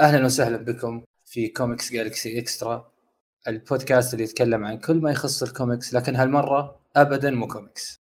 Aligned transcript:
أهلا 0.00 0.24
وسهلا 0.24 0.56
بكم 0.56 1.02
في 1.24 1.48
Comics 1.48 1.92
Galaxy 1.92 2.38
Extra 2.38 2.92
البودكاست 3.48 4.14
اللي 4.14 4.24
يتكلم 4.24 4.64
عن 4.64 4.78
كل 4.78 4.96
ما 4.96 5.10
يخص 5.10 5.42
الكوميكس 5.42 5.94
لكن 5.94 6.16
هالمرة 6.16 6.80
ابدا 6.96 7.30
مو 7.30 7.46
كوميكس 7.46 8.00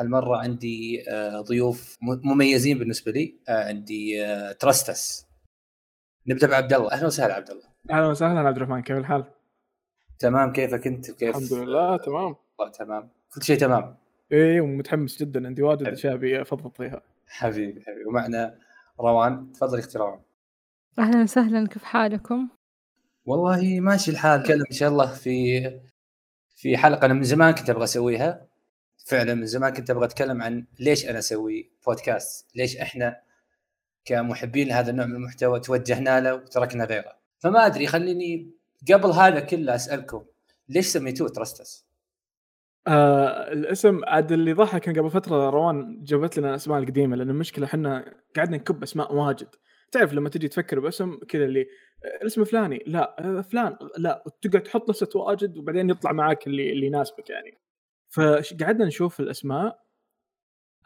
هالمرة 0.00 0.36
عندي 0.36 1.04
آه، 1.10 1.40
ضيوف 1.40 1.96
مميزين 2.02 2.78
بالنسبة 2.78 3.12
لي. 3.12 3.34
آه، 3.48 3.68
عندي 3.68 4.24
آه، 4.24 4.52
Trust 4.52 5.05
Us 5.05 5.26
نبدأ 6.26 6.46
بعبد 6.46 6.72
الله. 6.72 6.92
أهلا 6.92 7.06
وسهلا 7.06 7.34
عبد 7.34 7.50
الله. 7.50 7.64
أهلا 7.90 8.06
وسهلا 8.06 8.40
عبد 8.40 8.56
الرحمن 8.56 8.82
كيف 8.82 8.96
الحال؟ 8.96 9.24
تمام 10.18 10.52
كيفك 10.52 10.86
أنت 10.86 11.10
وكيف؟ 11.10 11.36
الحمد 11.36 11.52
لله 11.52 11.96
تمام. 11.96 12.36
الله 12.60 12.72
تمام. 12.72 13.08
كل 13.34 13.42
شيء 13.42 13.58
تمام. 13.58 13.96
إيه 14.32 14.60
ومتحمس 14.60 15.22
جدا. 15.22 15.46
عندي 15.46 15.62
واجد 15.62 15.88
أشياء 15.88 16.14
أبي 16.14 16.42
أفضفض 16.42 16.72
فيها. 16.72 17.02
حبيبي 17.28 17.82
حبيبي. 17.82 18.04
ومعنا 18.04 18.58
روان. 19.00 19.52
تفضل 19.52 19.78
أختي 19.78 19.98
روان. 19.98 20.20
أهلا 20.98 21.22
وسهلا 21.22 21.68
كيف 21.68 21.84
حالكم؟ 21.84 22.48
والله 23.24 23.80
ماشي 23.80 24.10
الحال 24.10 24.40
نتكلم 24.40 24.64
إن 24.70 24.76
شاء 24.76 24.88
الله 24.88 25.06
في 25.06 25.60
في 26.56 26.76
حلقة. 26.76 27.04
أنا 27.06 27.14
من 27.14 27.22
زمان 27.22 27.54
كنت 27.54 27.70
أبغى 27.70 27.84
أسويها. 27.84 28.46
فعلا 29.06 29.34
من 29.34 29.46
زمان 29.46 29.72
كنت 29.72 29.90
أبغى 29.90 30.04
أتكلم 30.04 30.42
عن 30.42 30.66
ليش 30.80 31.08
أنا 31.08 31.18
أسوي 31.18 31.72
بودكاست 31.86 32.56
ليش 32.56 32.76
إحنا 32.76 33.20
كمحبين 34.04 34.68
لهذا 34.68 34.90
النوع 34.90 35.06
من 35.06 35.14
المحتوى 35.14 35.60
توجهنا 35.60 36.20
له 36.20 36.34
وتركنا 36.34 36.84
غيره. 36.84 37.12
فما 37.38 37.66
أدري 37.66 37.86
خليني 37.86 38.50
قبل 38.92 39.10
هذا 39.10 39.40
كله 39.40 39.74
أسألكم 39.74 40.24
ليش 40.68 40.86
سميتوه 40.86 41.28
ترستس؟ 41.28 41.86
آه 42.86 43.52
الاسم 43.52 44.04
عاد 44.04 44.32
اللي 44.32 44.52
ضحك 44.52 44.80
كان 44.80 44.98
قبل 44.98 45.10
فترة 45.10 45.50
روان 45.50 46.04
جابت 46.04 46.38
لنا 46.38 46.50
الأسماء 46.50 46.78
القديمة 46.78 47.16
لأن 47.16 47.30
المشكلة 47.30 47.66
إحنا 47.66 48.14
قعدنا 48.36 48.56
نكب 48.56 48.82
أسماء 48.82 49.14
واجد. 49.14 49.48
تعرف 49.94 50.12
لما 50.12 50.28
تجي 50.28 50.48
تفكر 50.48 50.80
باسم 50.80 51.18
كذا 51.28 51.44
اللي 51.44 51.66
الاسم 52.22 52.44
فلاني 52.44 52.82
لا 52.86 53.38
آه، 53.38 53.40
فلان 53.40 53.76
لا 53.98 54.24
تقعد 54.42 54.62
تحط 54.62 54.90
لسه 54.90 55.08
واجد 55.14 55.58
وبعدين 55.58 55.90
يطلع 55.90 56.12
معاك 56.12 56.46
اللي 56.46 56.72
اللي 56.72 56.86
يناسبك 56.86 57.30
يعني. 57.30 57.58
فقعدنا 58.08 58.86
نشوف 58.86 59.20
الأسماء. 59.20 59.84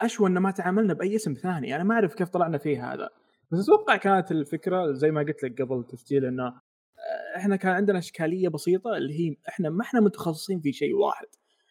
أشوى 0.00 0.28
إن 0.28 0.38
ما 0.38 0.50
تعاملنا 0.50 0.94
بأي 0.94 1.16
اسم 1.16 1.34
ثاني 1.34 1.76
أنا 1.76 1.84
ما 1.84 1.94
أعرف 1.94 2.14
كيف 2.14 2.28
طلعنا 2.28 2.58
فيه 2.58 2.92
هذا. 2.92 3.08
بس 3.52 3.58
أتوقع 3.58 3.96
كانت 3.96 4.30
الفكرة 4.30 4.92
زي 4.92 5.10
ما 5.10 5.20
قلت 5.20 5.42
لك 5.42 5.62
قبل 5.62 5.78
التسجيل 5.78 6.24
إنه 6.24 6.46
آه، 6.46 7.36
إحنا 7.36 7.56
كان 7.56 7.72
عندنا 7.72 7.98
إشكالية 7.98 8.48
بسيطة 8.48 8.96
اللي 8.96 9.14
هي 9.20 9.36
إحنا 9.48 9.70
ما 9.70 9.82
إحنا 9.82 10.00
متخصصين 10.00 10.60
في 10.60 10.72
شيء 10.72 10.94
واحد. 10.94 11.26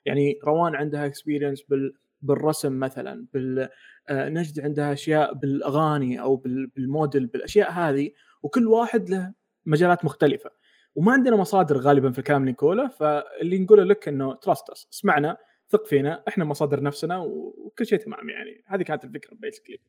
يعني 0.05 0.39
روان 0.43 0.75
عندها 0.75 1.05
experience 1.05 1.63
بال 1.63 1.93
بالرسم 2.21 2.79
مثلا 2.79 3.27
بال 3.33 3.69
آه، 4.09 4.29
نجد 4.29 4.59
عندها 4.59 4.93
أشياء 4.93 5.33
بالأغاني 5.33 6.21
أو 6.21 6.35
بالموديل 6.35 7.25
بالأشياء 7.25 7.71
هذه 7.71 8.11
وكل 8.43 8.67
واحد 8.67 9.09
له 9.09 9.33
مجالات 9.65 10.05
مختلفة. 10.05 10.51
وما 10.95 11.11
عندنا 11.11 11.35
مصادر 11.35 11.77
غالبا 11.77 12.11
في 12.11 12.19
الكلام 12.19 12.41
اللي 12.41 12.51
نقوله 12.51 12.87
فاللي 12.87 13.59
نقوله 13.59 13.83
لك 13.83 14.07
إنه 14.07 14.35
Trust 14.35 14.69
Us 14.69 14.87
اسمعنا 14.93 15.37
ثق 15.69 15.85
فينا 15.85 16.23
إحنا 16.27 16.45
مصادر 16.45 16.83
نفسنا 16.83 17.17
وكل 17.17 17.85
شيء 17.85 17.99
تمام 17.99 18.29
يعني. 18.29 18.63
هذه 18.67 18.81
كانت 18.81 19.03
الفكرة 19.03 19.35
basically 19.35 19.79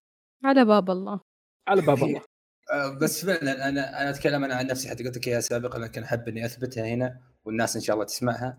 على 0.44 0.64
باب 0.64 0.90
الله. 0.90 1.20
على 1.68 1.82
باب 1.82 2.02
الله. 2.02 2.20
آه، 2.72 2.98
بس 2.98 3.24
فعلا 3.24 3.68
أنا 3.68 4.02
أنا 4.02 4.10
أتكلم 4.10 4.44
أنا 4.44 4.54
عن 4.54 4.66
نفسي 4.66 4.88
حتى 4.88 5.04
قلت 5.04 5.16
لك 5.16 5.28
إياها 5.28 5.40
سابقا 5.40 5.78
لكن 5.78 6.02
أحب 6.02 6.28
إني 6.28 6.44
أثبتها 6.44 6.86
هنا 6.86 7.20
والناس 7.44 7.76
إن 7.76 7.82
شاء 7.82 7.94
الله 7.94 8.06
تسمعها. 8.06 8.58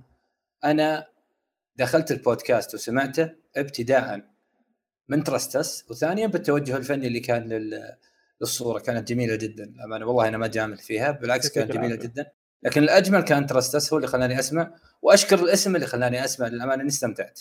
أنا 0.64 1.08
دخلت 1.80 2.12
البودكاست 2.12 2.74
وسمعته 2.74 3.30
ابتداء 3.58 4.22
من 5.08 5.24
ترستس 5.24 5.86
وثانيا 5.90 6.28
بالتوجه 6.28 6.78
الفني 6.78 7.08
اللي 7.08 7.20
كان 7.20 7.72
للصورة. 8.42 8.80
كانت 8.80 9.08
جميلة 9.08 9.36
جدا 9.36 9.74
امانه 9.86 10.06
والله 10.06 10.28
أنا 10.28 10.38
ما 10.38 10.48
جامل 10.48 10.78
فيها 10.78 11.12
بالعكس 11.12 11.50
كانت 11.50 11.72
جميلة 11.72 11.96
جدا. 11.96 12.32
لكن 12.64 12.84
الأجمل 12.84 13.22
كان 13.22 13.46
ترستس 13.46 13.94
هو 13.94 13.98
اللي 13.98 14.08
خلاني 14.08 14.40
أسمع 14.40 14.76
وأشكر 15.02 15.40
الاسم 15.40 15.76
اللي 15.76 15.88
خلاني 15.88 16.26
أسمع. 16.26 16.48
للأمانة 16.48 16.82
أني 16.82 16.90
استمتعت. 16.90 17.40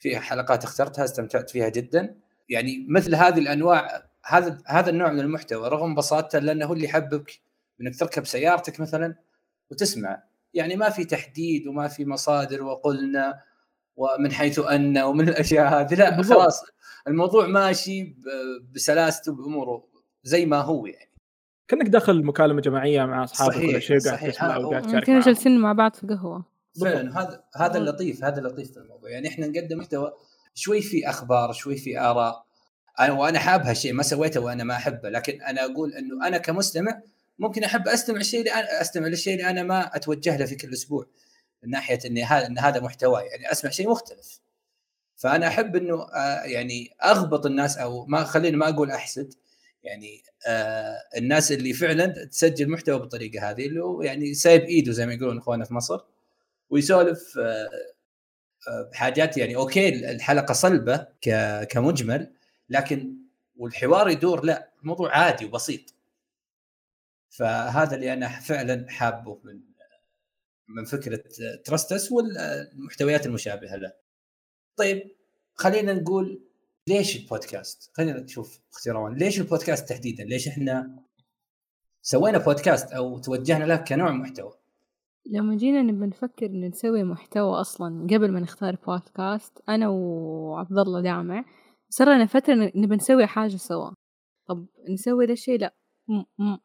في 0.00 0.18
حلقات 0.18 0.64
اخترتها 0.64 1.04
استمتعت 1.04 1.50
فيها 1.50 1.68
جدا. 1.68 2.16
يعني 2.48 2.86
مثل 2.88 3.14
هذه 3.14 3.38
الأنواع 3.38 4.02
هذا 4.24 4.58
هذا 4.66 4.90
النوع 4.90 5.12
من 5.12 5.20
المحتوى 5.20 5.68
رغم 5.68 5.94
بساطته 5.94 6.38
لأنه 6.38 6.66
هو 6.66 6.72
اللي 6.72 6.84
يحببك. 6.84 7.40
إنك 7.80 7.98
تركب 7.98 8.26
سيارتك 8.26 8.80
مثلا 8.80 9.14
وتسمع. 9.70 10.22
يعني 10.54 10.76
ما 10.76 10.90
في 10.90 11.04
تحديد 11.04 11.66
وما 11.66 11.88
في 11.88 12.04
مصادر 12.04 12.62
وقلنا 12.62 13.45
ومن 13.96 14.32
حيث 14.32 14.58
أن 14.58 14.98
ومن 14.98 15.28
الأشياء 15.28 15.80
هذه. 15.80 15.94
لا 15.94 16.22
خلاص 16.22 16.62
الموضوع 17.08 17.46
ماشي 17.46 18.16
بسلاسته 18.74 19.32
باموره 19.32 19.84
زي 20.22 20.46
ما 20.46 20.60
هو 20.60 20.86
يعني. 20.86 21.10
كأنك 21.68 21.86
داخل 21.88 22.24
مكالمة 22.24 22.60
جماعية 22.60 23.04
مع 23.04 23.24
أصحابك 23.24 23.56
ولا 23.56 23.78
شيء 23.78 23.98
قاعد 23.98 24.30
تسمع 24.30 24.56
وقاعد 24.56 24.82
تشارك 24.82 25.10
جالسين 25.10 25.58
مع 25.58 25.72
بعض 25.72 25.94
في 25.94 26.06
قهوه 26.06 26.44
فعلا 26.80 27.20
هذا 27.20 27.44
هذا 27.56 27.78
اللطيف 27.78 28.24
هذا 28.24 28.38
اللطيف 28.38 28.72
في 28.72 28.76
الموضوع. 28.76 29.10
يعني 29.10 29.28
إحنا 29.28 29.46
نقدم 29.46 29.78
محتوى 29.78 30.12
شوي 30.54 30.80
في 30.80 31.08
أخبار 31.08 31.52
شوي 31.52 31.76
في 31.76 32.00
آراء. 32.00 32.46
أنا 33.00 33.12
وأنا 33.12 33.38
حاب 33.38 33.62
هالشيء 33.62 33.92
ما 33.92 34.02
سويته 34.02 34.40
وأنا 34.40 34.64
ما 34.64 34.74
أحبه. 34.74 35.08
لكن 35.08 35.42
أنا 35.42 35.64
أقول 35.64 35.92
إنه 35.92 36.26
أنا 36.26 36.38
كمستمع 36.38 37.00
ممكن 37.38 37.64
أحب 37.64 37.88
أستمع 37.88 38.16
الشيء 38.16 38.40
اللي 38.40 38.52
أنا 38.52 38.80
أستمع 38.80 39.06
للشيء 39.06 39.34
اللي 39.34 39.50
أنا 39.50 39.62
ما 39.62 39.96
أتوجه 39.96 40.36
له 40.36 40.46
في 40.46 40.54
كل 40.54 40.72
أسبوع. 40.72 41.06
من 41.62 41.70
ناحية 41.70 41.98
اني 42.06 42.24
هذا 42.24 42.46
إن 42.46 42.58
هذا 42.58 42.80
محتوى 42.80 43.22
يعني 43.22 43.52
أسمع 43.52 43.70
شيء 43.70 43.90
مختلف. 43.90 44.40
فأنا 45.16 45.48
أحب 45.48 45.76
إنه 45.76 46.02
آه، 46.02 46.42
يعني 46.44 46.96
أغبط 47.04 47.46
الناس 47.46 47.78
أو 47.78 48.06
ما 48.06 48.24
خليني 48.24 48.56
ما 48.56 48.68
أقول 48.68 48.90
أحسد 48.90 49.34
يعني 49.82 50.22
آه 50.46 50.96
الناس 51.16 51.52
اللي 51.52 51.72
فعلا 51.72 52.06
تسجل 52.06 52.70
محتوى 52.70 52.98
بالطريقة 52.98 53.50
هذه 53.50 53.66
اللي 53.66 53.80
هو 53.82 54.02
يعني 54.02 54.34
سايب 54.34 54.62
إيده 54.62 54.92
زي 54.92 55.06
ما 55.06 55.14
يقولون 55.14 55.38
اخواننا 55.38 55.64
في 55.64 55.74
مصر 55.74 56.00
ويسولف 56.70 57.38
آه 57.38 57.68
آه 58.68 58.82
بحاجات 58.92 59.36
يعني 59.38 59.56
okay 59.56 60.10
الحلقة 60.10 60.52
صلبة 60.54 61.06
كمجمل 61.70 62.32
لكن 62.70 63.16
والحوار 63.56 64.08
يدور 64.10 64.44
لا 64.44 64.70
الموضوع 64.82 65.18
عادي 65.18 65.44
وبسيط. 65.44 65.94
فهذا 67.30 67.96
اللي 67.96 68.12
أنا 68.12 68.28
فعلا 68.40 68.86
حابه 68.90 69.40
من 69.44 69.60
من 70.68 70.84
فكرة 70.84 71.22
Trust 71.64 71.98
Us 71.98 72.12
والمحتويات 72.12 73.26
المشابهة 73.26 73.76
له. 73.76 73.92
طيب 74.76 75.10
خلينا 75.54 75.92
نقول 75.92 76.42
ليش 76.88 77.16
البودكاست؟ 77.16 77.90
خلينا 77.96 78.20
نشوف 78.20 78.60
أختي 78.72 78.90
روان 78.90 79.14
ليش 79.14 79.40
البودكاست 79.40 79.88
تحديدا؟ 79.88 80.24
ليش 80.24 80.48
إحنا 80.48 81.02
سوينا 82.02 82.38
بودكاست 82.38 82.92
أو 82.92 83.18
توجهنا 83.18 83.64
له 83.64 83.76
كنوع 83.76 84.10
محتوى؟ 84.12 84.52
لما 85.26 85.56
جينا 85.56 85.82
نبي 85.82 86.06
نفكر 86.06 86.46
إن 86.46 86.64
نسوي 86.64 87.02
محتوى 87.02 87.60
أصلا 87.60 88.06
قبل 88.10 88.32
ما 88.32 88.40
نختار 88.40 88.76
بودكاست 88.86 89.52
أنا 89.68 89.88
وعبد 89.88 90.78
الله 90.78 91.00
دامع 91.00 91.44
صار 91.88 92.14
لنا 92.14 92.26
فترة 92.26 92.54
نبي 92.54 92.96
نسوي 92.96 93.26
حاجة 93.26 93.56
سوا 93.56 93.90
طب 94.48 94.66
نسوي 94.88 95.26
ذا 95.26 95.32
الشيء 95.32 95.58
لأ 95.58 95.74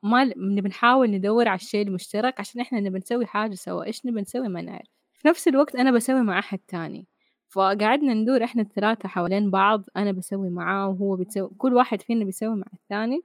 ما 0.04 0.24
نبي 0.38 0.70
نحاول 0.70 1.12
ندور 1.12 1.48
على 1.48 1.56
الشيء 1.56 1.88
المشترك 1.88 2.40
عشان 2.40 2.62
إحنا 2.62 2.80
نبي 2.80 2.98
نسوي 3.00 3.26
حاجة 3.26 3.54
سوا. 3.56 3.84
إيش 3.86 4.06
نبي 4.06 4.22
نسوي؟ 4.22 4.48
ما 4.48 4.62
نعرف. 4.62 4.88
في 5.14 5.28
نفس 5.28 5.48
الوقت 5.48 5.76
أنا 5.76 5.92
بسوي 5.92 6.22
مع 6.22 6.40
أحد 6.40 6.60
تاني. 6.60 7.08
فقعدنا 7.48 8.14
ندور 8.14 8.44
إحنا 8.44 8.62
الثلاثة 8.62 9.10
حوالين 9.10 9.52
بعض 9.52 9.84
أنا 9.98 10.12
بسوي 10.12 10.50
معاه 10.50 10.90
وهو 10.90 11.16
بتسوي 11.16 11.50
كل 11.58 11.74
واحد 11.74 12.02
فينا 12.02 12.26
بيسوي 12.26 12.56
مع 12.56 12.66
الثاني. 12.74 13.22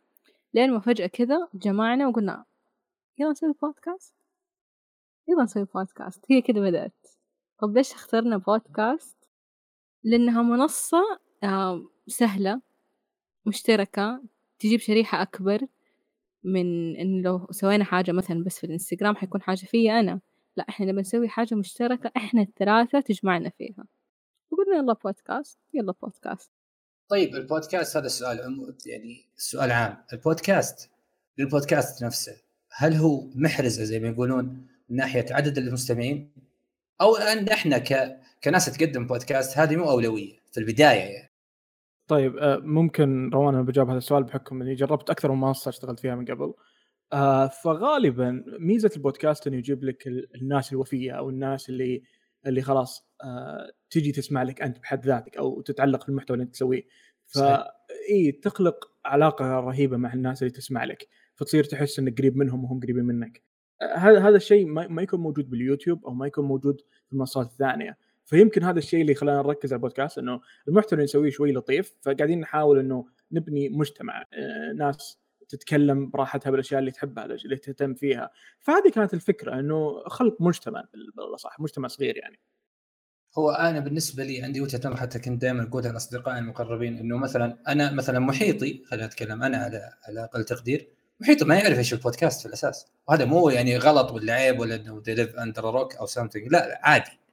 لين 0.55 0.73
ما 0.73 0.81
فجأة 0.81 1.07
كذا 1.07 1.49
جمعنا 1.55 2.09
وقلنا 2.09 2.45
يلا 3.19 3.31
نسوي 3.31 3.55
بودكاست 3.63 4.15
يلا 5.29 5.43
نسوي 5.43 5.65
بودكاست 5.75 6.25
هي 6.31 6.43
كذا 6.43 6.61
بدأت. 6.61 7.07
طب 7.59 7.77
ليش 7.77 7.93
اخترنا 7.93 8.37
بودكاست 8.37 9.29
لأنها 10.05 10.43
منصة 10.43 11.03
سهلة 12.07 12.61
مشتركة 13.47 14.23
تجيب 14.59 14.81
شريحة 14.81 15.23
أكبر. 15.23 15.67
من 16.47 16.97
إن 16.97 17.23
لو 17.23 17.47
سوينا 17.51 17.85
حاجة 17.85 18.13
مثلا 18.13 18.45
بس 18.45 18.59
في 18.59 18.65
الإنستغرام 18.65 19.17
حيكون 19.17 19.43
حاجة 19.43 19.67
فيا 19.67 20.01
أنا. 20.01 20.21
لا 20.57 20.67
إحنا 20.69 20.87
نبي 20.87 21.01
نسوي 21.01 21.29
حاجة 21.29 21.55
مشتركة 21.55 22.11
إحنا 22.17 22.43
الثلاثة 22.43 23.01
تجمعنا 23.01 23.51
فيها. 23.51 23.85
وقلنا 24.51 24.77
يلا 24.77 24.93
بودكاست 25.05 25.59
يلا 25.75 25.95
بودكاست. 26.03 26.51
طيب 27.09 27.35
البودكاست 27.35 27.97
هذا 27.97 28.07
السؤال 28.07 28.39
يعني 28.87 29.25
سؤال 29.37 29.71
عام. 29.71 29.97
البودكاست 30.13 30.91
للبودكاست 31.39 32.05
نفسه 32.05 32.37
هل 32.71 32.95
هو 32.95 33.31
محرزه 33.35 33.85
زي 33.85 34.01
ما 34.01 34.09
يقولون 34.09 34.67
من 34.89 34.97
ناحية 34.97 35.27
عدد 35.31 35.59
المستمعين؟ 35.59 36.33
أو 37.01 37.17
إن 37.17 37.49
إحنا 37.49 37.79
ك... 37.79 38.21
كناس 38.45 38.67
تقدم 38.67 39.07
بودكاست 39.07 39.59
هذه 39.59 39.77
مو 39.77 39.91
أولوية 39.91 40.33
في 40.53 40.61
البداية 40.61 41.01
يعني. 41.01 41.31
طيب 42.09 42.37
آه، 42.37 42.57
ممكن 42.57 43.31
روان 43.35 43.55
أنا 43.55 43.63
بجاوب 43.63 43.89
هذا 43.89 43.99
السؤال 43.99 44.25
بحكم 44.25 44.63
إني 44.63 44.75
جربت 44.75 45.11
أكثر 45.11 45.33
من 45.33 45.41
منصه 45.41 45.69
اشتغلت 45.69 46.01
فيها 46.01 46.15
من 46.15 46.25
قبل. 46.25 46.55
آه، 47.13 47.47
فغالبا 47.47 48.45
ميزة 48.59 48.91
البودكاست 48.97 49.47
إنه 49.47 49.57
يجيب 49.57 49.85
لك 49.85 50.07
الناس 50.35 50.73
الوفية 50.73 51.13
أو 51.13 51.31
الناس 51.31 51.69
اللي 51.69 52.03
اللي 52.47 52.63
خلاص 52.63 53.09
آه، 53.25 53.73
تجي 53.91 54.13
تسمع 54.13 54.43
لك 54.43 54.63
أنت 54.63 54.79
بحد 54.79 55.07
ذاتك 55.07 55.37
أو 55.37 55.61
تتعلق 55.61 56.07
بالمحتوى 56.07 56.35
اللي 56.35 56.45
أنت 56.45 56.55
تسويه. 56.55 56.83
ف 57.27 57.39
إي 58.11 58.33
تخلق 58.33 58.91
علاقة 59.05 59.45
رهيبة 59.61 59.97
مع 59.97 60.13
الناس 60.13 60.43
اللي 60.43 60.53
تسمع 60.53 60.85
لك 60.85 61.09
فتصير 61.35 61.65
تحس 61.65 61.99
إنك 61.99 62.19
قريب 62.19 62.37
منهم 62.37 62.65
وهم 62.65 62.81
قريبين 62.81 63.05
منك. 63.05 63.43
هذا 63.97 64.21
هذا 64.29 64.37
الشيء 64.37 64.67
ما 64.67 65.03
يكون 65.03 65.21
موجود 65.21 65.51
باليوتيوب 65.51 66.05
أو 66.07 66.15
ما 66.15 66.27
يكون 66.27 66.45
موجود 66.45 66.81
في 67.07 67.13
المنصات 67.13 67.47
الثانية. 67.47 67.99
فيمكن 68.27 68.65
هذا 68.65 68.79
الشيء 68.79 69.01
اللي 69.01 69.15
خلانا 69.15 69.43
نركز 69.43 69.73
على 69.73 69.79
البودكاست 69.79 70.19
إنه 70.19 70.41
المحتوى 70.69 70.93
اللي 70.93 71.05
نسويه 71.05 71.31
شوي 71.31 71.53
لطيف 71.53 71.95
فقاعدين 72.03 72.41
نحاول 72.41 72.79
إنه 72.79 73.07
نبني 73.33 73.69
مجتمع 73.69 74.25
آه، 74.33 74.73
ناس 74.73 75.19
تتكلم 75.49 76.11
براحتها 76.11 76.51
بالأشياء 76.51 76.81
اللي 76.81 76.91
تحبها 76.91 77.25
اللي 77.25 77.57
تهتم 77.57 77.95
فيها. 77.95 78.31
فهذه 78.61 78.91
كانت 78.95 79.15
الفكرة 79.15 79.61
إنه 79.61 80.03
خلق 80.07 80.37
مجتمع 80.41 80.85
بالأصح 81.17 81.61
مجتمع 81.61 81.89
صغير 81.89 82.17
يعني. 82.17 82.41
هو 83.39 83.51
أنا 83.51 83.81
بالنسبة 83.81 84.25
لي 84.25 84.43
عندي 84.43 84.61
وجهة 84.61 84.79
نظر 84.79 84.97
حتى 84.97 85.19
كنت 85.19 85.43
دائما 85.43 85.63
أقولها 85.63 85.93
لاصدقائي 85.93 86.39
المقربين 86.39 86.99
إنه 86.99 87.17
مثلا 87.17 87.59
أنا 87.69 87.93
مثلا 87.93 88.19
محيطي 88.19 88.83
خلينا 88.87 89.07
نتكلم 89.07 89.43
أنا 89.43 89.57
على 89.57 89.93
على 90.09 90.25
أقل 90.25 90.45
تقدير 90.45 90.89
محيطي 91.21 91.45
ما 91.45 91.55
يعرف 91.55 91.79
إيش 91.79 91.93
البودكاست 91.93 92.41
في 92.41 92.47
الأساس. 92.47 92.87
وهذا 93.09 93.25
مو 93.25 93.51
يعني 93.51 93.77
غلط 93.77 94.13
ولا 94.13 94.33
عيب 94.33 94.61
ولا 94.61 94.75
انه 94.75 95.03
under 95.37 95.63
a 95.63 95.75
rock 95.77 95.99
أو 96.01 96.07
something 96.07 96.51
لا, 96.51 96.69
لا 96.69 96.81
عادي. 96.83 97.26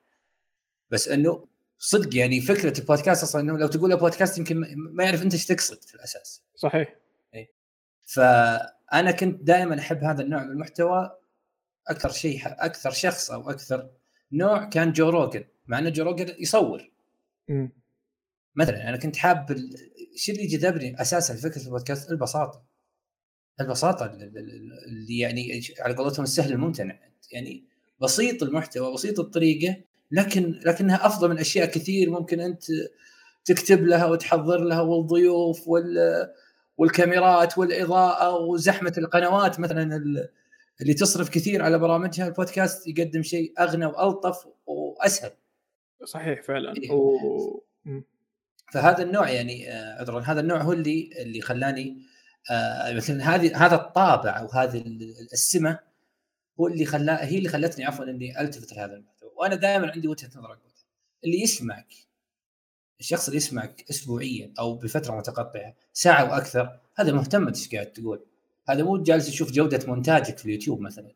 بس 0.94 1.08
إنه 1.08 1.48
صدق 1.78 2.16
يعني 2.16 2.42
فكرة 2.42 2.80
البودكاست 2.80 3.24
أصلا 3.24 3.42
إنه 3.42 3.58
لو 3.58 3.68
تقول 3.68 3.90
له 3.90 3.96
بودكاست 3.96 4.38
يمكن 4.38 4.76
ما 4.76 5.04
يعرف 5.04 5.24
أنت 5.24 5.34
إيش 5.34 5.46
تقصد 5.46 5.84
في 5.84 5.96
الأساس. 5.96 6.44
صحيح. 6.56 6.96
اي 7.36 7.54
فأنا 8.04 9.12
كنت 9.12 9.44
دائما 9.44 9.80
أحب 9.80 10.04
هذا 10.04 10.22
النوع 10.22 10.44
من 10.44 10.52
المحتوى 10.52 11.18
أكثر 11.88 12.10
شيء 12.10 12.42
أكثر 12.46 12.92
شخص 12.92 13.32
أو 13.32 13.50
أكثر 13.50 13.90
نوع 14.32 14.70
كان 14.70 14.92
جو 14.92 15.10
روجن 15.10 15.44
مع 15.68 15.80
إنه 15.80 15.90
جو 15.90 16.04
روجن 16.04 16.36
يصور. 16.40 16.92
م. 17.50 17.68
مثلا 18.56 18.90
أنا 18.90 18.98
كنت 18.98 19.18
حاب 19.18 19.52
الشيء 20.14 20.36
اللي 20.36 20.48
جذبني 20.48 21.02
أساسا 21.02 21.36
فكرة 21.36 21.66
البودكاست؟ 21.66 22.12
البساطة. 22.12 22.66
البساطة 23.62 24.06
اللي 24.06 25.20
يعني 25.20 25.62
على 25.80 25.96
قولتهم 25.96 26.24
السهل 26.24 26.52
الممتنع. 26.52 27.00
يعني 27.32 27.68
بسيط 28.02 28.44
المحتوى 28.44 28.94
بسيط 28.94 29.20
الطريقة 29.20 29.84
لكن 30.14 30.60
لكنها 30.66 31.06
أفضل 31.06 31.30
من 31.30 31.40
أشياء 31.40 31.66
كثير 31.66 32.10
ممكن 32.10 32.40
أنت 32.40 32.64
تكتب 33.46 33.84
لها 33.84 34.06
وتحضر 34.06 34.64
لها 34.64 34.82
والضيوف 34.82 35.68
وال 35.68 36.28
والكاميرات 36.78 37.58
والإضاءة 37.58 38.36
وزحمة 38.36 38.94
القنوات 38.98 39.60
مثلا 39.60 39.96
اللي 40.82 40.94
تصرف 40.94 41.30
كثير 41.30 41.62
على 41.62 41.80
برامجها 41.80 42.28
البودكاست 42.28 42.88
يقدم 42.88 43.24
شيء 43.24 43.54
أغنى 43.60 43.86
وألطف 43.86 44.48
وأسهل. 44.66 45.32
صحيح 46.06 46.42
فعلا. 46.42 46.74
إيه. 46.78 46.92
و... 46.92 47.64
فهذا 48.74 49.04
النوع 49.04 49.30
يعني 49.30 49.72
آه، 49.72 50.00
عذرا 50.00 50.22
هذا 50.22 50.40
النوع 50.40 50.62
هو 50.62 50.74
اللي 50.74 51.10
اللي 51.22 51.42
خلاني 51.42 51.98
آه، 52.52 52.94
مثلا 52.94 53.36
هذه 53.36 53.66
هذا 53.66 53.76
الطابع 53.76 54.40
أو 54.40 54.48
هذه 54.48 54.84
السمة 55.34 55.80
هو 56.60 56.68
اللي 56.68 56.86
خلا 56.86 57.26
هي 57.26 57.38
اللي 57.38 57.50
خلتني 57.50 57.86
عفوا 57.86 58.06
إني 58.06 58.42
ألتفت 58.42 58.74
لهذا 58.74 59.04
وأنا 59.44 59.56
دائما 59.56 59.92
عندي 59.92 60.08
وجهة 60.08 60.30
نظر 60.36 60.58
اللي 61.26 61.42
يسمعك 61.42 61.94
الشخص 63.00 63.26
اللي 63.26 63.38
يسمعك 63.38 63.86
اسبوعيا 63.90 64.54
أو 64.60 64.76
بفترة 64.76 65.18
متقطعة 65.18 65.76
ساعة 65.94 66.32
وأكثر 66.32 66.80
هذا 66.96 67.12
مهتم 67.12 67.48
إيش 67.48 67.76
قاعد 67.76 67.86
تقول؟ 67.86 68.26
هذا 68.70 68.84
مو 68.84 68.98
جالس 68.98 69.30
يشوف 69.30 69.52
جودة 69.52 69.88
مونتاجك 69.88 70.38
في 70.38 70.46
اليوتيوب 70.46 70.82
مثلا. 70.82 71.12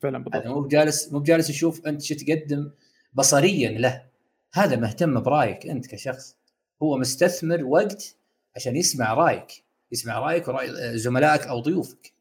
فعلا 0.00 0.18
بالضبط. 0.18 0.36
هذا 0.36 0.48
مو 0.48 0.68
جالس 0.68 1.12
مو 1.12 1.22
جالس 1.22 1.50
يشوف 1.50 1.86
أنت 1.86 2.02
شو 2.02 2.14
تقدم 2.14 2.70
بصريا 3.12 3.70
له. 3.70 4.06
هذا 4.52 4.76
مهتم 4.76 5.20
برأيك 5.20 5.66
أنت 5.66 5.86
كشخص. 5.86 6.36
هو 6.82 6.96
مستثمر 6.96 7.64
وقت 7.64 8.16
عشان 8.56 8.76
يسمع 8.76 9.14
رأيك 9.14 9.64
يسمع 9.92 10.18
رأيك 10.18 10.48
ورأي 10.48 10.98
زملائك 10.98 11.42
أو 11.42 11.60
ضيوفك. 11.60 12.12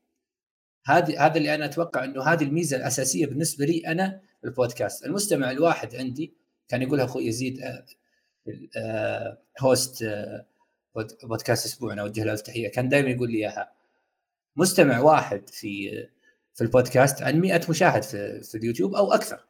هذه 0.85 1.25
هذا 1.25 1.37
اللي 1.37 1.55
أنا 1.55 1.65
أتوقع 1.65 2.03
إنه 2.03 2.23
هذه 2.23 2.43
الميزة 2.43 2.77
الأساسية 2.77 3.25
بالنسبة 3.25 3.65
لي 3.65 3.87
أنا 3.87 4.26
البودكاست. 4.47 5.05
المستمع 5.05 5.51
الواحد 5.51 5.95
عندي 5.95 6.33
كان 6.67 6.81
يقولها 6.81 7.05
أخوي 7.05 7.25
يزيد 7.25 7.61
آه، 7.61 7.85
آه، 8.77 9.37
host 9.59 10.03
آه، 10.03 10.45
بودكاست 11.23 11.65
أسبوعنا 11.65 12.01
أوجه 12.01 12.23
له 12.23 12.33
التحية. 12.33 12.67
كان 12.67 12.89
دائما 12.89 13.09
يقول 13.09 13.31
لي 13.31 13.37
إياها. 13.37 13.71
مستمع 14.55 14.99
واحد 14.99 15.49
في 15.49 15.89
في 16.53 16.63
البودكاست 16.63 17.21
عن 17.21 17.39
100 17.39 17.61
مشاهد 17.69 18.03
في, 18.03 18.41
في 18.41 18.57
اليوتيوب 18.57 18.95
أو 18.95 19.13
أكثر. 19.13 19.45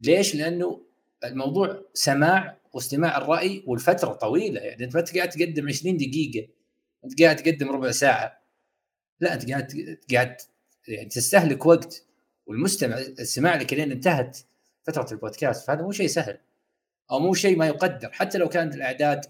ليش؟ 0.00 0.34
لأنه 0.34 0.80
الموضوع 1.24 1.82
سماع 1.94 2.56
واستماع 2.72 3.18
الرأي 3.18 3.64
والفترة 3.66 4.12
طويلة. 4.12 4.60
يعني 4.60 4.84
أنت 4.84 4.96
ما 4.96 5.04
قاعد 5.14 5.28
تقدم 5.28 5.68
20 5.68 5.96
دقيقة 5.96 6.48
أنت 7.04 7.22
قاعد 7.22 7.36
تقدم 7.36 7.70
ربع 7.70 7.90
ساعة. 7.90 8.42
لا 9.20 9.34
أنت 9.34 9.50
قاعد 9.50 9.98
قاعد 10.12 10.36
يعني 10.88 11.08
تستهلك 11.08 11.66
وقت. 11.66 12.04
والمستمع 12.50 12.98
السماع 12.98 13.56
لك 13.56 13.72
لين 13.72 13.90
انتهت 13.90 14.38
فترة 14.82 15.06
البودكاست 15.12 15.66
فهذا 15.66 15.82
مو 15.82 15.92
شيء 15.92 16.06
سهل. 16.06 16.38
أو 17.10 17.18
مو 17.18 17.34
شيء 17.34 17.58
ما 17.58 17.66
يقدر. 17.66 18.12
حتى 18.12 18.38
لو 18.38 18.48
كانت 18.48 18.74
الأعداد 18.74 19.24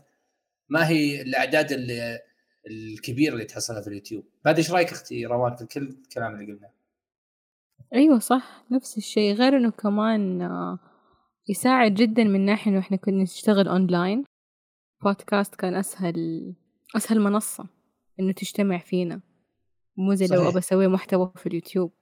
ما 0.68 0.88
هي 0.88 1.22
الأعداد 1.22 1.72
اللي 1.72 2.20
الكبيرة 2.66 3.32
اللي 3.32 3.44
تحصلها 3.44 3.80
في 3.80 3.88
اليوتيوب. 3.88 4.24
بعد 4.44 4.56
إيش 4.56 4.70
رأيك 4.70 4.90
أختي 4.90 5.26
روان 5.26 5.56
في 5.56 5.66
كل 5.66 5.82
الكلام 5.82 6.34
اللي 6.34 6.52
قلناه 6.52 6.70
أيوه 7.94 8.18
صح 8.18 8.64
نفس 8.70 8.98
الشيء. 8.98 9.34
غير 9.34 9.56
إنه 9.56 9.70
كمان 9.70 10.42
آه، 10.42 10.78
يساعد 11.48 11.94
جدا 11.94 12.24
من 12.24 12.44
ناحية 12.44 12.70
إنه 12.70 12.78
إحنا 12.78 12.96
كنا 12.96 13.22
نشتغل 13.22 13.68
اونلاين 13.68 14.24
بودكاست 15.02 15.54
كان 15.54 15.74
أسهل 15.74 16.52
أسهل 16.96 17.20
منصة 17.20 17.66
إنه 18.20 18.32
تجتمع 18.32 18.78
فينا. 18.78 19.20
مو 19.96 20.14
زي 20.14 20.26
لو 20.26 20.48
أبى 20.48 20.58
أسوي 20.58 20.88
محتوى 20.88 21.32
في 21.36 21.46
اليوتيوب. 21.46 21.92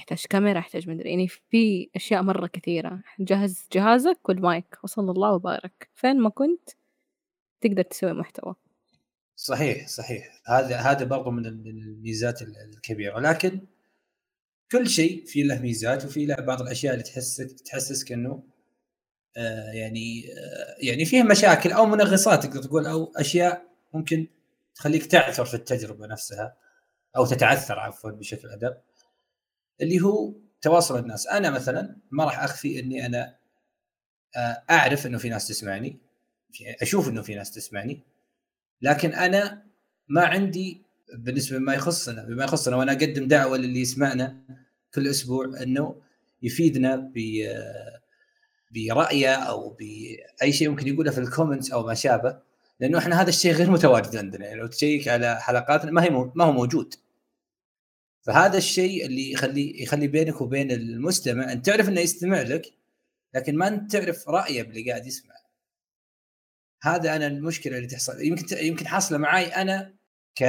احتاج 0.00 0.24
كاميرا 0.30 0.58
احتاج 0.58 0.88
مدري 0.88 1.10
يعني 1.10 1.28
في 1.28 1.90
أشياء 1.96 2.22
مرة 2.22 2.46
كثيرة. 2.46 3.02
جهز 3.20 3.68
جهازك 3.72 4.28
والمايك 4.28 4.78
وصلى 4.84 5.10
الله 5.10 5.32
وبارك. 5.32 5.90
فين 5.94 6.20
ما 6.20 6.28
كنت 6.28 6.70
تقدر 7.60 7.82
تسوي 7.82 8.12
محتوى. 8.12 8.54
صحيح 9.36 9.88
صحيح. 9.88 10.42
هذا 10.46 10.76
هذا 10.76 11.04
برضو 11.04 11.30
من 11.30 11.46
الميزات 11.46 12.42
الكبيرة. 12.42 13.20
لكن 13.20 13.60
كل 14.72 14.88
شيء 14.88 15.24
في 15.26 15.42
له 15.42 15.60
ميزات 15.62 16.04
وفي 16.04 16.26
له 16.26 16.34
بعض 16.34 16.62
الأشياء 16.62 16.92
اللي 16.92 17.04
تحسك 17.04 17.60
تحسسك 17.60 18.12
إنه 18.12 18.42
آه 19.36 19.70
يعني 19.72 20.24
آه 20.32 20.76
يعني 20.86 21.04
فيه 21.04 21.22
مشاكل 21.22 21.72
أو 21.72 21.86
منغصات 21.86 22.46
تقدر 22.46 22.62
تقول 22.62 22.86
أو 22.86 23.12
أشياء 23.16 23.62
ممكن 23.94 24.26
تخليك 24.74 25.06
تعثر 25.06 25.44
في 25.44 25.54
التجربة 25.54 26.06
نفسها 26.06 26.56
أو 27.16 27.26
تتعثر 27.26 27.78
عفوا 27.78 28.10
بشكل 28.10 28.48
أدق. 28.48 28.89
اللي 29.82 30.00
هو 30.00 30.32
تواصل 30.60 30.98
الناس. 30.98 31.26
أنا 31.26 31.50
مثلا 31.50 31.96
ما 32.10 32.24
راح 32.24 32.42
أخفي 32.42 32.80
إني 32.80 33.06
أنا 33.06 33.36
آه 34.36 34.62
أعرف 34.70 35.06
إنه 35.06 35.18
في 35.18 35.28
ناس 35.28 35.48
تسمعني 35.48 35.98
أشوف 36.82 37.08
إنه 37.08 37.22
في 37.22 37.34
ناس 37.34 37.50
تسمعني 37.50 38.02
لكن 38.82 39.12
أنا 39.12 39.62
ما 40.08 40.24
عندي 40.24 40.82
بالنسبة 41.18 41.58
بما 41.58 41.74
يخصنا 41.74 42.24
بما 42.24 42.44
يخصنا 42.44 42.76
وأنا 42.76 42.92
أقدم 42.92 43.28
دعوة 43.28 43.56
للي 43.56 43.80
يسمعنا 43.80 44.36
كل 44.94 45.08
أسبوع 45.08 45.62
إنه 45.62 46.02
يفيدنا 46.42 46.96
ب 46.96 47.44
برأيه 48.74 49.34
أو 49.34 49.70
باي 49.70 50.52
شيء 50.52 50.68
ممكن 50.68 50.88
يقوله 50.88 51.10
في 51.10 51.18
ال 51.18 51.24
comments 51.24 51.72
أو 51.72 51.86
ما 51.86 51.94
شابه 51.94 52.38
لأنه 52.80 52.98
إحنا 52.98 53.20
هذا 53.20 53.28
الشيء 53.28 53.52
غير 53.52 53.70
متواجد 53.70 54.16
عندنا. 54.16 54.46
يعني 54.46 54.60
لو 54.60 54.66
ت 54.66 54.73
check 54.73 55.08
على 55.08 55.40
حلقاتنا 55.40 55.90
ما 55.90 56.04
هي 56.04 56.10
ما 56.10 56.44
هو 56.44 56.52
موجود. 56.52 56.94
فهذا 58.22 58.58
الشيء 58.58 59.06
اللي 59.06 59.32
يخلي 59.32 59.82
يخلي 59.82 60.06
بينك 60.06 60.40
وبين 60.40 60.70
المستمع 60.70 61.52
انت 61.52 61.66
تعرف 61.66 61.88
إنه 61.88 62.00
يستمع 62.00 62.42
لك 62.42 62.72
لكن 63.34 63.56
ما 63.56 63.68
أنت 63.68 63.96
تعرف 63.96 64.28
رأيه 64.28 64.62
باللي 64.62 64.90
قاعد 64.90 65.06
يسمع. 65.06 65.34
هذا 66.82 67.16
أنا 67.16 67.26
المشكلة 67.26 67.76
اللي 67.76 67.88
تحصل. 67.88 68.22
يمكن 68.22 68.56
يمكن 68.56 68.86
حاصلة 68.86 69.18
معي 69.18 69.46
أنا 69.46 69.94
ك 70.34 70.44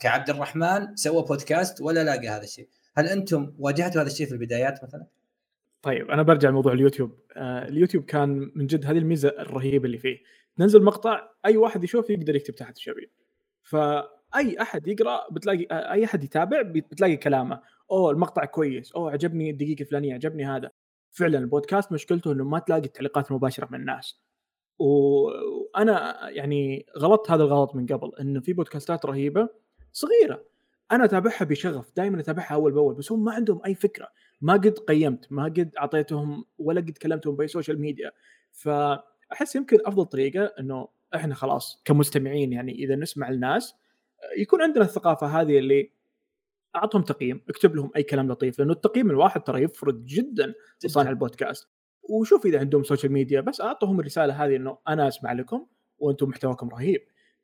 كعبد 0.00 0.30
الرحمن 0.30 0.96
سوى 0.96 1.22
بودكاست 1.22 1.80
ولا 1.80 2.04
لاقى 2.04 2.28
هذا 2.28 2.42
الشيء. 2.42 2.68
هل 2.94 3.06
أنتم 3.06 3.54
واجهتوا 3.58 4.00
هذا 4.02 4.10
الشيء 4.10 4.26
في 4.26 4.32
البدايات 4.32 4.84
مثلا؟ 4.84 5.06
طيب 5.82 6.10
أنا 6.10 6.22
برجع 6.22 6.48
لموضوع 6.48 6.72
اليوتيوب. 6.72 7.18
آه 7.36 7.68
اليوتيوب 7.68 8.04
كان 8.04 8.52
من 8.54 8.66
جد 8.66 8.86
هذه 8.86 8.98
الميزة 8.98 9.28
الرهيبة 9.28 9.86
اللي 9.86 9.98
فيه. 9.98 10.18
تنزل 10.56 10.82
مقطع 10.82 11.28
أي 11.46 11.56
واحد 11.56 11.84
يشوف 11.84 12.10
يقدر 12.10 12.36
يكتب 12.36 12.54
تحت 12.54 12.76
الشبيه 12.76 13.10
فاي 14.32 14.62
أحد 14.62 14.88
يقرأ 14.88 15.26
بتلاقي 15.30 15.66
أي 15.70 16.04
أحد 16.04 16.24
يتابع 16.24 16.62
بتلاقي 16.62 17.16
كلامه. 17.16 17.60
أوه 17.90 18.10
المقطع 18.10 18.44
كويس. 18.44 18.92
أوه 18.92 19.12
عجبني 19.12 19.50
الدقيقة 19.50 19.80
الفلانية 19.80 20.14
عجبني 20.14 20.44
هذا. 20.44 20.70
فعلا 21.10 21.38
البودكاست 21.38 21.92
مشكلته 21.92 22.32
إنه 22.32 22.44
ما 22.44 22.58
تلاقي 22.58 22.84
التعليقات 22.84 23.30
المباشرة 23.30 23.68
من 23.70 23.80
الناس. 23.80 24.20
وأنا 24.78 26.16
يعني 26.30 26.86
غلطت 26.98 27.30
هذا 27.30 27.42
الغلط 27.42 27.74
من 27.74 27.86
قبل 27.86 28.12
إنه 28.20 28.40
في 28.40 28.52
بودكاستات 28.52 29.06
رهيبة 29.06 29.48
صغيرة. 29.92 30.44
أنا 30.92 31.04
أتابعها 31.04 31.44
بشغف 31.44 31.92
دائما 31.96 32.20
أتابعها 32.20 32.54
أول 32.54 32.72
بأول 32.72 32.94
بس 32.94 33.12
هم 33.12 33.24
ما 33.24 33.32
عندهم 33.32 33.60
أي 33.66 33.74
فكرة. 33.74 34.08
ما 34.40 34.52
قد 34.52 34.78
قيمت 34.88 35.32
ما 35.32 35.44
قد 35.44 35.72
أعطيتهم 35.78 36.44
ولا 36.58 36.80
قد 36.80 36.98
كلمتهم 36.98 37.36
بأي 37.36 37.48
social 37.48 37.80
media 37.80 38.12
فأحس 38.52 39.56
يمكن 39.56 39.78
أفضل 39.86 40.04
طريقة 40.04 40.44
إنه 40.44 40.88
إحنا 41.14 41.34
خلاص 41.34 41.82
كمستمعين 41.84 42.52
يعني 42.52 42.72
إذا 42.72 42.96
نسمع 42.96 43.28
الناس 43.28 43.74
يكون 44.38 44.62
عندنا 44.62 44.84
الثقافة 44.84 45.26
هذه 45.26 45.58
اللي 45.58 45.92
أعطهم 46.76 47.02
تقييم 47.02 47.44
اكتب 47.48 47.76
لهم 47.76 47.90
أي 47.96 48.02
كلام 48.02 48.32
لطيف 48.32 48.58
لأنه 48.58 48.72
التقييم 48.72 49.10
الواحد 49.10 49.42
ترى 49.42 49.62
يفرق 49.62 49.94
جدا 49.94 50.54
في 50.80 50.88
صانع 50.88 51.10
البودكاست. 51.10 51.68
وشوف 52.02 52.46
إذا 52.46 52.58
عندهم 52.58 52.82
social 52.84 53.12
media 53.12 53.40
بس 53.40 53.60
أعطهم 53.60 54.00
الرسالة 54.00 54.44
هذه 54.44 54.56
إنه 54.56 54.78
أنا 54.88 55.08
أسمع 55.08 55.32
لكم 55.32 55.66
وأنتم 55.98 56.28
محتواكم 56.28 56.68
رهيب. 56.68 57.00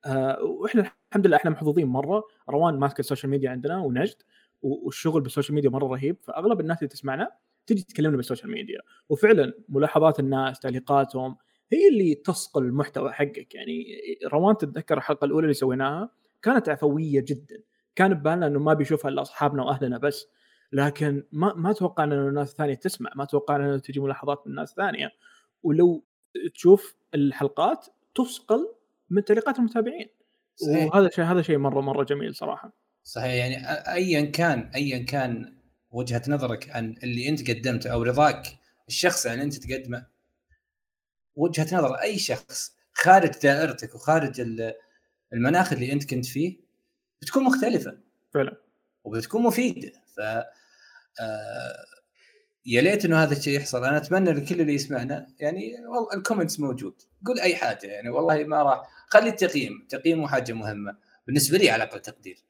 آه 0.06 0.42
وإحنا 0.42 0.90
الحمد 1.10 1.26
لله 1.26 1.36
إحنا 1.36 1.50
محظوظين 1.50 1.86
مرة. 1.86 2.24
روان 2.50 2.78
ماسك 2.78 3.00
ال 3.00 3.04
social 3.04 3.30
media 3.30 3.50
عندنا 3.50 3.78
ونجد 3.78 4.16
والشغل 4.62 5.20
بال 5.22 5.30
social 5.30 5.54
media 5.54 5.70
مرة 5.70 5.86
رهيب. 5.86 6.16
فأغلب 6.22 6.60
الناس 6.60 6.78
اللي 6.78 6.88
تسمعنا 6.88 7.30
تجي 7.66 7.82
تكلمنا 7.82 8.16
بال 8.16 8.25
social 8.25 8.50
media 8.50 8.80
وفعلا 9.08 9.52
ملاحظات 9.68 10.20
الناس 10.20 10.60
تعليقاتهم 10.60 11.36
هي 11.72 11.88
اللي 11.88 12.14
تصقل 12.14 12.62
المحتوى 12.62 13.12
حقك. 13.12 13.54
يعني 13.54 13.84
روان 14.32 14.56
تتذكر 14.56 14.98
الحلقة 14.98 15.24
الأولى 15.24 15.44
اللي 15.44 15.54
سويناها؟ 15.54 16.10
كانت 16.42 16.68
عفوية 16.68 17.20
جدا. 17.20 17.62
كان 17.94 18.14
ببالنا 18.14 18.46
إنه 18.46 18.58
ما 18.58 18.74
بيشوفها 18.74 19.10
إلا 19.10 19.22
أصحابنا 19.22 19.62
وأهلنا 19.62 19.98
بس. 19.98 20.26
لكن 20.72 21.24
ما 21.32 21.54
ما 21.54 21.72
توقعنا 21.72 22.14
انه 22.14 22.28
الناس 22.28 22.50
الثانية 22.50 22.74
تسمع. 22.74 23.10
ما 23.16 23.24
توقعنا 23.24 23.64
انه 23.64 23.78
تجي 23.78 24.00
ملاحظات 24.00 24.46
من 24.46 24.54
ناس 24.54 24.74
ثانية 24.74 25.10
ولو 25.62 26.04
تشوف 26.54 26.96
الحلقات 27.14 27.86
تثقل 28.14 28.74
من 29.10 29.24
تعليقات 29.24 29.58
المتابعين. 29.58 30.08
صحيح. 30.56 30.94
وهذا 30.94 31.10
شيء 31.10 31.24
هذا 31.24 31.42
شيء 31.42 31.58
مرة 31.58 31.80
مرة 31.80 32.04
جميل 32.04 32.34
صراحة. 32.34 32.72
صحيح. 33.04 33.32
يعني 33.32 33.68
ايا 33.94 34.20
كان 34.20 34.70
ايا 34.74 34.98
كان 34.98 35.58
وجهة 35.90 36.22
نظرك 36.28 36.70
عن 36.70 36.94
اللي 37.02 37.28
أنت 37.28 37.50
قدمته 37.50 37.90
أو 37.90 38.02
رضاك 38.02 38.42
الشخص 38.88 39.26
عن 39.26 39.40
أنت 39.40 39.54
تقدمه؟ 39.54 40.06
وجهة 41.36 41.76
نظر 41.76 41.94
أي 41.94 42.18
شخص 42.18 42.76
خارج 42.92 43.30
دائرتك 43.42 43.94
وخارج 43.94 44.40
المناخ 45.32 45.72
اللي 45.72 45.92
انت 45.92 46.10
كنت 46.10 46.26
فيه 46.26 46.56
بتكون 47.22 47.44
مختلفة. 47.44 47.98
فعلا. 48.34 48.56
وبتكون 49.04 49.42
مفيدة. 49.42 49.92
ف 50.16 50.20
آه 51.20 51.84
يا 52.66 52.80
ليت 52.80 53.04
إنه 53.04 53.22
هذا 53.22 53.36
الشيء 53.36 53.56
يحصل. 53.56 53.84
أنا 53.84 53.96
أتمنى 53.96 54.30
لكل 54.30 54.60
اللي 54.60 54.74
يسمعنا 54.74 55.26
يعني 55.38 55.74
والله 55.86 56.14
الكومنتس 56.14 56.60
موجود. 56.60 57.02
قول 57.26 57.40
أي 57.40 57.56
حاجة 57.56 57.86
يعني 57.86 58.10
والله 58.10 58.44
ما 58.44 58.62
راح. 58.62 58.88
خلي 59.08 59.28
التقييم. 59.28 59.80
التقييم 59.82 60.18
مو 60.18 60.28
حاجة 60.28 60.52
مهمة. 60.52 60.96
بالنسبة 61.26 61.58
لي 61.58 61.70
على 61.70 61.82
أقل 61.82 62.00
تقدير. 62.02 62.44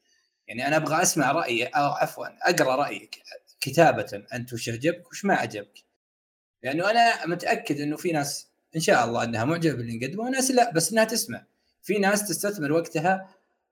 يعني 0.47 0.66
أنا 0.66 0.76
أبغى 0.76 1.02
أسمع 1.02 1.32
رأيي. 1.32 1.64
أو 1.66 1.90
عفوا 1.90 2.26
أقرأ 2.50 2.76
رأيك 2.76 3.23
كتابة 3.61 4.25
أنت 4.35 4.52
وش 4.52 4.68
عجبك 4.68 5.11
وش 5.11 5.25
ما 5.25 5.35
عجبك. 5.35 5.85
لأنه 6.62 6.90
أنا 6.90 7.26
متأكد 7.26 7.80
إنه 7.80 7.97
في 7.97 8.12
ناس 8.12 8.49
إن 8.76 8.80
شاء 8.80 9.04
الله 9.04 9.25
إنها 9.25 9.44
معجبة 9.44 9.76
باللي 9.76 9.99
نقدمه 9.99 10.25
وناس 10.25 10.50
لا 10.50 10.73
بس 10.73 10.92
إنها 10.92 11.04
تسمع. 11.04 11.47
في 11.88 11.99
ناس 11.99 12.28
تستثمر 12.28 12.73
وقتها 12.73 13.28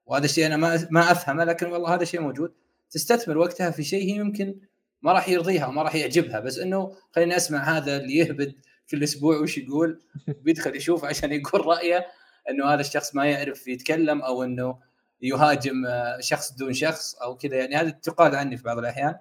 وهذا 0.07 0.25
الشيء 0.25 0.47
أنا 0.47 0.57
ما 0.57 0.89
ما 0.91 1.13
أفهمه 1.13 1.45
لكن 1.45 1.67
والله 1.67 1.95
هذا 1.95 2.05
شيء 2.05 2.21
موجود. 2.21 2.53
تستثمر 2.91 3.39
وقتها 3.39 3.71
في 3.71 3.85
شيء 3.85 4.03
هي 4.03 4.17
يمكن 4.17 4.61
ما 5.03 5.13
راح 5.13 5.29
يرضيها 5.29 5.67
وما 5.67 5.83
راح 5.83 5.95
يعجبها 5.95 6.41
بس 6.41 6.59
إنه 6.59 6.97
خليني 7.11 7.37
أسمع 7.37 7.77
هذا 7.77 7.97
اللي 7.97 8.17
يهبد 8.17 8.55
كل 8.91 9.03
أسبوع 9.03 9.39
وش 9.39 9.59
يقول. 9.59 10.01
بيدخل 10.45 10.77
يشوف 10.77 11.05
عشان 11.05 11.33
يقول 11.33 11.67
رأيه 11.67 12.07
إنه 12.51 12.67
هذا 12.67 12.81
الشخص 12.81 13.15
ما 13.15 13.27
يعرف 13.27 13.69
يتكلم 13.69 14.23
أو 14.23 14.43
إنه 14.43 14.79
يهاجم 15.23 15.75
شخص 16.21 16.53
دون 16.53 16.73
شخص 16.73 17.15
أو 17.15 17.37
كذا. 17.37 17.57
يعني 17.57 17.77
هذا 17.77 17.91
تقال 17.91 18.35
عني 18.35 18.57
في 18.57 18.63
بعض 18.63 18.79
الأحيان 18.79 19.15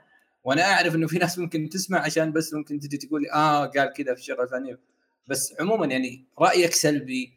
وأنا 0.43 0.61
أعرف 0.61 0.95
إنه 0.95 1.07
في 1.07 1.17
ناس 1.17 1.39
ممكن 1.39 1.69
تسمع 1.69 1.99
عشان 1.99 2.31
بس 2.31 2.53
ممكن 2.53 2.79
تجي 2.79 2.97
تقول 2.97 3.21
لي 3.21 3.31
آه 3.31 3.65
قال 3.65 3.93
كذا 3.93 4.13
في 4.13 4.19
الشغله 4.19 4.43
الفلانيه 4.43 4.79
بس 5.27 5.55
عموما 5.59 5.85
يعني 5.85 6.25
رأيك 6.39 6.73
سلبي 6.73 7.34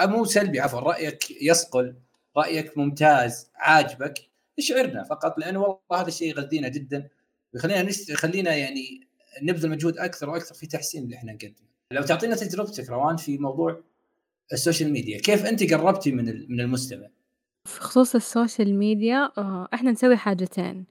مو 0.00 0.24
سلبي 0.24 0.60
عفوا 0.60 0.80
رأيك 0.80 1.42
يصقل 1.42 1.94
رأيك 2.36 2.78
ممتاز 2.78 3.50
عاجبك 3.56 4.14
اشعرنا 4.58 5.04
فقط 5.04 5.38
لأنه 5.38 5.60
والله 5.60 6.02
هذا 6.02 6.08
الشيء 6.08 6.28
يغذينا 6.28 6.68
جدا 6.68 7.08
ويخلينا 7.54 7.82
نست... 7.82 8.10
يخلينا 8.10 8.54
يعني 8.56 9.08
نبذل 9.42 9.70
مجهود 9.70 9.98
أكثر 9.98 10.30
وأكثر 10.30 10.54
في 10.54 10.66
تحسين 10.66 11.04
اللي 11.04 11.16
إحنا 11.16 11.32
نقدمه. 11.32 11.68
لو 11.92 12.02
تعطينا 12.02 12.36
تجربتك 12.36 12.90
روان 12.90 13.16
في 13.16 13.38
موضوع 13.38 13.80
السوشيال 14.52 14.92
ميديا، 14.92 15.18
كيف 15.18 15.46
أنت 15.46 15.72
قربتي 15.74 16.12
من 16.12 16.24
من 16.52 16.60
المستمع؟ 16.60 17.08
في 17.68 17.80
خصوص 17.80 18.14
السوشيال 18.14 18.74
ميديا 18.74 19.32
آه، 19.38 19.68
إحنا 19.74 19.90
نسوي 19.90 20.16
حاجتين 20.16 20.86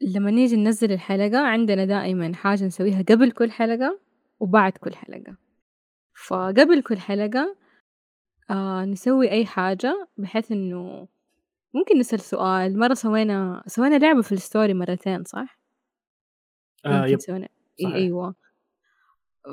لما 0.00 0.30
نيجي 0.30 0.56
ننزل 0.56 0.92
الحلقة 0.92 1.38
عندنا 1.38 1.84
دائما 1.84 2.34
حاجة 2.34 2.64
نسويها 2.64 3.02
قبل 3.02 3.30
كل 3.30 3.50
حلقة 3.50 4.00
وبعد 4.40 4.72
كل 4.72 4.94
حلقة 4.94 5.36
فقبل 6.26 6.82
كل 6.82 6.98
حلقة 6.98 7.56
آه 8.50 8.84
نسوي 8.84 9.30
أي 9.30 9.46
حاجة 9.46 10.08
بحيث 10.16 10.52
إنه 10.52 11.08
ممكن 11.74 11.98
نسأل 11.98 12.20
سؤال. 12.20 12.78
مرة 12.78 12.94
سوينا 12.94 13.62
سوينا 13.66 13.98
لعبة 13.98 14.22
في 14.22 14.32
ال 14.32 14.39
story 14.39 14.74
مرتين 14.74 15.24
صح؟ 15.24 15.58
آه 16.86 17.06
yep 17.06 17.20
سوينا 17.20 17.48
إي 17.80 17.94
أيوة. 17.94 18.34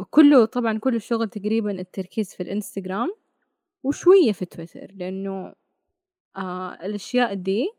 كله 0.09 0.45
طبعا 0.45 0.79
كل 0.79 0.95
الشغل 0.95 1.29
تقريبا 1.29 1.71
التركيز 1.71 2.35
في 2.35 2.43
الإنستغرام 2.43 3.09
وشوية 3.83 4.31
في 4.31 4.45
تويتر 4.45 4.87
لأنه 4.95 5.53
آه 6.37 6.73
الأشياء 6.85 7.33
دي 7.33 7.69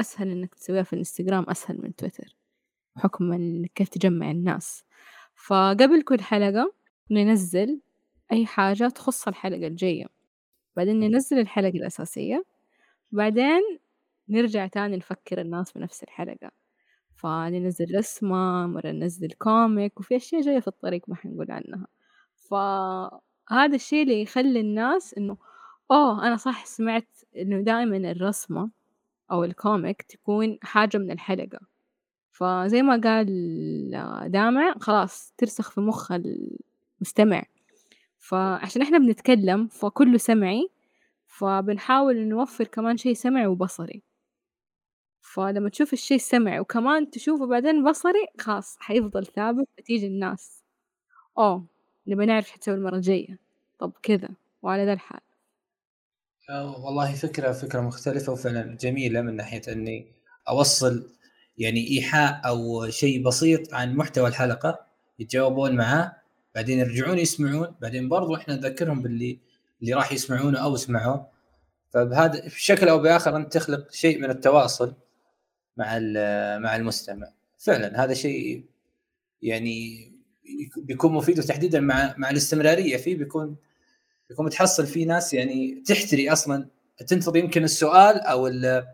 أسهل 0.00 0.30
إنك 0.30 0.54
تسويها 0.54 0.82
في 0.82 0.92
الإنستغرام 0.92 1.44
أسهل 1.50 1.82
من 1.82 1.96
تويتر 1.96 2.36
بحكم 2.96 3.34
كيف 3.74 3.88
تجمع 3.88 4.30
الناس. 4.30 4.84
فقبل 5.34 6.02
كل 6.02 6.20
حلقة 6.20 6.74
ننزل 7.10 7.80
أي 8.32 8.46
حاجة 8.46 8.88
تخص 8.88 9.28
الحلقة 9.28 9.66
الجاية. 9.66 10.06
بعدين 10.76 11.00
ننزل 11.00 11.38
الحلقة 11.38 11.68
الأساسية 11.76 12.44
بعدين 13.12 13.60
نرجع 14.28 14.66
تاني 14.66 14.96
نفكر 14.96 15.40
الناس 15.40 15.72
بنفس 15.72 16.02
الحلقة. 16.02 16.50
فننزل 17.16 17.96
رسمة 17.98 18.66
مرة 18.66 18.90
ننزل 18.90 19.32
كوميك 19.32 20.00
وفي 20.00 20.16
أشياء 20.16 20.42
جاية 20.42 20.60
في 20.60 20.68
الطريق 20.68 21.02
ما 21.08 21.14
حنقول 21.16 21.50
عنها. 21.50 21.86
فهذا 22.36 23.74
الشيء 23.74 24.02
اللي 24.02 24.22
يخلي 24.22 24.60
الناس 24.60 25.14
إنه 25.14 25.36
أوه 25.90 26.26
أنا 26.26 26.36
صح 26.36 26.64
سمعت 26.66 27.08
إنه 27.36 27.60
دائما 27.60 27.96
الرسمة 27.96 28.70
أو 29.32 29.44
الكوميك 29.44 30.02
تكون 30.02 30.58
حاجة 30.62 30.98
من 30.98 31.10
الحلقة. 31.10 31.60
فزي 32.32 32.82
ما 32.82 33.00
قال 33.04 33.26
دامع 34.32 34.74
خلاص 34.80 35.34
ترسخ 35.38 35.70
في 35.70 35.80
مخ 35.80 36.12
المستمع. 36.12 37.42
فعشان 38.22 38.82
إحنا 38.82 38.98
بنتكلم 38.98 39.68
فكله 39.68 40.18
سمعي 40.18 40.68
فبنحاول 41.26 42.28
نوفر 42.28 42.64
كمان 42.64 42.96
شيء 42.96 43.14
سمعي 43.14 43.46
وبصري. 43.46 44.02
فلما 45.20 45.68
تشوف 45.68 45.92
الشيء 45.92 46.16
السمعي 46.16 46.60
وكمان 46.60 47.10
تشوفه 47.10 47.46
بعدين 47.46 47.84
بصري 47.84 48.26
خلاص 48.40 48.76
حيفضل 48.80 49.26
ثابت 49.26 49.68
تيجي 49.84 50.06
الناس. 50.06 50.62
أوه 51.38 51.66
نبي 52.06 52.26
نعرف 52.26 52.50
حتسوي 52.50 52.74
المرة 52.74 52.96
الجاية. 52.96 53.38
طب 53.78 53.92
كذا 54.02 54.28
وعلى 54.62 54.84
ذا 54.84 54.92
الحال. 54.92 55.20
آه، 56.50 56.84
والله 56.84 57.14
فكرة 57.14 57.52
فكرة 57.52 57.80
مختلفة 57.80 58.32
وفعلا 58.32 58.76
جميلة 58.80 59.20
من 59.20 59.36
ناحية 59.36 59.62
إني 59.68 60.06
أوصل 60.48 61.10
يعني 61.58 61.88
إيحاء 61.90 62.40
أو 62.46 62.90
شيء 62.90 63.24
بسيط 63.24 63.74
عن 63.74 63.96
محتوى 63.96 64.28
الحلقة 64.28 64.86
يتجاوبون 65.18 65.76
معاه. 65.76 66.21
بعدين 66.54 66.78
يرجعون 66.78 67.18
يسمعون 67.18 67.74
بعدين 67.80 68.08
برضو 68.08 68.36
إحنا 68.36 68.56
نذكرهم 68.56 69.02
باللي 69.02 69.38
اللي 69.82 69.94
راح 69.94 70.12
يسمعونه 70.12 70.58
أو 70.58 70.76
سمعوه. 70.76 71.28
فبهذا 71.90 72.46
بشكل 72.46 72.88
أو 72.88 72.98
بآخر 72.98 73.36
أنت 73.36 73.52
تخلق 73.52 73.92
شيء 73.92 74.18
من 74.18 74.30
التواصل 74.30 74.94
مع 75.76 75.98
مع 76.58 76.76
المستمع. 76.76 77.28
فعلا 77.58 78.04
هذا 78.04 78.14
شيء 78.14 78.64
يعني 79.42 80.12
بيكون 80.76 81.12
مفيد 81.12 81.38
وتحديدا 81.38 81.80
مع 81.80 82.14
مع 82.18 82.30
الاستمرارية 82.30 82.96
فيه 82.96 83.16
بيكون 83.16 83.56
بيكون 84.28 84.46
متحصل 84.46 84.86
في 84.86 85.04
ناس 85.04 85.34
يعني 85.34 85.82
تحتري 85.86 86.32
أصلا. 86.32 86.68
تنتظر 87.06 87.36
يمكن 87.36 87.64
السؤال 87.64 88.20
أو 88.20 88.46
ال 88.46 88.86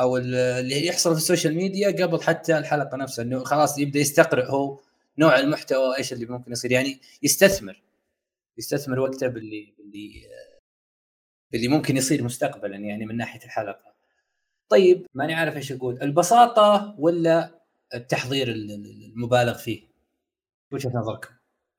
أو 0.00 0.16
ال 0.16 0.34
اللي 0.34 0.86
يحصل 0.86 1.10
في 1.12 1.16
السوشيال 1.16 1.54
ميديا 1.54 1.90
قبل 1.90 2.22
حتى 2.22 2.58
الحلقة 2.58 2.96
نفسها 2.96 3.22
إنه 3.22 3.44
خلاص 3.44 3.78
يبدأ 3.78 4.00
يستقرئ 4.00 4.46
هو. 4.50 4.78
نوع 5.18 5.38
المحتوى 5.38 5.96
إيش 5.98 6.12
اللي 6.12 6.26
ممكن 6.26 6.52
يصير 6.52 6.72
يعني 6.72 7.00
يستثمر 7.22 7.82
يستثمر 8.58 9.00
وقته 9.00 9.26
باللي 9.28 9.74
باللي 9.78 10.22
باللي 11.52 11.68
ممكن 11.68 11.96
يصير 11.96 12.24
مستقبلا 12.24 12.76
يعني 12.76 13.06
من 13.06 13.16
ناحية 13.16 13.44
الحلقة. 13.44 13.94
طيب 14.68 15.06
ماني 15.14 15.34
عارف 15.34 15.56
إيش 15.56 15.72
أقول، 15.72 16.02
البساطة 16.02 16.94
ولا 16.98 17.60
التحضير 17.94 18.48
المبالغ 18.48 19.54
فيه؟ 19.54 19.88
وجهة 20.72 20.90
نظركم؟ 20.94 21.28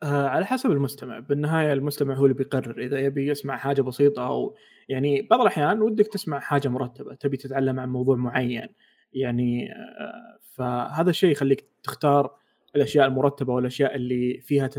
آه 0.03 0.27
على 0.27 0.45
حسب 0.45 0.71
المستمع، 0.71 1.19
بالنهاية 1.19 1.73
المستمع 1.73 2.15
هو 2.15 2.25
اللي 2.25 2.33
بيقرر 2.33 2.81
إذا 2.81 2.99
يبي 2.99 3.27
يسمع 3.27 3.57
حاجة 3.57 3.81
بسيطة 3.81 4.27
أو 4.27 4.55
يعني 4.89 5.21
بعض 5.21 5.41
الأحيان 5.41 5.81
ودك 5.81 6.07
تسمع 6.07 6.39
حاجة 6.39 6.67
مرتبة، 6.67 7.15
تبي 7.15 7.37
تتعلم 7.37 7.79
عن 7.79 7.89
موضوع 7.89 8.15
معين، 8.15 8.67
يعني 9.13 9.71
آه 9.73 10.39
فهذا 10.55 11.09
الشيء 11.09 11.31
يخليك 11.31 11.65
تختار 11.83 12.40
الأشياء 12.75 13.07
المرتبة 13.07 13.53
والأشياء 13.53 13.95
اللي 13.95 14.39
فيها 14.41 14.69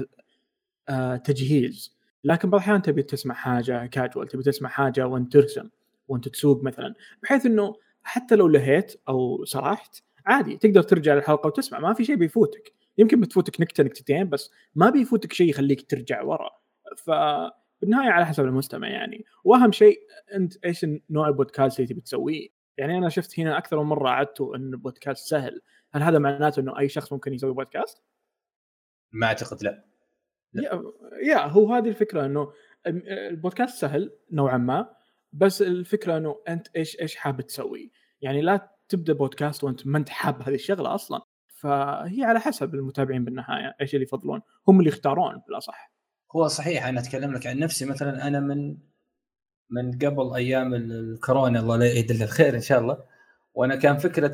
آه 0.88 1.16
تجهيز. 1.16 1.96
لكن 2.24 2.50
بعض 2.50 2.60
الأحيان 2.60 2.82
تبي 2.82 3.02
تسمع 3.02 3.34
حاجة 3.34 3.86
كاجوال 3.86 4.28
تبي 4.28 4.42
تسمع 4.42 4.68
حاجة 4.68 5.06
وانت 5.06 5.32
ترسم 5.32 5.68
وانت 6.08 6.28
تسوق 6.28 6.62
مثلا 6.62 6.94
بحيث 7.22 7.46
إنه 7.46 7.74
حتى 8.02 8.36
لو 8.36 8.48
لهيت 8.48 8.94
أو 9.08 9.44
سرحت 9.44 10.02
عادي 10.26 10.56
تقدر 10.56 10.82
ترجع 10.82 11.14
للحلقة 11.14 11.46
وتسمع 11.46 11.80
ما 11.80 11.94
في 11.94 12.04
شيء 12.04 12.16
بيفوتك. 12.16 12.72
يمكن 12.98 13.20
بتفوتك 13.20 13.60
نكتة 13.60 13.84
نكتتين 13.84 14.28
بس 14.28 14.50
ما 14.74 14.90
بيفوتك 14.90 15.32
شيء 15.32 15.50
يخليك 15.50 15.90
ترجع 15.90 16.22
ورا. 16.22 16.50
فبالنهايه 16.96 18.10
على 18.10 18.26
حسب 18.26 18.44
المستمع 18.44 18.88
يعني. 18.88 19.24
وأهم 19.44 19.72
شيء 19.72 20.00
أنت 20.34 20.64
إيش 20.64 20.86
نوع 21.10 21.28
البودكاست 21.28 21.80
اللي 21.80 21.88
تبي 21.88 22.00
تسويه؟ 22.00 22.48
يعني 22.78 22.98
أنا 22.98 23.08
شفت 23.08 23.40
هنا 23.40 23.58
أكثر 23.58 23.82
من 23.82 23.88
مرة 23.88 24.08
عدتوا 24.08 24.56
إن 24.56 24.72
البودكاست 24.72 25.28
سهل. 25.28 25.60
هل 25.92 26.02
هذا 26.02 26.18
معناته 26.18 26.60
إنه 26.60 26.78
أي 26.78 26.88
شخص 26.88 27.12
ممكن 27.12 27.34
يسوي 27.34 27.54
بودكاست؟ 27.54 28.02
ما 29.12 29.26
أعتقد 29.26 29.62
لا, 29.62 29.84
لا. 30.52 30.62
يا, 30.62 30.82
يا 31.22 31.46
هو 31.46 31.74
هذه 31.74 31.88
الفكرة 31.88 32.26
إنه 32.26 32.52
البودكاست 33.30 33.78
سهل 33.80 34.12
نوعا 34.30 34.58
ما 34.58 34.94
بس 35.32 35.62
الفكرة 35.62 36.16
إنه 36.16 36.42
أنت 36.48 36.68
إيش 36.76 37.00
إيش 37.00 37.16
حابب 37.16 37.40
تسوي. 37.40 37.90
يعني 38.20 38.40
لا 38.40 38.72
تبدأ 38.88 39.12
بودكاست 39.12 39.64
وأنت 39.64 39.86
ما 39.86 39.98
أنت 39.98 40.08
حاب 40.08 40.42
هذه 40.42 40.54
الشغلة 40.54 40.94
أصلا. 40.94 41.20
فهي 41.46 42.24
على 42.24 42.40
حسب 42.40 42.74
المتابعين 42.74 43.24
بالنهاية 43.24 43.76
إيش 43.80 43.94
اللي 43.94 44.04
يفضلون. 44.04 44.40
هم 44.68 44.78
اللي 44.78 44.88
يختارون 44.88 45.42
بالأصح. 45.46 45.92
هو 46.36 46.48
صحيح 46.48 46.86
أنا 46.86 47.00
أتكلم 47.00 47.32
لك 47.32 47.46
عن 47.46 47.58
نفسي. 47.58 47.84
مثلا 47.84 48.26
أنا 48.26 48.40
من 48.40 48.76
من 49.72 49.98
قبل 49.98 50.34
أيام 50.34 50.74
الكورونا. 50.74 51.60
الله 51.60 51.76
لا 51.76 51.86
يعيد 51.86 52.10
الخير 52.10 52.54
إن 52.54 52.60
شاء 52.60 52.80
الله. 52.80 52.98
وأنا 53.54 53.76
كان 53.76 53.98
فكرة 53.98 54.32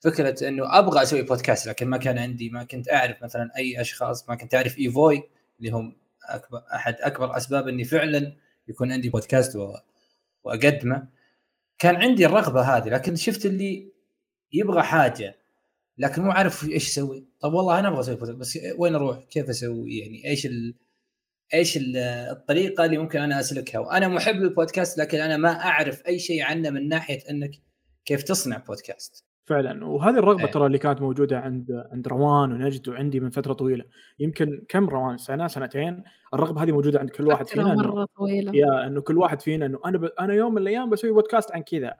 فكرة 0.00 0.48
إنه 0.48 0.78
أبغى 0.78 1.02
أسوي 1.02 1.22
بودكاست 1.22 1.68
لكن 1.68 1.88
ما 1.88 1.96
كان 1.96 2.18
عندي. 2.18 2.50
ما 2.50 2.64
كنت 2.64 2.88
أعرف 2.92 3.22
مثلا 3.22 3.50
أي 3.56 3.80
أشخاص. 3.80 4.28
ما 4.28 4.34
كنت 4.34 4.54
أعرف 4.54 4.78
إيفوي 4.78 5.22
اللي 5.58 5.70
هم 5.70 5.96
اكبر 6.28 6.62
أحد 6.74 6.94
أكبر 7.00 7.36
أسباب 7.36 7.68
إني 7.68 7.84
فعلا 7.84 8.32
يكون 8.68 8.92
عندي 8.92 9.08
بودكاست 9.08 9.58
وأقدمه. 10.44 11.06
كان 11.78 11.96
عندي 11.96 12.26
الرغبة 12.26 12.60
هذه 12.60 12.88
لكن 12.88 13.16
شفت 13.16 13.46
اللي 13.46 13.92
يبغى 14.52 14.82
حاجة 14.82 15.36
لكن 15.98 16.22
مو 16.22 16.30
عارف 16.30 16.64
إيش 16.64 16.88
يسوي. 16.88 17.24
طب 17.40 17.52
والله 17.52 17.78
أنا 17.78 17.88
أبغى 17.88 18.00
أسوي 18.00 18.16
بودكاست 18.16 18.38
بس 18.38 18.58
وين 18.78 18.94
أروح؟ 18.94 19.18
كيف 19.18 19.48
أسوي؟ 19.48 19.98
يعني 19.98 20.28
إيش 20.28 20.46
ال... 20.46 20.74
إيش 21.54 21.78
الطريقة 22.30 22.84
اللي 22.84 22.98
ممكن 22.98 23.20
أنا 23.20 23.40
أسلكها. 23.40 23.78
وأنا 23.78 24.08
محب 24.08 24.34
للبودكاست 24.34 24.98
لكن 24.98 25.18
أنا 25.18 25.36
ما 25.36 25.50
أعرف 25.50 26.06
أي 26.06 26.18
شيء 26.18 26.42
عنه 26.42 26.70
من 26.70 26.88
ناحية 26.88 27.18
إنك 27.30 27.50
كيف 28.04 28.22
تصنع 28.22 28.56
بودكاست. 28.56 29.24
فعلا. 29.46 29.86
وهذه 29.86 30.18
الرغبة 30.18 30.44
أيه. 30.44 30.50
ترى 30.50 30.66
اللي 30.66 30.78
كانت 30.78 31.00
موجودة 31.00 31.38
عند 31.38 31.86
عند 31.92 32.08
روان 32.08 32.52
ونجد 32.52 32.88
وعندي 32.88 33.20
من 33.20 33.30
فترة 33.30 33.52
طويلة. 33.52 33.84
يمكن 34.18 34.64
كم 34.68 34.88
روان؟ 34.88 35.18
سنة 35.18 35.46
سنتين؟ 35.46 36.02
الرغبة 36.34 36.62
هذه 36.62 36.72
موجودة 36.72 36.98
عند 36.98 37.10
كل 37.10 37.26
واحد 37.26 37.48
فينا 37.48 37.74
مرة 37.74 38.06
طويلة. 38.16 38.52
يا 38.54 38.86
إنه 38.86 39.00
كل 39.00 39.18
واحد 39.18 39.40
فينا 39.40 39.66
إنه 39.66 39.80
أنا 39.84 39.98
ب... 39.98 40.04
أنا 40.04 40.34
يوم 40.34 40.54
من 40.54 40.62
الأيام 40.62 40.90
بسوي 40.90 41.10
بودكاست 41.10 41.52
عن 41.52 41.62
كذا. 41.62 41.94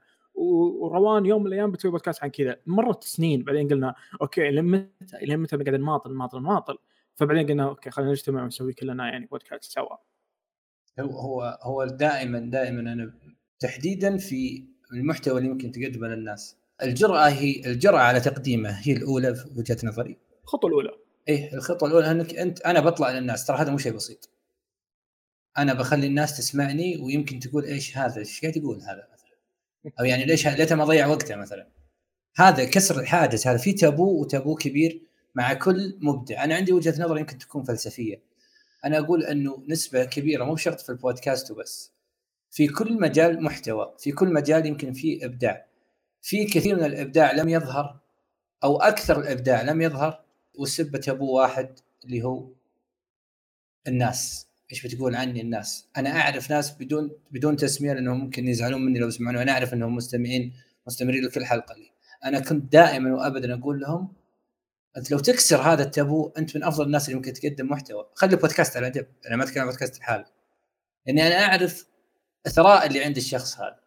وروان 0.80 1.26
يوم 1.26 1.42
من 1.42 1.46
الأيام 1.46 1.70
بتسوي 1.70 1.90
بودكاست 1.90 2.24
عن 2.24 2.30
كذا. 2.30 2.56
مرت 2.66 3.04
سنين 3.04 3.44
بعدين 3.44 3.68
قلنا 3.68 3.94
okay 4.22 4.50
لين 4.50 4.64
متى 4.64 5.18
لين 5.22 5.38
متى 5.38 5.56
قاعد 5.56 5.74
نماطل 5.74 6.12
نماطل 6.12 6.38
نماطل؟ 6.38 6.78
فبعدين 7.18 7.46
قلنا 7.46 7.64
okay 7.64 7.90
خلينا 7.90 8.10
نجتمع 8.10 8.42
ونسوي 8.42 8.72
كلنا 8.72 9.08
يعني 9.08 9.26
بودكاست 9.26 9.64
سوا. 9.64 9.96
هو 11.00 11.18
هو 11.18 11.58
هو 11.62 11.84
دائما 11.84 12.38
دائما 12.38 12.80
أنا 12.80 13.14
تحديدا 13.58 14.16
في 14.18 14.64
المحتوى 14.92 15.38
اللي 15.38 15.48
ممكن 15.48 15.72
تقدمه 15.72 16.08
للناس. 16.08 16.56
الجرأة 16.82 17.28
هي 17.28 17.66
الجرأة 17.66 17.98
على 17.98 18.20
تقديمه 18.20 18.70
هي 18.70 18.92
الأولى 18.92 19.34
في 19.34 19.48
وجهة 19.56 19.76
نظري. 19.84 20.16
الخطوة 20.42 20.70
الأولى. 20.70 20.90
إيه 21.28 21.54
الخطوة 21.54 21.88
الأولى 21.88 22.10
أنك 22.10 22.34
أنت 22.34 22.60
أنا 22.60 22.80
بطلع 22.80 23.10
للناس 23.10 23.46
ترى 23.46 23.56
هذا 23.56 23.70
مو 23.70 23.78
شيء 23.78 23.92
بسيط. 23.92 24.30
أنا 25.58 25.74
بخلي 25.74 26.06
الناس 26.06 26.36
تسمعني 26.36 26.96
ويمكن 26.96 27.38
تقول 27.38 27.64
إيش 27.64 27.98
هذا 27.98 28.18
إيش 28.18 28.40
قاعد 28.40 28.56
يقول 28.56 28.76
هذا 28.76 29.08
مثلا. 29.12 29.38
أو 30.00 30.04
يعني 30.04 30.24
ليش 30.24 30.46
ليته 30.46 30.76
ما 30.76 30.84
ضيع 30.84 31.06
وقته 31.06 31.36
مثلا. 31.36 31.68
هذا 32.36 32.64
كسر 32.64 33.00
الحاجز 33.00 33.46
هذا 33.46 33.58
في 33.58 33.72
تابو 33.72 34.20
وتابو 34.20 34.54
كبير 34.54 35.07
مع 35.34 35.54
كل 35.54 35.98
مبدع. 36.00 36.44
أنا 36.44 36.54
عندي 36.54 36.72
وجهة 36.72 37.02
نظر 37.02 37.18
يمكن 37.18 37.38
تكون 37.38 37.64
فلسفية. 37.64 38.22
أنا 38.84 38.98
أقول 38.98 39.24
إنه 39.24 39.64
نسبة 39.68 40.04
كبيرة 40.04 40.44
مو 40.44 40.56
شرط 40.56 40.80
في 40.80 40.88
البودكاست 40.88 41.50
وبس 41.50 41.92
في 42.50 42.68
كل 42.68 43.00
مجال 43.00 43.42
محتوى 43.42 43.94
في 43.98 44.12
كل 44.12 44.32
مجال 44.32 44.66
يمكن 44.66 44.92
فيه 44.92 45.24
إبداع. 45.24 45.66
في 46.22 46.44
كثير 46.44 46.76
من 46.76 46.84
الإبداع 46.84 47.32
لم 47.32 47.48
يظهر 47.48 48.00
أو 48.64 48.76
أكثر 48.76 49.20
الإبداع 49.20 49.62
لم 49.62 49.82
يظهر 49.82 50.24
وسبة 50.58 51.00
أبو 51.08 51.36
واحد 51.36 51.78
اللي 52.04 52.22
هو 52.22 52.48
الناس. 53.88 54.48
إيش 54.72 54.86
بتقول 54.86 55.14
عني 55.14 55.40
الناس؟ 55.40 55.88
أنا 55.96 56.20
أعرف 56.20 56.50
ناس 56.50 56.72
بدون 56.72 57.10
بدون 57.30 57.56
تسمية 57.56 57.92
لأنهم 57.92 58.20
ممكن 58.20 58.48
يزعلون 58.48 58.84
مني 58.84 58.98
لو 58.98 59.08
يسمعوني 59.08 59.38
وأنا 59.38 59.52
أعرف 59.52 59.74
إنهم 59.74 59.94
مستمعين 59.94 60.52
مستمرين 60.86 61.24
لكل 61.24 61.44
حلقة 61.44 61.74
لي. 61.74 61.90
أنا 62.24 62.40
كنت 62.40 62.72
دائما 62.72 63.14
وابدا 63.14 63.54
أقول 63.54 63.80
لهم 63.80 64.12
أنت 64.96 65.10
لو 65.10 65.18
تكسر 65.18 65.56
هذا 65.56 65.82
التابو 65.82 66.32
أنت 66.38 66.56
من 66.56 66.64
أفضل 66.64 66.86
الناس 66.86 67.08
اللي 67.08 67.16
ممكن 67.16 67.32
تقدم 67.32 67.66
محتوى. 67.66 68.10
خلي 68.14 68.36
بودكاست 68.36 68.76
على 68.76 68.90
جنب 68.90 69.06
أنا 69.26 69.36
ما 69.36 69.44
أتكلم 69.44 69.64
بودكاست 69.64 69.96
الحال 69.96 70.24
لاني 71.06 71.26
أنا 71.26 71.44
أعرف 71.44 71.86
الثراء 72.46 72.86
اللي 72.86 73.04
عند 73.04 73.16
الشخص 73.16 73.58
هذا. 73.60 73.80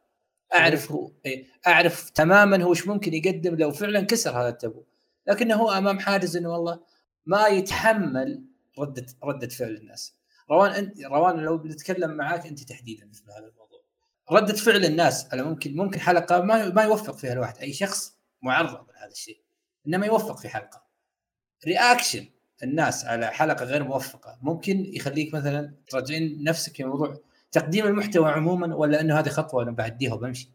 أعرف 0.56 0.92
هو 0.92 1.12
إيه، 1.26 1.46
أعرف 1.68 2.10
تماما 2.10 2.64
هو 2.64 2.70
إيش 2.70 2.88
ممكن 2.88 3.14
يقدم 3.14 3.56
لو 3.56 3.72
فعلا 3.72 4.02
كسر 4.02 4.32
هذا 4.32 4.50
التابو. 4.50 4.84
لكنه 5.28 5.56
هو 5.56 5.72
أمام 5.72 6.00
حاجز 6.00 6.38
إنه 6.38 6.50
والله 6.50 6.80
ما 7.26 7.48
يتحمل 7.48 8.46
ردة 8.80 9.06
ردة 9.24 9.48
فعل 9.48 9.76
الناس. 9.76 10.16
روان 10.52 10.72
أنت 10.72 11.02
روان 11.06 11.40
لو 11.40 11.58
بنتكلم 11.58 12.12
معاك 12.12 12.46
أنت 12.46 12.64
تحديدا 12.64 13.12
في 13.12 13.24
هذا 13.38 13.48
الموضوع. 13.48 13.82
ردة 14.32 14.54
فعل 14.54 14.86
الناس 14.86 15.34
أنا 15.34 15.44
ممكن 15.44 15.76
ممكن 15.76 16.00
حلقة 16.00 16.42
ما 16.42 16.70
ما 16.70 16.84
يوفق 16.84 17.16
فيها 17.16 17.34
الواحد. 17.34 17.58
أي 17.58 17.74
شخص 17.74 18.14
معرض 18.42 18.88
لهذا 18.90 19.12
الشيء. 19.12 19.42
إنما 19.88 20.06
يوفق 20.06 20.40
في 20.40 20.50
حلقة. 20.50 20.91
رياكشن 21.68 22.26
الناس 22.64 23.06
على 23.06 23.28
حلقة 23.28 23.66
غير 23.66 23.84
موفقة 23.84 24.38
ممكن 24.42 24.86
يخليك 24.94 25.34
مثلا 25.34 25.74
تراجعين 25.88 26.44
نفسك 26.44 26.76
في 26.76 26.84
موضوع 26.84 27.18
تقديم 27.52 27.88
المحتوى 27.88 28.30
عموما 28.30 28.76
ولا 28.76 29.02
إنه 29.02 29.20
هذه 29.20 29.30
خطوة 29.30 29.64
أنا 29.64 29.72
بعديها 29.72 30.14
وبمشي؟ 30.14 30.50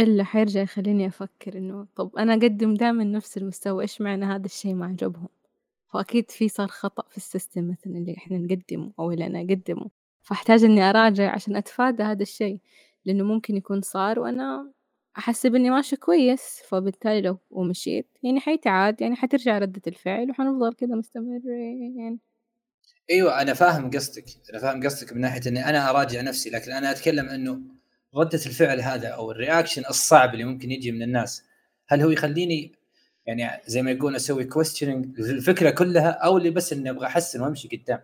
إلا 0.00 0.24
حيرجع 0.24 0.60
يخليني 0.62 1.06
أفكر 1.06 1.58
إنه 1.58 1.86
طب 1.96 2.16
أنا 2.16 2.32
أقدم 2.32 2.74
دائما 2.74 3.04
نفس 3.04 3.36
المستوى 3.36 3.82
إيش 3.82 4.00
معنى 4.00 4.24
هذا 4.24 4.46
الشيء 4.46 4.74
ما 4.74 4.86
عجبهم؟ 4.86 5.28
فأكيد 5.92 6.30
في 6.30 6.48
صار 6.48 6.68
خطأ 6.68 7.04
في 7.10 7.16
السيستم 7.16 7.70
مثلا 7.70 7.92
اللي 7.98 8.14
إحنا 8.16 8.38
نقدمه 8.38 8.92
أو 8.98 9.10
اللي 9.10 9.26
أنا 9.26 9.38
أقدمه 9.38 9.90
فأحتاج 10.22 10.64
إني 10.64 10.82
أراجع 10.82 11.32
عشان 11.32 11.56
أتفادى 11.56 12.02
هذا 12.02 12.22
الشيء 12.22 12.58
لأنه 13.04 13.24
ممكن 13.24 13.56
يكون 13.56 13.80
صار 13.80 14.20
وأنا 14.20 14.72
احسب 15.18 15.54
اني 15.54 15.70
ماشي 15.70 15.96
كويس 15.96 16.62
فبالتالي 16.68 17.20
لو 17.20 17.38
ومشيت 17.50 18.08
يعني 18.22 18.40
حيتعاد 18.40 19.00
يعني 19.00 19.16
حترجع 19.16 19.58
ردة 19.58 19.82
الفعل 19.86 20.30
وحنفضل 20.30 20.74
كذا 20.74 20.94
مستمرين. 20.94 21.42
يعني 21.98 22.18
أيوه 23.10 23.42
أنا 23.42 23.54
فاهم 23.54 23.90
قصدك 23.90 24.24
أنا 24.50 24.58
فاهم 24.58 24.84
قصدك 24.84 25.12
من 25.12 25.20
ناحية 25.20 25.40
إني 25.46 25.68
أنا 25.68 25.90
أراجع 25.90 26.20
نفسي 26.20 26.50
لكن 26.50 26.72
أنا 26.72 26.90
أتكلم 26.90 27.28
إنه 27.28 27.60
ردة 28.14 28.40
الفعل 28.46 28.80
هذا 28.80 29.08
أو 29.08 29.30
ال 29.30 29.36
reaction 29.36 29.82
الصعب 29.90 30.34
اللي 30.34 30.44
ممكن 30.44 30.70
يجي 30.70 30.92
من 30.92 31.02
الناس 31.02 31.44
هل 31.86 32.02
هو 32.02 32.10
يخليني 32.10 32.72
يعني 33.26 33.62
زي 33.66 33.82
ما 33.82 33.90
يقول 33.90 34.16
أسوي 34.16 34.44
questioning 34.44 35.20
الفكرة 35.20 35.70
كلها 35.70 36.10
أو 36.10 36.38
اللي 36.38 36.50
بس 36.50 36.72
إني 36.72 36.90
أبغى 36.90 37.06
أحسن 37.06 37.40
وأمشي 37.40 37.68
قدام؟ 37.68 38.00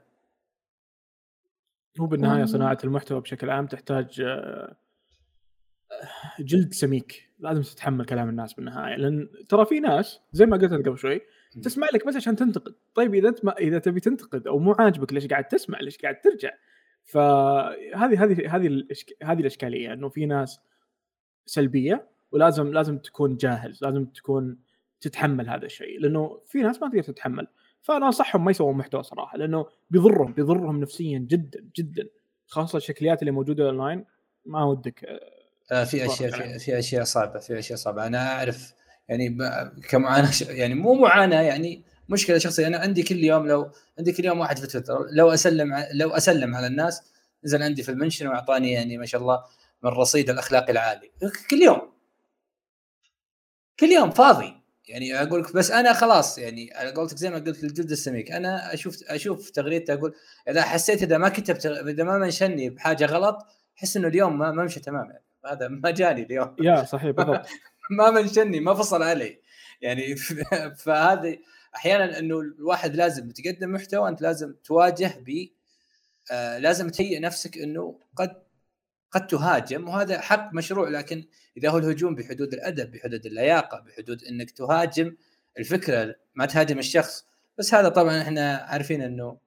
هو 2.00 2.06
بالنهاية 2.06 2.44
صناعة 2.44 2.78
المحتوى 2.84 3.20
بشكل 3.20 3.50
عام 3.50 3.66
تحتاج 3.66 4.20
آه، 4.20 4.76
جلد 6.40 6.72
سميك. 6.72 7.28
لازم 7.38 7.62
تتحمل 7.62 8.04
كلام 8.04 8.28
الناس 8.28 8.54
بالنهاية. 8.54 8.96
لأن 8.96 9.28
ترى 9.48 9.66
في 9.66 9.80
ناس 9.80 10.20
زي 10.32 10.46
ما 10.46 10.56
قلت 10.56 10.72
قبل 10.72 10.98
شوي 10.98 11.20
تسمع 11.62 11.88
لك 11.94 12.06
بس 12.06 12.16
عشان 12.16 12.36
تنتقد. 12.36 12.74
طيب 12.94 13.14
إذا 13.14 13.28
انت 13.28 13.48
إذا 13.60 13.78
تبي 13.78 14.00
تنتقد 14.00 14.46
أو 14.46 14.58
مو 14.58 14.72
عاجبك 14.78 15.12
ليش 15.12 15.26
قاعد 15.26 15.44
تسمع 15.44 15.80
ليش 15.80 15.98
قاعد 15.98 16.20
ترجع؟ 16.20 16.50
فهذه 17.04 18.24
هذه 18.24 18.56
هذه 18.56 18.86
هذه 19.22 19.40
الإشكالية. 19.40 19.92
إنه 19.92 20.08
في 20.08 20.26
ناس 20.26 20.60
سلبية 21.46 22.08
ولازم 22.32 22.72
لازم 22.72 22.98
تكون 22.98 23.36
جاهز. 23.36 23.84
لازم 23.84 24.04
تكون 24.04 24.58
تتحمل 25.00 25.48
هذا 25.48 25.66
الشيء. 25.66 26.00
لأنه 26.00 26.40
في 26.46 26.62
ناس 26.62 26.82
ما 26.82 26.88
تقدر 26.88 27.02
تتحمل. 27.02 27.46
فأنا 27.82 28.06
أنصحهم 28.06 28.44
ما 28.44 28.50
يسوون 28.50 28.76
محتوى 28.76 29.02
صراحة. 29.02 29.38
لأنه 29.38 29.66
بيضرهم 29.90 30.32
بيضرهم 30.32 30.80
نفسيا 30.80 31.18
جدا 31.18 31.64
جدا. 31.76 32.08
خاصة 32.46 32.76
الشكليات 32.76 33.22
اللي 33.22 33.30
موجودة 33.30 33.66
اونلاين 33.66 34.04
ما 34.46 34.64
ودك 34.64 35.20
آه 35.72 35.84
في 35.84 36.06
أشياء 36.06 36.30
في, 36.30 36.58
في 36.58 36.78
أشياء 36.78 37.04
صعبة 37.04 37.38
في 37.38 37.58
أشياء 37.58 37.78
صعبة. 37.78 38.06
أنا 38.06 38.32
أعرف 38.32 38.72
يعني 39.08 39.38
كمعاناة 39.88 40.30
يعني 40.48 40.74
مو 40.74 40.94
معاناة 40.94 41.40
يعني 41.40 41.82
مشكلة 42.08 42.38
شخصية. 42.38 42.66
أنا 42.66 42.78
عندي 42.78 43.02
كل 43.02 43.24
يوم 43.24 43.46
لو 43.46 43.70
عندي 43.98 44.12
كل 44.12 44.24
يوم 44.24 44.40
واحد 44.40 44.58
في 44.58 44.66
تويتر 44.66 45.06
لو 45.10 45.30
أسلم 45.30 45.84
لو 45.92 46.10
أسلم 46.10 46.54
على 46.54 46.66
الناس 46.66 47.02
نزل 47.44 47.62
عندي 47.62 47.82
في 47.82 47.88
المنشن 47.88 48.26
وأعطاني 48.26 48.72
يعني 48.72 48.98
ما 48.98 49.06
شاء 49.06 49.20
الله 49.20 49.44
من 49.82 49.90
رصيد 49.90 50.30
الأخلاقي 50.30 50.72
العالي. 50.72 51.10
كل 51.50 51.62
يوم. 51.62 51.92
كل 53.80 53.86
يوم 53.86 54.10
فاضي. 54.10 54.62
يعني 54.88 55.22
أقول 55.22 55.42
لك 55.42 55.52
بس 55.54 55.70
أنا 55.70 55.92
خلاص 55.92 56.38
يعني 56.38 56.80
أنا 56.80 56.90
قلت 56.90 57.18
زي 57.18 57.30
ما 57.30 57.36
قلت 57.36 57.62
للجلد 57.64 57.90
السميك. 57.90 58.32
أنا 58.32 58.74
أشوف 58.74 59.02
أشوف 59.08 59.50
تغريدته 59.50 59.94
أقول 59.94 60.14
إذا 60.48 60.62
حسيت 60.62 61.02
إذا 61.02 61.18
ما 61.18 61.28
كتبت 61.28 61.66
إذا 61.66 62.04
ما 62.04 62.18
منشني 62.18 62.70
بحاجة 62.70 63.06
غلط 63.06 63.46
أحس 63.78 63.96
إنه 63.96 64.08
اليوم 64.08 64.38
ما 64.38 64.50
ما 64.50 64.64
مشى 64.64 64.80
تمام 64.80 65.10
يعني 65.10 65.24
هذا 65.46 65.68
ما 65.68 65.90
جاني 65.90 66.22
اليوم. 66.22 66.56
يا 66.60 66.84
صحيح 66.84 67.10
بالضبط. 67.10 67.46
ما 67.98 68.10
منشني 68.10 68.60
ما 68.60 68.74
فصل 68.74 69.02
علي. 69.02 69.40
يعني 69.80 70.16
فهذه 70.84 71.38
أحيانا 71.76 72.18
إنه 72.18 72.40
الواحد 72.40 72.96
لازم 72.96 73.30
تقدم 73.30 73.72
محتوى 73.72 74.08
أنت 74.08 74.22
لازم 74.22 74.54
تواجه 74.64 75.14
ب 75.26 75.48
آه 76.32 76.58
لازم 76.58 76.88
تهيئ 76.88 77.18
نفسك 77.18 77.58
إنه 77.58 78.00
قد 78.16 78.42
قد 79.10 79.26
تهاجم 79.26 79.88
وهذا 79.88 80.20
حق 80.20 80.50
مشروع. 80.54 80.88
لكن 80.88 81.24
إذا 81.56 81.70
هو 81.70 81.78
الهجوم 81.78 82.14
بحدود 82.14 82.54
الأدب 82.54 82.90
بحدود 82.90 83.26
اللياقة 83.26 83.80
بحدود 83.80 84.24
إنك 84.24 84.50
تهاجم 84.50 85.16
الفكرة 85.58 86.14
ما 86.34 86.46
تهاجم 86.46 86.78
الشخص. 86.78 87.26
بس 87.58 87.74
هذا 87.74 87.88
طبعا 87.88 88.22
إحنا 88.22 88.56
عارفين 88.56 89.02
إنه 89.02 89.38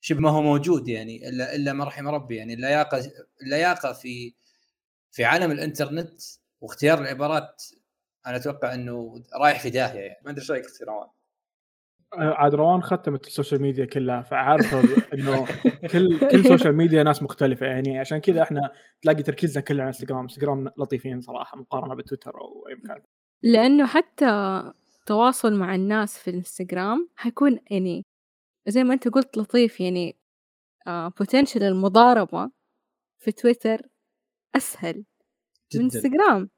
شبه 0.00 0.20
ما 0.20 0.30
هو 0.30 0.42
موجود 0.42 0.88
يعني 0.88 1.28
إلا 1.28 1.54
إلا 1.54 1.72
ما 1.72 1.84
رحم 1.84 2.08
ربي. 2.08 2.36
يعني 2.36 2.54
اللياقة 2.54 3.12
اللياقة 3.42 3.92
في 3.92 4.34
في 5.10 5.24
عالم 5.24 5.50
الإنترنت 5.50 6.20
واختيار 6.60 6.98
العبارات 6.98 7.62
أنا 8.26 8.36
أتوقع 8.36 8.74
إنه 8.74 9.22
رايح 9.40 9.60
في 9.60 9.70
داهية 9.70 10.00
يعني. 10.00 10.20
ما 10.24 10.30
أدري 10.30 10.40
إيش 10.40 10.50
رأيك 10.50 10.64
في 10.68 10.84
روان؟ 10.84 11.08
عاد 12.14 12.54
روان 12.54 12.82
ختمت 12.82 13.26
السوشيال 13.26 13.62
ميديا 13.62 13.84
كلها 13.84 14.22
فعارفة 14.22 14.80
إنه 15.14 15.46
كل 15.92 16.28
كل 16.30 16.44
سوشيال 16.44 16.76
ميديا 16.76 17.02
ناس 17.02 17.22
مختلفة 17.22 17.66
يعني. 17.66 17.98
عشان 17.98 18.18
كذا 18.18 18.42
إحنا 18.42 18.72
تلاقي 19.02 19.22
تركيزنا 19.22 19.64
كله 19.64 19.82
على 19.82 19.88
انستغرام 19.88 20.20
انستغرام 20.20 20.70
لطيفين 20.78 21.20
صراحة 21.20 21.58
مقارنة 21.58 21.94
بتويتر 21.94 22.40
أو 22.40 22.68
أي 22.68 22.74
مكان. 22.74 23.02
لأنه 23.42 23.86
حتى 23.86 24.26
التواصل 25.00 25.54
مع 25.54 25.74
الناس 25.74 26.18
في 26.18 26.30
الانستغرام 26.30 27.08
حيكون 27.16 27.58
يعني 27.70 28.04
زي 28.68 28.84
ما 28.84 28.94
أنت 28.94 29.08
قلت 29.08 29.38
لطيف 29.38 29.80
يعني 29.80 30.16
بوتنشل 30.88 31.62
المضاربة 31.62 32.50
في 33.18 33.32
تويتر 33.32 33.82
أسهل 34.56 35.04
من 35.74 35.80
إنستغرام. 35.80 36.50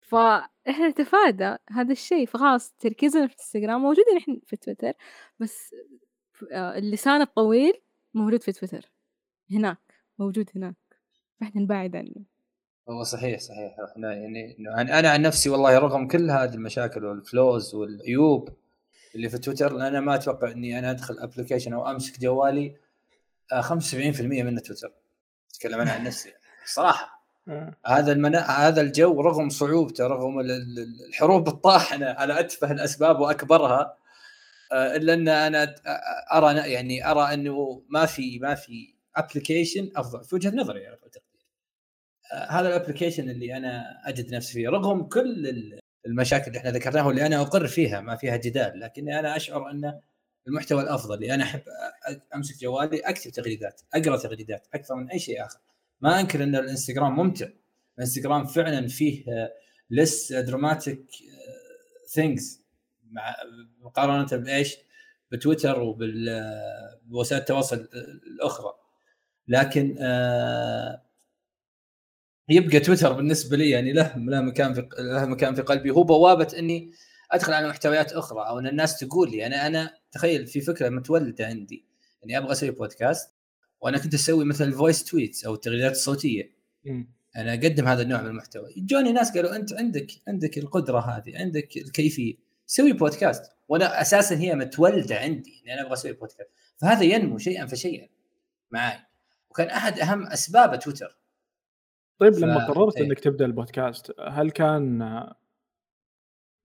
فإحنا 0.00 0.88
نتفادى 0.88 1.56
هذا 1.70 1.92
الشيء. 1.92 2.26
فخلاص 2.26 2.72
تركيزنا 2.78 3.26
في 3.26 3.34
الانستغرام 3.34 3.80
موجودين 3.80 4.16
إحنا 4.16 4.40
في 4.46 4.56
تويتر 4.56 4.92
بس 5.38 5.74
اللسان 6.52 7.20
الطويل 7.20 7.72
موجود 8.14 8.42
في 8.42 8.52
تويتر. 8.52 8.90
هناك 9.50 9.94
موجود 10.18 10.50
هناك. 10.56 10.76
فإحنا 11.40 11.60
نبعد 11.60 11.96
عنه. 11.96 12.14
هو 12.90 13.02
صحيح 13.02 13.40
صحيح. 13.40 13.76
إحنا 13.90 14.14
يعني 14.14 14.56
أنا 14.98 15.10
عن 15.10 15.22
نفسي 15.22 15.50
والله 15.50 15.78
رغم 15.78 16.08
كل 16.08 16.30
هذه 16.30 16.54
المشاكل 16.54 17.04
والفلوز 17.04 17.74
والعيوب 17.74 18.48
اللي 19.14 19.28
في 19.28 19.38
تويتر 19.38 19.76
أنا 19.76 20.00
ما 20.00 20.14
أتوقع 20.14 20.50
إني 20.50 20.78
أنا 20.78 20.90
أدخل 20.90 21.18
application 21.18 21.72
أو 21.72 21.90
أمسك 21.90 22.20
جوالي 22.20 22.76
75% 23.60 24.42
منه 24.42 24.60
تويتر. 24.60 24.92
أتكلم 25.50 25.80
أنا 25.80 25.92
عن 25.92 26.04
نفسي. 26.04 26.32
صراحة. 26.68 27.18
هذا 27.86 28.12
المنا... 28.12 28.38
هذا 28.68 28.80
الجو 28.80 29.20
رغم 29.20 29.48
صعوبته 29.48 30.06
رغم 30.06 30.40
الحروب 31.08 31.48
الطاحنة 31.48 32.06
على 32.06 32.40
أتفه 32.40 32.72
الأسباب 32.72 33.20
وأكبرها 33.20 33.96
آه، 34.72 34.96
إلا 34.96 35.14
أن 35.14 35.28
أنا 35.28 35.74
أرى 36.32 36.72
يعني 36.72 37.10
أرى 37.10 37.34
أنه 37.34 37.82
ما 37.88 38.06
في 38.06 38.38
ما 38.38 38.54
في 38.54 38.94
application 39.16 39.90
أفضل. 39.96 40.24
في 40.24 40.34
وجهة 40.34 40.50
نظري 40.50 40.80
يعني 40.80 40.96
هذا 42.32 42.68
ال 42.68 42.73
application 42.73 43.30
اللي 43.30 43.56
أنا 43.56 44.02
أجد 44.04 44.34
نفسي 44.34 44.52
فيه 44.52 44.68
رغم 44.68 45.02
كل 45.02 45.72
المشاكل 46.06 46.46
اللي 46.46 46.58
إحنا 46.58 46.70
ذكرناها 46.70 47.04
واللي 47.04 47.26
أنا 47.26 47.40
أقر 47.40 47.66
فيها 47.66 48.00
ما 48.00 48.16
فيها 48.16 48.36
جدال 48.36 48.80
لكني 48.80 49.18
أنا 49.18 49.36
أشعر 49.36 49.70
أن 49.70 50.00
المحتوى 50.48 50.82
الأفضل 50.82 51.14
اللي 51.14 51.34
أنا 51.34 51.44
احب 51.44 51.62
أمسك 52.34 52.60
جوالي 52.60 52.98
أكتب 52.98 53.30
تغريدات 53.30 53.80
أقرأ 53.94 54.16
تغريدات 54.16 54.66
أكثر 54.74 54.94
من 54.94 55.10
أي 55.10 55.18
شيء 55.18 55.44
آخر. 55.44 55.58
ما 56.00 56.20
انكر 56.20 56.42
ان 56.42 56.56
الانستغرام 56.56 57.16
ممتع. 57.16 57.48
الانستغرام 57.98 58.46
فعلا 58.46 58.88
فيه 58.88 59.24
less 59.90 60.32
dramatic 60.32 61.06
things 62.14 62.62
مع 63.10 63.36
مقارنة 63.80 64.42
بإيش؟ 64.44 64.76
بتويتر 65.32 65.80
وبوسائل 65.80 67.40
التواصل 67.40 67.88
الأخرى. 68.26 68.72
لكن 69.48 69.96
آه 70.00 71.02
يبقى 72.48 72.80
تويتر 72.80 73.12
بالنسبة 73.12 73.56
لي 73.56 73.70
يعني 73.70 73.92
له 73.92 74.16
له 74.16 74.40
مكان 74.40 74.74
في 74.74 74.88
له 74.98 75.26
مكان 75.26 75.54
في 75.54 75.62
قلبي. 75.62 75.90
هو 75.90 76.02
بوابة 76.02 76.48
إني 76.58 76.92
أدخل 77.32 77.52
على 77.52 77.68
محتويات 77.68 78.12
أخرى 78.12 78.48
أو 78.48 78.58
إن 78.58 78.66
الناس 78.66 78.98
تقول 78.98 79.30
لي. 79.30 79.46
أنا 79.46 79.66
أنا 79.66 79.94
تخيل 80.12 80.46
في 80.46 80.60
فكرة 80.60 80.88
متولدة 80.88 81.46
عندي. 81.46 81.84
اني 82.24 82.38
أبغى 82.38 82.52
أسوي 82.52 82.70
بودكاست 82.70 83.30
وأنا 83.80 83.98
كنت 83.98 84.14
أسوي 84.14 84.44
مثل 84.44 84.64
ال 84.64 84.71
voice 84.71 85.04
tweets 85.04 85.44
أو 85.44 85.54
التغريدات 85.54 85.92
الصوتية. 85.92 86.54
م. 86.84 87.04
أنا 87.36 87.54
أقدم 87.54 87.88
هذا 87.88 88.02
النوع 88.02 88.22
من 88.22 88.28
المحتوى. 88.28 88.74
جوني 88.76 89.12
ناس 89.12 89.36
قالوا 89.36 89.56
أنت 89.56 89.72
عندك 89.72 90.06
عندك 90.28 90.58
القدرة 90.58 90.98
هذه 90.98 91.38
عندك 91.38 91.76
الكيفية. 91.76 92.34
سوي 92.66 92.92
بودكاست 92.92 93.52
وأنا 93.68 94.00
أساسا 94.00 94.36
هي 94.36 94.54
متولدة 94.54 95.16
عندي 95.16 95.62
إني 95.62 95.74
أنا 95.74 95.82
أبغى 95.82 95.92
أسوي 95.92 96.12
بودكاست 96.12 96.50
فهذا 96.76 97.02
ينمو 97.02 97.38
شيئا 97.38 97.66
فشيئا 97.66 98.08
معي 98.70 98.98
وكان 99.50 99.68
أحد 99.68 99.98
أهم 99.98 100.26
أسباب 100.26 100.78
تويتر. 100.78 101.18
طيب 102.18 102.32
ف... 102.32 102.38
لما 102.38 102.66
قررت 102.66 102.96
إيه؟ 102.96 103.04
إنك 103.04 103.20
تبدأ 103.20 103.44
البودكاست 103.44 104.12
هل 104.28 104.50
كان 104.50 105.02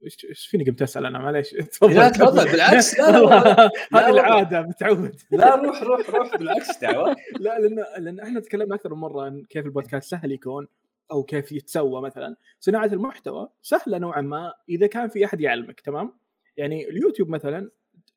إيش 0.04 0.48
فيني 0.48 0.64
قمت 0.64 0.82
أسأل 0.82 1.06
أنا؟ 1.06 1.20
معليش. 1.20 1.50
تفضل. 1.72 1.96
لا 1.96 2.10
تفضل. 2.10 2.52
بالعكس 2.52 3.00
لا 3.00 3.72
هذه 3.94 4.10
العادة 4.10 4.62
متعود. 4.62 5.16
لا 5.32 5.56
روح 5.56 5.84
روح 5.84 6.10
روح. 6.10 6.38
بالعكس 6.38 6.78
دعوة. 6.78 7.16
لا 7.40 7.60
لأن 7.60 7.86
لأن 8.04 8.20
إحنا 8.20 8.40
تكلمنا 8.40 8.76
أكثر 8.76 8.94
من 8.94 9.02
مرة 9.02 9.22
عن 9.22 9.44
كيف 9.50 9.66
البودكاست 9.66 10.12
سهل 10.12 10.32
يكون 10.32 10.68
أو 11.12 11.24
كيف 11.24 11.52
يتسوى 11.52 12.02
مثلا. 12.02 12.36
صناعة 12.60 12.86
المحتوى 12.86 13.50
سهلة 13.62 13.98
نوعا 13.98 14.22
ما 14.22 14.54
إذا 14.70 14.88
كان 14.88 15.10
في 15.10 15.26
أحد 15.26 15.42
يعلمك 15.42 15.80
تمام؟ 15.80 16.14
يعني 16.58 16.90
اليوتيوب 16.90 17.30
مثلا 17.30 17.70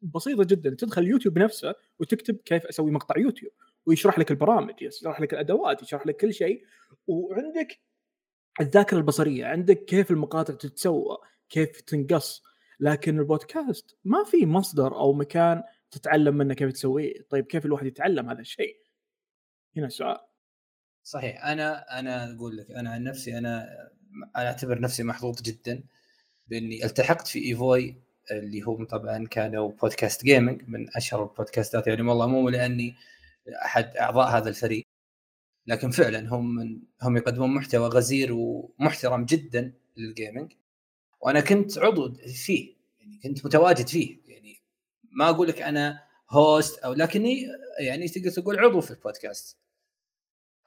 بسيطة 0.03 0.45
جدا. 0.45 0.71
تدخل 0.71 1.03
اليوتيوب 1.03 1.39
نفسه 1.39 1.75
وتكتب 1.99 2.37
كيف 2.45 2.67
أسوي 2.67 2.91
مقطع 2.91 3.19
يوتيوب. 3.19 3.53
ويشرح 3.87 4.19
لك 4.19 4.31
البرامج 4.31 4.83
يشرح 4.83 5.21
لك 5.21 5.33
الأدوات 5.33 5.83
يشرح 5.83 6.07
لك 6.07 6.17
كل 6.17 6.35
شيء. 6.35 6.65
وعندك 7.07 7.79
الذاكرة 8.61 8.99
البصرية 8.99 9.47
عندك 9.47 9.85
كيف 9.85 10.11
المقاطع 10.11 10.55
تتسوى. 10.55 11.19
كيف 11.49 11.81
تنقص. 11.81 12.43
لكن 12.81 13.19
البودكاست 13.19 13.97
ما 14.05 14.25
في 14.25 14.47
مصدر 14.47 14.95
أو 14.97 15.13
مكان 15.13 15.63
تتعلم 15.91 16.37
منه 16.37 16.55
كيف 16.55 16.73
تسويه. 16.73 17.27
طيب 17.31 17.47
كيف 17.47 17.67
الواحد 17.67 17.87
يتعلم 17.87 18.31
هذا 18.31 18.41
الشيء؟ 18.41 18.77
هنا 19.77 19.87
السؤال. 19.87 20.19
صحيح. 21.03 21.45
أنا 21.47 21.99
أنا 21.99 22.35
أقول 22.35 22.57
لك 22.57 22.71
أنا 22.71 22.91
عن 22.91 23.05
نفسي 23.05 23.39
أنا 23.39 23.69
أنا 24.37 24.47
أعتبر 24.47 24.81
نفسي 24.81 25.03
محظوظ 25.03 25.43
جدا 25.43 25.85
بإني 26.47 26.85
التحقت 26.85 27.27
في 27.27 27.45
إيفوي 27.45 28.03
اللي 28.31 28.61
هم 28.61 28.87
طبعا 28.87 29.27
كانوا 29.27 29.73
بودكاست 29.73 30.25
gaming 30.25 30.63
من 30.69 30.97
أشهر 30.97 31.23
البودكاستات. 31.23 31.87
يعني 31.87 32.03
والله 32.03 32.27
مو 32.27 32.49
لأني 32.49 32.95
أحد 33.65 33.97
أعضاء 33.97 34.39
هذا 34.39 34.49
الفريق 34.49 34.85
لكن 35.67 35.91
فعلا 35.91 36.29
هم 36.29 36.55
من 36.55 36.83
هم 37.03 37.17
يقدمون 37.17 37.55
محتوى 37.55 37.89
غزير 37.89 38.33
ومحترم 38.33 39.25
جدا 39.25 39.73
لل 39.97 40.11
gaming 40.11 40.53
وأنا 41.27 41.41
كنت 41.41 41.79
عضو 41.79 42.13
فيه 42.15 42.77
يعني 43.01 43.19
كنت 43.23 43.47
متواجد 43.47 43.87
فيه 43.87 44.19
يعني 44.27 44.63
ما 45.13 45.31
أقول 45.31 45.49
لك 45.49 45.63
أنا 45.63 46.03
host 46.31 46.79
أو 46.79 46.93
لكني 46.93 47.47
يعني 47.81 48.09
تقدر 48.09 48.31
تقول 48.31 48.59
عضو 48.59 48.81
في 48.81 48.91
البودكاست. 48.91 49.59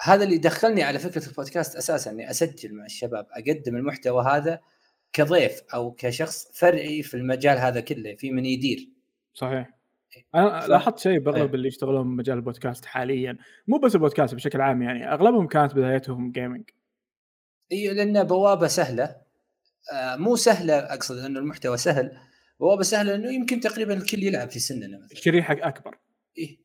هذا 0.01 0.23
اللي 0.23 0.37
دخلني 0.37 0.83
على 0.83 0.99
فكرة 0.99 1.27
البودكاست 1.27 1.75
أساسا 1.75 2.11
إني 2.11 2.29
أسجل 2.29 2.75
مع 2.75 2.85
الشباب 2.85 3.27
أقدم 3.31 3.75
المحتوى 3.75 4.23
هذا 4.23 4.59
كضيف 5.13 5.61
أو 5.73 5.91
كشخص 5.91 6.59
فرعي 6.59 7.03
في 7.03 7.13
المجال 7.13 7.57
هذا 7.57 7.79
كله 7.79 8.15
في 8.15 8.31
من 8.31 8.45
يدير. 8.45 8.89
صحيح. 9.33 9.79
أنا 10.35 10.59
ف... 10.59 10.69
لاحظت 10.69 10.99
شيء 10.99 11.19
باغلب 11.19 11.47
أيه. 11.47 11.55
اللي 11.55 11.67
يشتغلون 11.67 12.07
مجال 12.07 12.37
البودكاست 12.37 12.85
حاليا 12.85 13.37
مو 13.67 13.77
بس 13.77 13.95
البودكاست 13.95 14.35
بشكل 14.35 14.61
عام 14.61 14.81
يعني 14.81 15.13
أغلبهم 15.13 15.47
كانت 15.47 15.73
بدايتهم 15.73 16.31
جيمنج 16.31 16.69
اي 17.71 17.93
لأن 17.93 18.23
بوابة 18.23 18.67
سهلة. 18.67 19.28
مو 19.93 20.35
سهلة 20.35 20.73
أقصد 20.73 21.17
إنه 21.17 21.39
المحتوى 21.39 21.77
سهل. 21.77 22.17
بوابه 22.59 22.83
سهله 22.83 23.15
إنه 23.15 23.31
يمكن 23.31 23.59
تقريبا 23.59 23.93
الكل 23.93 24.23
يلعب 24.23 24.49
في 24.49 24.59
سننا 24.59 24.97
مثلا. 24.97 25.11
الشريحه 25.11 25.53
أكبر. 25.61 25.97
إيه. 26.37 26.57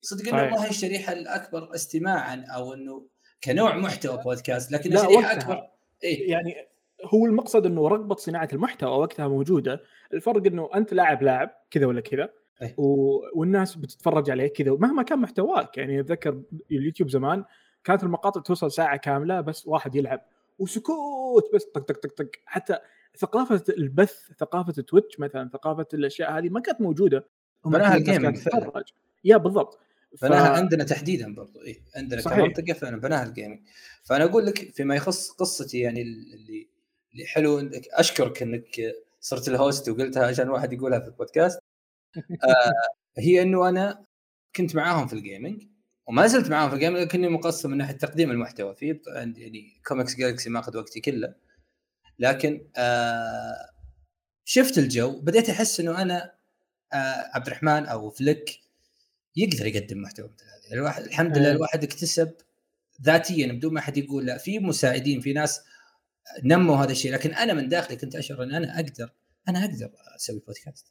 صدق 0.00 0.34
إنه 0.34 0.50
ما 0.50 0.64
هي 0.64 0.70
الشريحة 0.70 1.12
الأكبر 1.12 1.74
استماعا 1.74 2.44
أو 2.54 2.74
إنه 2.74 3.06
كنوع 3.44 3.76
محتوى 3.76 4.22
بودكاست 4.24 4.72
لكن 4.72 4.92
الشريحة 4.92 5.32
أكبر. 5.32 5.68
إيه؟ 6.04 6.30
يعني 6.30 6.54
هو 7.04 7.26
المقصد 7.26 7.66
إنه 7.66 7.88
رغبة 7.88 8.14
صناعة 8.14 8.48
المحتوى 8.52 8.98
وقتها 8.98 9.28
موجودة. 9.28 9.80
الفرق 10.14 10.46
إنه 10.46 10.70
أنت 10.74 10.92
لاعب 10.92 11.22
لاعب 11.22 11.50
كذا 11.70 11.86
ولا 11.86 12.00
كذا 12.00 12.28
أيه. 12.62 12.74
و... 12.78 13.18
والناس 13.34 13.76
بتتفرج 13.76 14.30
عليه 14.30 14.48
كذا. 14.48 14.72
مهما 14.72 15.02
كان 15.02 15.18
محتواك 15.18 15.78
يعني 15.78 16.00
أتذكر 16.00 16.42
اليوتيوب 16.70 17.10
زمان 17.10 17.44
كانت 17.84 18.02
المقاطع 18.02 18.40
توصل 18.40 18.72
ساعة 18.72 18.96
كاملة 18.96 19.40
بس 19.40 19.66
واحد 19.66 19.94
يلعب. 19.94 20.20
وسكوت 20.60 21.54
بس 21.54 21.64
طق 21.64 21.80
طق 21.80 22.00
طق 22.00 22.14
طق. 22.16 22.30
حتى 22.44 22.78
ثقافة 23.16 23.64
البث 23.68 24.32
ثقافة 24.38 24.82
تويتش 24.82 25.20
مثلا 25.20 25.48
ثقافة 25.52 25.86
الأشياء 25.94 26.38
هذه 26.38 26.48
ما 26.48 26.60
كانت 26.60 26.80
موجودة. 26.80 27.28
هم 27.64 27.76
ال 27.76 27.85
gaming 27.85 28.38
yeah 29.24 29.36
بالضبط. 29.36 29.78
بناها 30.22 30.48
عندنا 30.48 30.84
تحديدا 30.84 31.34
برضو. 31.34 31.62
اي 31.62 31.82
عندنا 31.96 32.20
صحيح. 32.20 32.38
كمنطقه 32.38 32.72
فعلا 32.72 33.00
بناها 33.00 33.26
ال 33.26 33.31
gaming 33.31 33.60
فأنا 34.02 34.24
أقول 34.24 34.46
لك 34.46 34.74
فيما 34.74 34.94
يخص 34.94 35.30
قصتي 35.30 35.78
يعني 35.80 36.02
اللي 36.02 36.68
اللي 37.12 37.26
حلو 37.26 37.58
إنك 37.58 37.88
أشكرك 37.92 38.42
إنك 38.42 38.94
صرت 39.20 39.48
ال 39.48 39.56
host 39.56 39.88
وقلتها 39.88 40.26
عشان 40.26 40.48
واحد 40.50 40.72
يقولها 40.72 41.00
في 41.00 41.06
البودكاست. 41.06 41.60
آه 42.44 42.72
هي 43.18 43.42
إنه 43.42 43.68
أنا 43.68 44.04
كنت 44.56 44.76
معاهم 44.76 45.06
في 45.06 45.12
ال 45.12 45.19
gaming 45.19 45.62
وما 46.06 46.26
زلت 46.26 46.48
معاهم 46.48 46.68
في 46.68 46.74
ال 46.74 46.78
gaming 46.78 47.02
لكني 47.02 47.28
مقصر 47.28 47.68
من 47.68 47.76
ناحية 47.76 47.94
تقديم 47.94 48.30
المحتوى. 48.30 48.76
في 48.76 49.00
عندي 49.08 49.42
يعني 49.42 49.80
كوميكس 49.86 50.16
جالكسي 50.16 50.50
ماخذ 50.50 50.76
وقتي 50.76 51.00
كله. 51.00 51.34
لكن 52.18 52.68
آه 52.76 53.70
شفت 54.44 54.78
الجو 54.78 55.20
بديت 55.20 55.50
أحس 55.50 55.80
إنه 55.80 56.02
أنا 56.02 56.34
آه 56.92 57.30
عبد 57.34 57.46
الرحمن 57.46 57.86
أو 57.86 58.10
فليك 58.10 58.60
يقدر 59.36 59.66
يقدم 59.66 60.02
محتوى 60.02 60.28
مثل 60.28 60.44
هذا. 60.44 60.62
يعني 60.64 60.74
الواحد 60.74 61.02
الحمد 61.02 61.38
لله 61.38 61.48
أيه. 61.48 61.52
الواحد 61.52 61.84
اكتسب 61.84 62.32
ذاتيا 63.02 63.52
بدون 63.52 63.74
ما 63.74 63.80
حد 63.80 63.96
يقول 63.96 64.26
لا. 64.26 64.38
في 64.38 64.58
مساعدين 64.58 65.20
في 65.20 65.32
ناس 65.32 65.60
نموا 66.44 66.76
هذا 66.76 66.92
الشيء. 66.92 67.12
لكن 67.12 67.34
أنا 67.34 67.52
من 67.52 67.68
داخلي 67.68 67.96
كنت 67.96 68.16
أشعر 68.16 68.42
إن 68.42 68.54
أنا 68.54 68.76
أقدر 68.76 69.12
أنا 69.48 69.64
أقدر 69.64 69.90
أسوي 70.16 70.42
بودكاست 70.46 70.86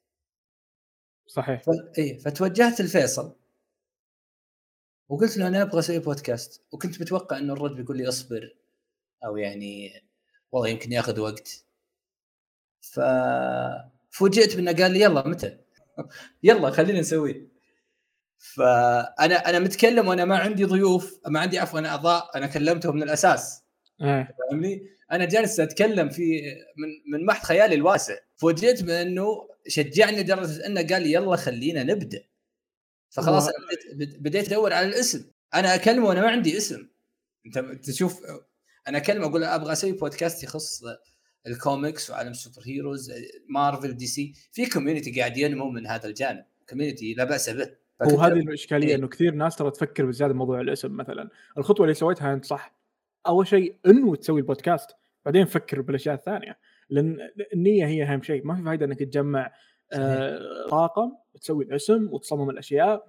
صحيح. 1.27 1.63
ف... 1.63 1.69
إيه 1.97 2.17
فتوجهت 2.17 2.81
لفيصل. 2.81 3.38
وقلت 5.09 5.37
له 5.37 5.47
أنا 5.47 5.61
أبغى 5.61 5.79
أسوي 5.79 5.99
بودكاست 5.99 6.61
وكنت 6.71 7.01
متوقع 7.01 7.37
إنه 7.37 7.53
الرد 7.53 7.75
بيقول 7.75 7.97
لي 7.97 8.07
أصبر 8.07 8.55
أو 9.25 9.37
يعني 9.37 9.91
والله 10.51 10.69
يمكن 10.69 10.91
ياخذ 10.91 11.19
وقت. 11.19 11.65
ف 12.81 12.99
فوجئت 14.09 14.55
بأنه 14.55 14.71
قال 14.73 14.91
لي 14.91 15.01
يلا 15.01 15.27
متى؟ 15.27 15.57
يلا 16.43 16.71
خلينا 16.71 16.99
نسويه 16.99 17.49
فانا 18.37 19.49
أنا 19.49 19.59
متكلم 19.59 20.07
وأنا 20.07 20.25
ما 20.25 20.37
عندي 20.37 20.65
ضيوف 20.65 21.19
ما 21.27 21.39
عندي 21.39 21.59
عفوا 21.59 21.87
أعضاء 21.87 22.37
أنا 22.37 22.47
كلمتهم 22.47 22.95
من 22.95 23.03
الأساس. 23.03 23.63
إيه. 24.01 24.35
فاهمني؟ 24.49 24.89
أنا 25.11 25.25
جالس 25.25 25.59
أتكلم 25.59 26.09
في 26.09 26.41
من 26.77 27.17
من 27.19 27.25
محض 27.25 27.43
خيالي 27.45 27.75
الواسع. 27.75 28.15
فوجئت 28.37 28.83
بأنه 28.83 29.49
شجعني 29.67 30.19
لدرجة 30.19 30.65
أنه 30.65 30.87
قال 30.87 31.01
لي 31.03 31.13
يلا 31.13 31.35
خلينا 31.35 31.83
نبدأ. 31.83 32.23
فخلاص 33.09 33.47
أنا 33.47 33.55
بديت, 33.95 34.19
بديت 34.19 34.51
أدور 34.51 34.73
على 34.73 34.87
الاسم. 34.87 35.31
أنا 35.53 35.75
أكلمه 35.75 36.07
وأنا 36.07 36.21
ما 36.21 36.29
عندي 36.29 36.57
اسم. 36.57 36.87
أنت 37.45 37.59
تشوف 37.85 38.21
أنا 38.87 38.97
أكلمه 38.97 39.25
أقول 39.25 39.41
له 39.41 39.55
أبغى 39.55 39.71
أسوي 39.71 39.91
بودكاست 39.91 40.43
يخص 40.43 40.83
الكوميكس 41.47 42.09
وعالم 42.09 42.31
ال 42.31 42.34
superheroes 42.34 42.67
Marvel 42.67 43.97
DC 43.97 44.33
في 44.51 44.69
community 44.69 45.19
قاعد 45.19 45.37
ينمو 45.37 45.69
من 45.69 45.87
هذا 45.87 46.07
الجانب. 46.07 46.43
community 46.69 47.13
لا 47.13 47.23
بأس 47.23 47.49
به. 47.49 47.63
هو 48.01 48.07
فكنت 48.09 48.19
هذه 48.19 48.33
الاشكالية 48.33 48.87
إيه. 48.87 48.95
إنه 48.95 49.07
كثير 49.07 49.33
ناس 49.33 49.55
ترى 49.55 49.71
تفكر 49.71 50.05
بزيادة 50.05 50.33
بموضوع 50.33 50.61
الاسم 50.61 50.91
مثلا. 50.91 51.29
الخطوة 51.57 51.85
اللي 51.85 51.93
سويتها 51.93 52.33
أنت 52.33 52.45
صح. 52.45 52.75
أول 53.27 53.47
شيء 53.47 53.75
إنه 53.85 54.15
تسوي 54.15 54.41
البودكاست 54.41 54.89
بعدين 55.25 55.45
فكر 55.45 55.81
بالأشياء 55.81 56.15
الثانية. 56.15 56.57
لأن 56.89 57.17
النية 57.53 57.87
هي 57.87 58.03
أهم 58.03 58.21
شيء. 58.21 58.45
ما 58.45 58.55
في 58.55 58.63
فائده 58.63 58.85
إنك 58.85 58.99
تجمع 58.99 59.53
آه 59.93 60.67
طاقم 60.69 61.11
تسوي 61.41 61.63
الاسم 61.63 62.07
وتصمم 62.11 62.49
الاشياء 62.49 63.07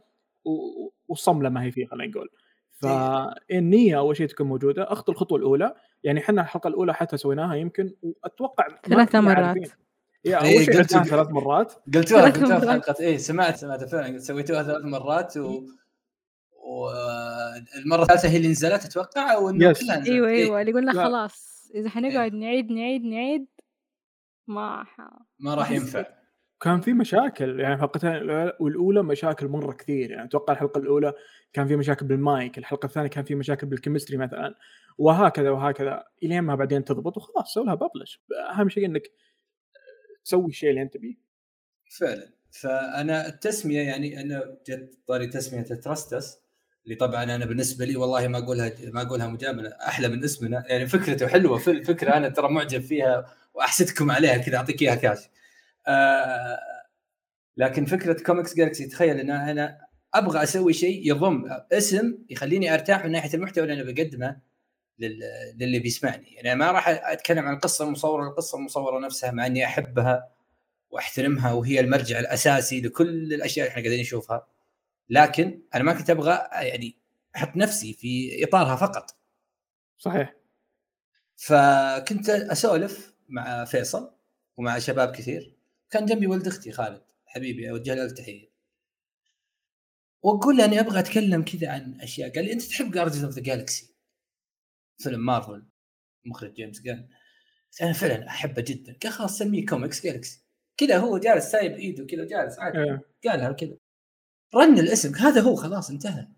والصملة 1.09 1.49
ما 1.49 1.63
هي 1.65 1.71
فيه 1.71 1.87
خلينا 1.87 2.11
نقول. 2.13 2.29
فالنيه 2.73 3.99
أول 3.99 4.17
شيء 4.17 4.27
تكون 4.27 4.47
موجودة. 4.47 4.93
أخذ 4.93 5.05
الخطوة 5.09 5.39
الأولى. 5.39 5.75
يعني 6.05 6.21
إحنا 6.21 6.43
الحلقة 6.43 6.69
الأولى 6.69 6.95
حتى 6.95 7.17
سويناها 7.17 7.55
يمكن 7.55 7.95
وأتوقع 8.03 8.69
ثلاثة 8.85 9.11
كنا 9.11 9.21
مرات. 9.21 9.57
يا 10.25 10.43
إيه، 10.43 10.55
أول 10.57 10.65
شيء 10.65 10.79
قلت- 10.79 10.91
ثلاث 11.09 11.29
مرات. 11.31 11.73
قلتوها 11.95 12.21
ثلاث 12.21 12.39
قلتوها 12.39 12.61
في 12.61 12.67
مرات. 12.67 12.87
حلقه 12.87 13.01
إيه 13.05 13.17
سمعت 13.17 13.57
سمعت 13.57 13.85
فعلا. 13.85 14.19
سويتوها 14.19 14.63
ثلاث 14.63 14.85
مرات 14.85 15.37
و 15.37 15.63
والمرة 16.63 18.03
الثالثة 18.03 18.29
هي 18.29 18.37
اللي 18.37 18.49
نزلت 18.49 18.85
أتوقع 18.85 19.39
وانه 19.39 19.73
Yes. 19.73 19.81
كلها 19.81 19.97
نزلت. 19.97 20.09
أيوه 20.09 20.29
إيه، 20.29 20.45
أيوه. 20.45 20.61
اللي 20.61 20.73
قلنا 20.73 20.91
لا. 20.91 21.05
خلاص. 21.05 21.71
إذا 21.75 21.89
حنقعد 21.89 22.33
نعيد 22.35 22.73
نعيد 22.73 23.05
نعيد 23.05 23.47
ما 24.47 24.85
ح... 24.85 24.97
ما 25.39 25.55
راح 25.55 25.71
ينفع. 25.71 26.05
كان 26.61 26.81
في 26.81 26.93
مشاكل 26.93 27.61
يعني 27.61 27.75
الحلقتين 27.75 28.13
والأولى 28.61 29.03
مشاكل 29.03 29.49
مرة 29.49 29.73
كثير 29.73 30.11
يعني 30.11 30.25
أتوقع 30.25 30.53
الحلقة 30.53 30.79
الأولى 30.79 31.13
كان 31.53 31.69
في 31.69 31.77
مشاكل 31.77 32.07
بالمايك، 32.07 32.59
الحلقة 32.59 32.87
الثانية 32.87 33.09
كان 33.09 33.25
في 33.25 33.35
مشاكل 33.35 33.67
بال 33.67 33.76
chemistry 33.76 34.17
مثلا 34.17 34.55
وهكذا 34.99 35.51
وهكذا 35.51 36.05
إلين 36.23 36.41
ما 36.41 36.55
بعدين 36.55 36.85
تضبط 36.85 37.17
وخلاص 37.17 37.55
سوي 37.55 37.65
لها 37.65 37.75
publish 37.75 38.23
أهم 38.51 38.69
شيء 38.69 38.87
إنك 38.87 39.03
تسوي 40.25 40.47
الشيء 40.47 40.71
اللي 40.71 40.83
انت 40.83 40.95
تبيه. 40.95 41.15
فعلا. 41.99 42.33
فأنا 42.51 43.29
التسمية 43.29 43.81
يعني 43.81 44.21
أنا 44.21 44.57
جت 44.69 44.99
طاري 45.07 45.27
تسمية 45.27 45.63
Trust 45.63 46.18
Us 46.18 46.41
اللي 46.85 46.95
طبعا 46.95 47.25
أنا 47.25 47.45
بالنسبة 47.45 47.85
لي 47.85 47.97
والله 47.97 48.29
ما 48.29 48.39
أقولها 48.39 48.73
ما 48.93 49.03
أقولها 49.03 49.27
مجاملة 49.27 49.69
أحلى 49.69 50.09
من 50.09 50.25
اسمنا 50.25 50.65
يعني 50.69 50.87
فكرته 50.87 51.27
حلوة 51.27 51.59
في 51.59 51.71
الفكرة 51.71 52.17
أنا 52.17 52.29
ترى 52.29 52.49
معجب 52.49 52.81
فيها 52.81 53.37
وأحسدكم 53.55 54.11
عليها 54.11 54.39
كذا 54.39 54.57
أعطيك 54.57 54.83
إياها 54.83 54.95
كاش 54.95 55.19
آه 55.91 56.61
لكن 57.57 57.85
فكرة 57.85 58.23
كوميكس 58.23 58.55
جالكسي 58.55 58.87
تخيل 58.87 59.21
ان 59.21 59.31
أنا 59.31 59.79
أبغى 60.15 60.43
أسوي 60.43 60.73
شيء 60.73 61.09
يضم 61.11 61.45
اسم 61.73 62.19
يخليني 62.31 62.75
أرتاح 62.75 63.05
من 63.05 63.11
ناحية 63.13 63.35
المحتوى 63.35 63.65
اللي 63.65 63.75
أنا 63.83 63.93
بقدمه 63.93 64.41
لل- 64.99 65.23
للي 65.59 65.79
بيسمعني. 65.79 66.33
يعني 66.35 66.59
ما 66.59 66.71
راح 66.71 66.89
أتكلم 66.89 67.47
عن 67.47 67.55
القصة 67.55 67.85
المصوره 67.85 68.29
القصة 68.29 68.59
المصورة 68.59 68.99
نفسها 69.07 69.31
مع 69.31 69.47
إني 69.47 69.65
أحبها 69.65 70.31
وأحترمها 70.91 71.53
وهي 71.53 71.81
المرجع 71.81 72.19
الأساسي 72.19 72.81
لكل 72.81 73.35
الأشياء 73.35 73.67
اللي 73.67 73.73
إحنا 73.73 73.83
قاعدين 73.83 74.01
نشوفها. 74.01 74.47
لكن 75.11 75.63
أنا 75.75 75.85
ما 75.85 75.93
كنت 75.93 76.11
أبغى 76.11 76.49
يعني 76.53 76.97
أحط 77.37 77.57
نفسي 77.57 77.93
في 77.93 78.45
إطارها 78.45 78.77
فقط. 78.77 79.17
صحيح. 79.99 80.35
فكنت 81.37 82.29
أسولف 82.31 83.15
مع 83.29 83.65
فيصل 83.65 84.15
ومع 84.57 84.79
شباب 84.79 85.13
كثير. 85.17 85.57
كان 85.91 86.07
جنبي 86.07 86.27
ولد 86.27 86.47
أختي 86.47 86.73
خالد 86.73 87.03
حبيبي 87.27 87.71
أوجه 87.71 87.95
له 87.95 88.05
التحية. 88.05 88.51
وأقول 90.23 90.57
له 90.57 90.65
اني 90.65 90.81
أبغى 90.81 91.01
أتكلم 91.01 91.45
كذا 91.45 91.69
عن 91.69 92.01
أشياء. 92.01 92.35
قال 92.35 92.45
لي 92.45 92.53
أنت 92.53 92.63
تحب 92.63 92.91
Guardians 92.91 93.25
of 93.25 93.35
the 93.35 93.43
Galaxy 93.43 93.95
فيلم 94.99 95.27
مارفل 95.27 95.67
مخرج 96.25 96.53
James 96.53 96.81
Gunn. 96.81 97.09
أنا 97.83 97.93
فعلا 97.93 98.29
أحبه 98.29 98.63
جدا. 98.63 98.97
قال 99.03 99.13
خلاص 99.13 99.39
سميه 99.39 99.67
Comics 99.67 100.07
Galaxy 100.07 100.45
كذا 100.77 100.99
هو 100.99 101.19
جالس 101.19 101.45
سايب 101.45 101.73
إيده 101.73 102.07
كذا 102.07 102.25
جالس 102.25 102.59
عادي. 102.59 102.79
إيه. 102.79 103.01
قالها 103.27 103.53
كذا 103.53 103.77
رن 104.55 104.79
الاسم. 104.79 105.15
هذا 105.15 105.41
هو 105.41 105.55
خلاص 105.55 105.91
انتهى. 105.91 106.29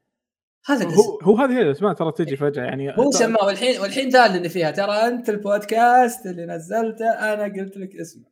هذا 0.66 0.84
الاسم. 0.84 1.00
هو 1.00 1.20
هو 1.20 1.36
هذه 1.36 1.52
هي 1.52 1.62
الأسماء 1.62 1.94
ترى 1.94 2.12
تجي 2.12 2.36
فجأة 2.36 2.64
يعني. 2.64 2.96
هو 2.96 3.10
سماه 3.10 3.44
والحين 3.44 3.80
والحين 3.80 4.08
دالني 4.08 4.48
فيها. 4.48 4.70
ترى 4.70 4.92
أنت 4.92 5.28
البودكاست 5.28 6.26
اللي 6.26 6.46
نزلته 6.46 7.10
أنا 7.10 7.44
قلت 7.44 7.76
لك 7.76 7.96
اسمه. 7.96 8.31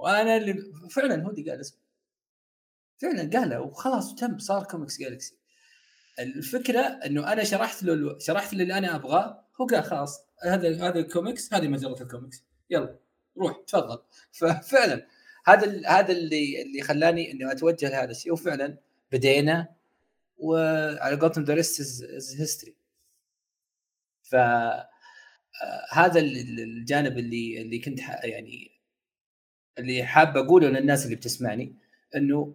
وأنا 0.00 0.36
اللي 0.36 0.72
فعلا 0.90 1.22
هو 1.24 1.30
اللي 1.30 1.50
قال 1.50 1.60
اسمه. 1.60 1.78
فعلا 3.02 3.30
قاله 3.38 3.60
وخلاص 3.60 4.12
وتم 4.12 4.38
صار 4.38 4.64
Comics 4.64 4.98
Galaxy 4.98 5.34
الفكرة 6.18 6.80
إنه 6.80 7.32
أنا 7.32 7.44
شرحت 7.44 7.82
له. 7.82 8.18
شرحت 8.18 8.54
له 8.54 8.62
اللي 8.62 8.78
أنا 8.78 8.96
أبغاه 8.96 9.44
هو 9.60 9.66
قال 9.66 9.84
خلاص 9.84 10.20
هذا 10.44 10.88
هذا 10.88 10.98
الكوميكس 11.00 11.54
هذه 11.54 11.68
مجلة 11.68 12.00
الكوميكس 12.00 12.44
يلا 12.70 12.96
روح 13.38 13.62
تفضل. 13.66 14.02
ففعلا 14.38 15.06
هذا 15.46 15.88
هذا 15.88 16.12
اللي 16.12 16.62
اللي 16.62 16.82
خلاني 16.82 17.32
إني 17.32 17.52
أتوجه 17.52 17.88
لهذا 17.90 18.10
الشيء. 18.10 18.32
وفعلا 18.32 18.78
بدينا 19.12 19.68
وعلى 20.38 21.16
قولتهم 21.20 21.44
the 21.44 21.54
rest 21.54 21.80
is 21.80 22.36
history 22.40 22.74
ف 24.22 24.34
هذا 25.92 26.20
ال- 26.20 26.36
ال- 26.36 26.60
الجانب 26.60 27.18
اللي 27.18 27.62
اللي 27.62 27.78
كنت 27.78 27.98
يعني 28.24 28.69
اللي 29.78 30.04
حاب 30.04 30.36
أقوله 30.36 30.68
للناس 30.68 31.04
اللي 31.04 31.16
بتسمعني 31.16 31.74
إنه 32.16 32.54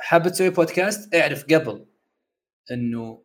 حاب 0.00 0.28
تسوي 0.28 0.50
بودكاست 0.50 1.14
اعرف 1.14 1.44
قبل 1.44 1.84
إنه 2.70 3.24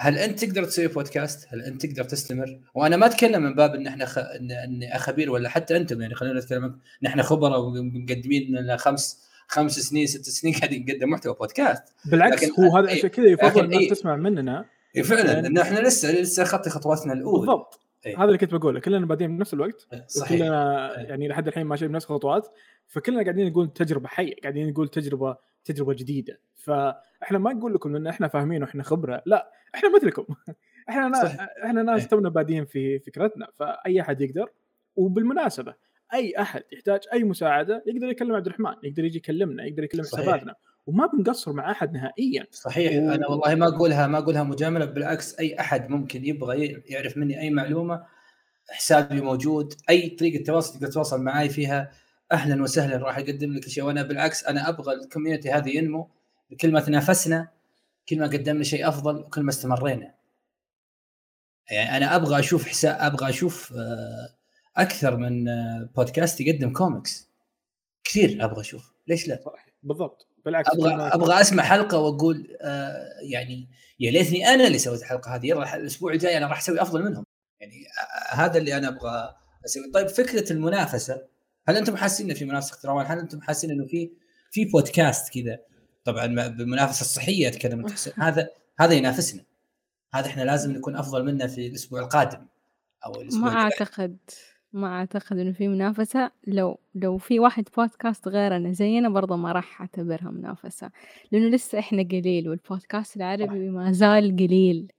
هل 0.00 0.18
أنت 0.18 0.44
تقدر 0.44 0.64
تسوي 0.64 0.86
بودكاست؟ 0.86 1.48
هل 1.48 1.62
أنت 1.62 1.86
تقدر 1.86 2.04
تستمر؟ 2.04 2.60
وأنا 2.74 2.96
ما 2.96 3.06
أتكلم 3.06 3.42
من 3.42 3.54
باب 3.54 3.74
إن 3.74 3.86
إحنا 3.86 4.06
خ... 4.06 4.18
ان 4.18 4.50
إني 4.50 4.98
خبير 4.98 5.30
ولا 5.30 5.48
حتى 5.48 5.76
أنتم 5.76 6.02
يعني 6.02 6.14
خلينا 6.14 6.38
نتكلم. 6.40 6.78
نحن 7.02 7.22
خبراء 7.22 7.60
ومقدمين 7.60 8.56
لنا 8.56 8.76
خمس 8.76 9.28
خمس 9.46 9.78
سنين 9.80 10.06
ست 10.06 10.24
سنين 10.28 10.54
قاعدين 10.54 10.86
نقدم 10.88 11.10
محتوى 11.10 11.34
بودكاست 11.34 11.82
بالعكس 12.04 12.42
لكن- 12.44 12.62
هو 12.62 12.76
هذا 12.76 12.90
عشان 12.90 13.08
كذا 13.08 13.26
يفضل 13.26 13.72
إيه. 13.72 13.90
تسمع 13.90 14.16
مننا 14.16 14.64
إيه 14.96 15.02
فعلا 15.02 15.32
يعني- 15.32 15.62
إحنا 15.62 15.78
لسه 15.80 16.12
لسه 16.12 16.44
خطي 16.44 16.70
خطواتنا 16.70 17.12
الأولى 17.12 17.38
بالضبط 17.46 17.80
إيه. 18.06 18.16
هذا 18.16 18.24
اللي 18.24 18.38
كنت 18.38 18.54
بقوله 18.54 18.80
كلنا 18.80 19.06
بادين 19.06 19.36
بنفس 19.36 19.54
الوقت 19.54 19.88
صحيح 20.06 20.38
كلنا 20.38 20.98
إيه. 20.98 21.06
يعني 21.06 21.28
لحد 21.28 21.48
الحين 21.48 21.66
ماشيين 21.66 21.90
بنفس 21.90 22.04
الخطوات 22.04 22.48
فكلنا 22.86 23.22
قاعدين 23.22 23.50
نقول 23.50 23.72
تجربة 23.72 24.08
حية 24.08 24.34
قاعدين 24.42 24.70
نقول 24.70 24.88
تجربة 24.88 25.36
تجربة 25.64 25.94
جديدة 25.94 26.40
فإحنا 26.54 27.38
ما 27.38 27.52
نقول 27.52 27.74
لكم 27.74 27.96
إن 27.96 28.06
إحنا 28.06 28.28
فاهمين 28.28 28.62
وإحنا 28.62 28.82
خبرة 28.82 29.22
لا 29.26 29.52
إحنا 29.74 29.96
مثلكم 29.96 30.26
إحنا 30.88 31.08
نا 31.08 31.22
صحيح. 31.22 31.48
إحنا 31.64 31.82
ناس 31.82 32.02
إيه. 32.02 32.08
تونا 32.08 32.28
بادين 32.28 32.64
في 32.64 32.98
فكرتنا 32.98 33.48
فأي 33.54 34.00
أحد 34.00 34.20
يقدر 34.20 34.50
وبالمناسبة 34.96 35.74
أي 36.14 36.34
أحد 36.40 36.62
يحتاج 36.72 37.00
أي 37.12 37.24
مساعدة 37.24 37.84
يقدر 37.86 38.06
يكلم 38.08 38.34
عبد 38.34 38.46
الرحمن 38.46 38.74
يقدر 38.82 39.04
يجي 39.04 39.18
يكلمنا 39.18 39.64
يقدر 39.64 39.84
يكلم. 39.84 40.02
حساباتنا 40.04 40.54
وما 40.86 41.06
بنقصر 41.06 41.52
مع 41.52 41.70
أحد 41.70 41.92
نهائيا. 41.92 42.46
صحيح. 42.50 42.92
و- 43.02 43.10
أنا 43.14 43.28
والله 43.28 43.54
ما 43.54 43.68
أقولها 43.68 44.06
ما 44.06 44.18
أقولها 44.18 44.42
مجاملة 44.42 44.84
بالعكس 44.84 45.38
أي 45.40 45.60
أحد 45.60 45.90
ممكن 45.90 46.24
يبغى 46.26 46.82
يعرف 46.86 47.16
مني 47.16 47.40
أي 47.40 47.50
معلومة 47.50 48.04
حسابي 48.70 49.20
موجود 49.20 49.74
أي 49.90 50.08
طريقة 50.10 50.44
تواصل 50.44 50.74
تقدر 50.74 50.86
تتواصل 50.86 51.20
معي 51.22 51.48
فيها 51.48 51.90
أهلا 52.32 52.62
وسهلا 52.62 52.96
راح 52.96 53.18
أقدم 53.18 53.52
لك 53.52 53.68
شيء. 53.68 53.84
وأنا 53.84 54.02
بالعكس 54.02 54.44
أنا 54.44 54.68
أبغى 54.68 54.94
ال 54.94 55.00
community 55.00 55.50
هذه 55.50 55.76
ينمو 55.76 56.08
كل 56.60 56.72
ما 56.72 56.80
تنافسنا 56.80 57.48
كل 58.08 58.18
ما 58.18 58.26
قدمنا 58.26 58.64
شيء 58.64 58.88
أفضل 58.88 59.16
وكل 59.16 59.42
ما 59.42 59.50
استمرينا. 59.50 60.14
يعني 61.70 61.96
أنا 61.96 62.16
أبغى 62.16 62.38
أشوف 62.38 62.68
حساب 62.68 62.96
أبغى 63.00 63.28
أشوف 63.28 63.72
آه، 63.72 64.28
أكثر 64.78 65.16
من 65.16 65.48
آه، 65.48 65.90
بودكاست 65.96 66.40
يقدم 66.40 66.72
كوميكس 66.72 67.28
كثير 68.04 68.44
أبغى 68.44 68.60
أشوف. 68.60 68.92
ليش 69.08 69.28
لا؟ 69.28 69.40
بالضبط. 69.82 70.28
بالعكس 70.44 70.68
أبغى 70.68 70.92
أبغى 70.92 71.40
أسمع 71.40 71.62
حلقة 71.62 71.98
وأقول 71.98 72.56
آه 72.60 73.06
يعني 73.22 73.68
يا 74.00 74.10
ليتني 74.10 74.46
أنا 74.48 74.66
اللي 74.66 74.78
سويت 74.78 75.00
الحلقة 75.00 75.34
هذه 75.34 75.46
يلا 75.46 75.76
الأسبوع 75.76 76.12
الجاي 76.12 76.36
أنا 76.36 76.46
راح 76.46 76.58
أسوي 76.58 76.82
أفضل 76.82 77.02
منهم. 77.02 77.24
يعني 77.60 77.86
آه 78.32 78.34
هذا 78.34 78.58
اللي 78.58 78.76
أنا 78.76 78.88
أبغى 78.88 79.34
أسوي. 79.64 79.90
طيب 79.94 80.06
فكرة 80.06 80.52
المنافسة 80.52 81.22
هل 81.68 81.76
أنتم 81.76 81.96
حاسين 81.96 82.26
انه 82.26 82.34
في 82.34 82.44
منافسة 82.44 82.70
اختراع 82.72 83.02
هل 83.02 83.18
أنتم 83.18 83.40
حاسين 83.40 83.70
إنه 83.70 83.86
في 83.86 84.10
في 84.50 84.64
بودكاست 84.64 85.38
كذا؟ 85.38 85.58
طبعا 86.04 86.26
بالمنافسة 86.26 87.00
الصحية 87.00 87.48
أتكلم. 87.48 87.86
هذا 88.16 88.50
هذا 88.80 88.94
ينافسنا. 88.94 89.44
هذا 90.14 90.26
إحنا 90.26 90.42
لازم 90.42 90.72
نكون 90.72 90.96
أفضل 90.96 91.24
منه 91.24 91.46
في 91.46 91.66
الأسبوع 91.66 92.00
القادم 92.00 92.46
أو 93.06 93.20
الأسبوع 93.20 93.42
ما 93.42 93.48
الجاي. 93.48 93.62
أعتقد. 93.62 94.16
ما 94.72 94.86
أعتقد 94.98 95.38
إنه 95.38 95.52
في 95.52 95.68
منافسة. 95.68 96.30
لو 96.46 96.78
لو 96.94 97.18
في 97.18 97.40
واحد 97.40 97.68
بودكاست 97.76 98.28
غيرنا 98.28 98.72
زينا 98.72 99.08
برضه 99.08 99.36
ما 99.36 99.52
راح 99.52 99.80
أعتبرها 99.80 100.30
منافسة. 100.30 100.90
لأنه 101.32 101.48
لسه 101.48 101.78
إحنا 101.78 102.02
قليل 102.02 102.48
والبودكاست 102.48 103.16
العربي 103.16 103.70
ما 103.70 103.92
زال 103.92 104.36
قليل. 104.36 104.92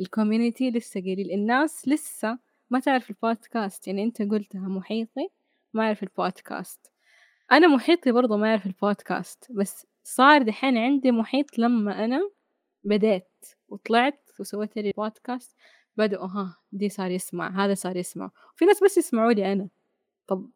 ال 0.00 0.07
community 0.07 0.70
لسه 0.70 1.00
قليل. 1.00 1.30
الناس 1.30 1.88
لسه 1.88 2.38
ما 2.70 2.80
تعرف 2.80 3.10
البودكاست 3.10 3.86
يعني 3.86 4.02
أنت 4.02 4.22
قلتها 4.22 4.68
محيطي 4.68 5.28
ما 5.74 5.84
يعرف 5.84 6.02
البودكاست 6.02 6.92
أنا 7.52 7.68
محيطي 7.68 8.12
برضه 8.12 8.36
ما 8.36 8.48
يعرف 8.48 8.66
البودكاست 8.66 9.52
بس 9.52 9.86
صار 10.04 10.42
دحين 10.42 10.78
عندي 10.78 11.10
محيط 11.12 11.58
لما 11.58 12.04
أنا 12.04 12.30
بديت 12.84 13.28
وطلعت 13.68 14.30
وسويت 14.40 14.76
لي 14.76 14.92
بودكاست 14.96 15.56
بدأوا 15.96 16.26
ها 16.26 16.56
دي 16.72 16.88
صار 16.88 17.10
يسمع 17.10 17.64
هذا 17.64 17.74
صار 17.74 17.96
يسمع. 17.96 18.30
في 18.56 18.64
ناس 18.64 18.84
بس 18.84 18.98
يسمعوا 18.98 19.32
لي 19.32 19.52
أنا. 19.52 19.68
طب 20.26 20.50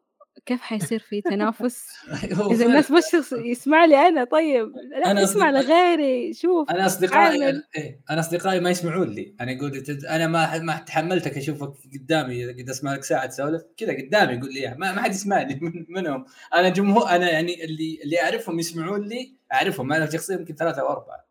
كيف 0.45 0.61
حيصير 0.61 0.99
في 0.99 1.21
تنافس؟ 1.21 1.87
هو 2.33 2.51
إذا. 2.51 2.65
الناس 2.65 2.91
بس 2.91 3.13
يس- 3.13 3.33
يسمع 3.33 3.85
لي 3.85 3.95
أنا 4.07 4.23
طيب. 4.23 4.71
لا 5.01 5.11
أنا 5.11 5.23
اسمع 5.23 5.49
لغيري 5.51 6.33
شوف 6.33 6.69
أنا 6.71 6.85
أصدقائي 6.85 7.43
عامل. 7.43 7.63
إيه 7.75 8.01
أنا 8.09 8.19
أصدقائي 8.19 8.59
ما 8.59 8.69
يسمعون 8.69 9.09
لي. 9.09 9.35
أنا 9.41 9.57
أقول 9.57 9.81
تد- 9.83 10.05
أنا 10.05 10.27
ما 10.27 10.57
ما 10.59 10.77
تحملتك 10.77 11.37
أشوفك 11.37 11.73
قدامي 11.93 12.45
قد 12.53 12.69
أسمع 12.69 12.93
لك 12.93 13.03
ساعة 13.03 13.25
تسولف. 13.25 13.61
كذا 13.77 13.93
قدامي 13.93 14.33
يقول 14.33 14.53
لي. 14.53 14.75
ما, 14.77 14.93
ما 14.93 15.01
حد 15.01 15.11
يسمعني 15.11 15.59
من 15.61 15.85
منهم. 15.89 16.25
أنا 16.55 16.69
جمهور 16.69 17.09
أنا 17.09 17.31
يعني 17.31 17.63
اللي 17.63 17.99
اللي 18.03 18.21
أعرفهم 18.21 18.59
يسمعون 18.59 19.01
لي 19.01 19.35
أعرفهم. 19.53 19.93
أنا 19.93 20.09
شخصيا 20.09 20.35
يمكن 20.35 20.55
ثلاثة 20.55 20.81
أو 20.81 20.87
أربعة. 20.89 21.27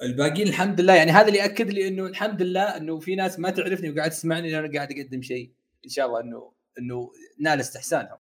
فالباقيين 0.00 0.48
الحمد 0.48 0.80
لله 0.80 0.94
يعني 0.94 1.10
هذا 1.10 1.28
اللي 1.28 1.38
يأكد 1.38 1.70
لي 1.70 1.88
إنه 1.88 2.06
الحمد 2.06 2.42
لله 2.42 2.76
إنه 2.76 2.98
في 2.98 3.14
ناس 3.14 3.38
ما 3.38 3.50
تعرفني 3.50 3.90
وقاعد 3.90 4.10
تسمعني 4.10 4.58
أنا 4.58 4.72
قاعد 4.72 4.92
أقدم 4.92 5.22
شيء 5.22 5.52
إن 5.84 5.90
شاء 5.90 6.06
الله 6.06 6.20
إنه 6.20 6.52
إنه 6.78 7.10
نال 7.40 7.60
استحسانهم. 7.60 8.18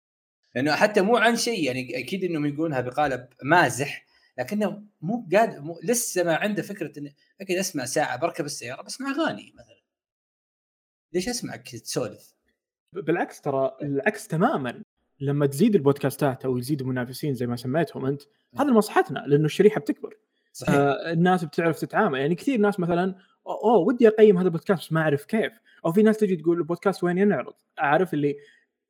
لأنه 0.55 0.75
حتى 0.75 1.01
مو 1.01 1.17
عن 1.17 1.37
شيء 1.37 1.65
يعني 1.65 1.99
أكيد 1.99 2.25
إنهم 2.25 2.47
يقولونها 2.47 2.81
بقالب 2.81 3.29
مازح 3.43 4.07
لكنه 4.39 4.83
مو 5.01 5.29
قادر 5.33 5.61
مو 5.61 5.81
لسه 5.85 6.25
ما 6.25 6.35
عنده 6.35 6.63
فكرة 6.63 6.99
إنه 6.99 7.13
اقعد 7.41 7.59
أسمع 7.59 7.85
ساعة 7.85 8.19
بركب 8.19 8.45
السيارة 8.45 8.83
بسمع 8.83 9.11
أغاني 9.11 9.53
مثلا. 9.55 9.81
ليش 11.13 11.29
اسمعك 11.29 11.69
تسولف؟ 11.69 12.35
بالعكس 12.93 13.41
ترى 13.41 13.77
العكس 13.83 14.27
تماما. 14.27 14.83
لما 15.21 15.47
تزيد 15.47 15.75
البودكاستات 15.75 16.45
أو 16.45 16.59
يزيد 16.59 16.81
المنافسين 16.81 17.35
زي 17.35 17.47
ما 17.47 17.57
سميتهم 17.57 18.07
أنت 18.07 18.23
هذا 18.59 18.71
لمصلحتنا 18.71 19.19
لأنه 19.19 19.45
الشريحة 19.45 19.81
بتكبر. 19.81 20.19
صحيح. 20.59 20.75
آه 20.75 21.13
الناس 21.13 21.45
بتعرف 21.45 21.81
تتعامل. 21.81 22.19
يعني 22.19 22.35
كثير 22.35 22.61
ناس 22.61 22.81
مثلا 22.81 23.15
اوه 23.47 23.79
ودي 23.79 24.09
أقيم 24.09 24.39
هذا 24.39 24.47
البودكاست 24.47 24.81
بس 24.81 24.93
ما 24.93 25.01
أعرف 25.01 25.25
كيف. 25.25 25.53
أو 25.85 25.93
في 25.93 26.03
ناس 26.03 26.17
تجي 26.17 26.37
تقول 26.37 26.59
البودكاست 26.59 27.05
وين 27.05 27.19
ينعرض؟ 27.19 27.55
أعرف 27.83 28.15
اللي 28.15 28.37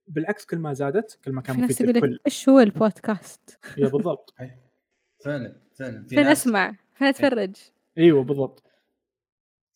بالعكس 0.09 0.45
كل 0.45 0.59
ما 0.59 0.73
زادت 0.73 1.19
كل 1.25 1.33
ما 1.33 1.43
كان 1.43 1.55
في 1.55 1.61
ناس 1.61 1.79
تقول 1.79 2.21
إيش 2.27 2.49
هو 2.49 2.61
البودكاست؟ 2.61 3.59
يا 3.79 3.89
بالضبط. 3.89 4.35
فعلا 5.25 5.57
فعلا. 5.75 6.03
في 6.03 6.17
فين 6.17 6.25
ناس 6.25 6.41
أسمع؟ 6.41 6.75
فين 6.95 7.09
أتفرج؟ 7.09 7.57
أيوه 7.99 8.25
بالضبط. 8.25 8.63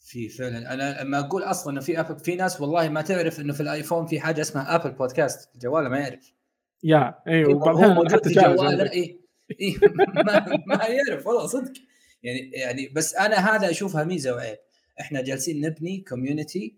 في 0.00 0.28
فعلا. 0.28 0.74
أنا 0.74 1.02
لما 1.02 1.18
أقول 1.18 1.42
أصلا 1.42 1.72
إنه 1.72 1.80
في 1.80 2.00
Apple 2.00 2.18
في 2.18 2.36
ناس 2.36 2.60
والله 2.60 2.88
ما 2.88 3.02
تعرف 3.02 3.40
إنه 3.40 3.52
في 3.52 3.60
الآيفون 3.60 4.06
في 4.06 4.20
حاجة 4.20 4.40
اسمها 4.40 4.74
Apple 4.74 4.90
Podcast 4.90 5.50
جواله 5.62 5.88
ما 5.88 5.98
يعرف. 5.98 6.32
يا 6.84 7.14
أيوه. 7.26 7.52
هو 7.52 7.56
وبعض 7.56 7.76
الأحيان 7.76 7.94
موجود 7.94 8.12
حتى 8.12 8.30
جواله. 8.30 8.92
اي 8.92 9.21
ما, 10.24 10.62
ما 10.66 10.84
يعرف 10.84 11.26
والله 11.26 11.46
صدق. 11.46 11.72
يعني 12.22 12.50
يعني 12.50 12.88
بس 12.88 13.14
أنا 13.14 13.36
هذا 13.36 13.70
أشوفها 13.70 14.04
ميزة 14.04 14.34
وعيب. 14.34 14.58
إحنا 15.00 15.22
جالسين 15.22 15.60
نبني 15.60 16.04
كوميونتي 16.08 16.76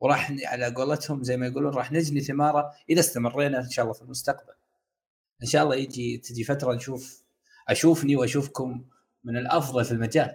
وراح 0.00 0.32
على 0.44 0.66
قولتهم 0.66 1.22
زي 1.22 1.36
ما 1.36 1.46
يقولون 1.46 1.74
راح 1.74 1.92
نجني 1.92 2.20
ثمارة 2.20 2.72
إذا 2.90 3.00
استمرينا 3.00 3.60
إن 3.60 3.70
شاء 3.70 3.82
الله 3.82 3.94
في 3.94 4.02
المستقبل. 4.02 4.52
إن 5.42 5.46
شاء 5.46 5.64
الله 5.64 5.76
يجي 5.76 6.18
تجي 6.18 6.44
فترة 6.44 6.74
نشوف 6.74 7.22
أشوفني 7.68 8.16
وأشوفكم 8.16 8.84
من 9.24 9.36
الأفضل 9.36 9.84
في 9.84 9.92
المجال. 9.92 10.34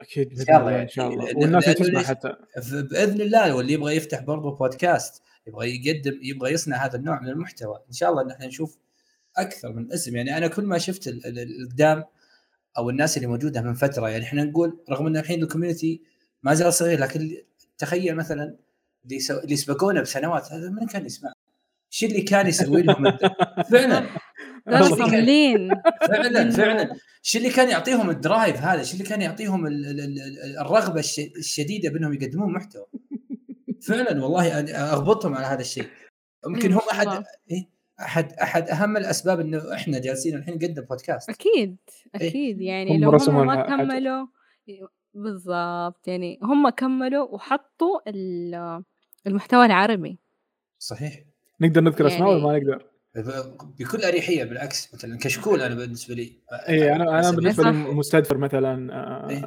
أكيد 0.00 0.28
بإذن 0.28 0.44
شاء 0.44 0.56
الله 0.56 0.60
الله 0.60 0.70
يعني. 0.70 0.82
ان 0.82 0.88
شاء 0.88 1.08
الله. 1.08 1.24
والناس 1.36 1.64
تسمع؟ 1.64 2.02
حتى. 2.02 2.36
بإذن 2.56 3.20
الله 3.20 3.54
واللي 3.54 3.72
يبغى 3.72 3.96
يفتح 3.96 4.22
برضه 4.22 4.56
بودكاست 4.56 5.22
يبغى 5.46 5.86
يقدم 5.86 6.18
يبغى 6.22 6.52
يصنع 6.52 6.86
هذا 6.86 6.96
النوع 6.96 7.20
من 7.20 7.28
المحتوى 7.28 7.84
إن 7.88 7.92
شاء 7.92 8.10
الله 8.10 8.22
إن 8.22 8.30
إحنا 8.30 8.46
نشوف 8.46 8.78
أكثر 9.40 9.72
من 9.72 9.92
اسم. 9.92 10.16
يعني 10.16 10.36
أنا 10.36 10.46
كل 10.46 10.64
ما 10.64 10.78
شفت 10.78 11.08
ال- 11.08 11.26
ال- 11.26 11.62
القدام 11.62 12.04
أو 12.78 12.90
الناس 12.90 13.16
اللي 13.16 13.28
موجودة 13.28 13.62
من 13.62 13.74
فترة 13.74 14.08
يعني 14.08 14.24
إحنا 14.24 14.44
نقول 14.44 14.78
رغم 14.90 15.06
إن 15.06 15.16
الحين 15.16 15.42
ال 15.42 15.48
community 15.48 16.02
ما 16.42 16.54
زال 16.54 16.72
صغير 16.72 17.00
لكن 17.00 17.36
تخيل 17.78 18.14
مثلا 18.16 18.56
اللي 19.04 19.20
سو... 19.20 19.38
اللي 19.38 19.56
سبقونا 19.56 20.00
بسنوات 20.02 20.52
هذا 20.52 20.70
من 20.70 20.86
كان 20.86 21.06
يسمع؟ 21.06 21.32
إيش 21.92 22.04
اللي 22.04 22.22
كان 22.22 22.46
يسوي 22.46 22.82
لهم؟ 22.82 23.04
فعلا. 23.72 24.06
صاملين 24.98 25.68
فعلا. 26.08 26.50
فعلا 26.50 26.92
إيش 27.24 27.36
اللي 27.36 27.50
كان 27.50 27.68
يعطيهم 27.68 28.10
ال 28.10 28.18
drive 28.18 28.56
هذا؟ 28.56 28.80
إيش 28.80 28.92
اللي 28.92 29.04
كان 29.04 29.22
يعطيهم 29.22 29.66
ال- 29.66 29.86
ال- 29.86 30.00
ال- 30.00 30.58
الرغبة 30.58 31.00
الش- 31.00 31.18
الشديدة 31.38 31.90
بأنهم 31.90 32.12
يقدمون 32.14 32.52
محتوى؟ 32.52 32.86
فعلا 33.88 34.22
والله 34.24 34.60
اغبطهم 34.92 35.34
على 35.34 35.46
هذا 35.46 35.60
الشيء. 35.60 35.88
يمكن 36.46 36.72
هم 36.72 36.80
أحد. 36.92 37.24
إيه؟ 37.50 37.77
أحد 38.00 38.32
أحد 38.32 38.68
أهم 38.68 38.96
الأسباب 38.96 39.40
إنه 39.40 39.74
إحنا 39.74 39.98
جالسين 40.00 40.34
الحين 40.36 40.54
نقدم 40.54 40.82
بودكاست 40.82 41.30
أكيد 41.30 41.76
أكيد 42.14 42.60
يعني 42.60 42.96
هم 42.96 43.00
لو 43.00 43.10
هم 43.10 43.46
ما. 43.46 43.62
كملوا 43.62 44.26
بالضبط 45.14 46.08
يعني 46.08 46.38
هم 46.42 46.68
كملوا 46.68 47.24
وحطوا 47.34 48.00
ال- 48.10 48.82
المحتوى 49.26 49.66
العربي 49.66 50.18
صحيح 50.78 51.14
نقدر 51.60 51.80
نذكر 51.80 52.06
أسماء 52.06 52.28
ولا 52.28 52.38
يعني- 52.38 52.46
ما 52.52 52.58
نقدر؟ 52.58 52.84
بكل 53.78 54.04
أريحية 54.04 54.44
بالعكس 54.44 54.94
مثلا 54.94 55.18
كشكول 55.18 55.60
أنا 55.60 55.74
بالنسبة 55.74 56.14
لي 56.14 56.32
إي 56.68 56.92
أنا 56.92 57.18
أنا. 57.20 57.30
بالنسبة 57.36 57.70
لي. 57.70 57.72
مستدفر 57.72 58.38
مثلا 58.38 58.90
إيه. 59.30 59.46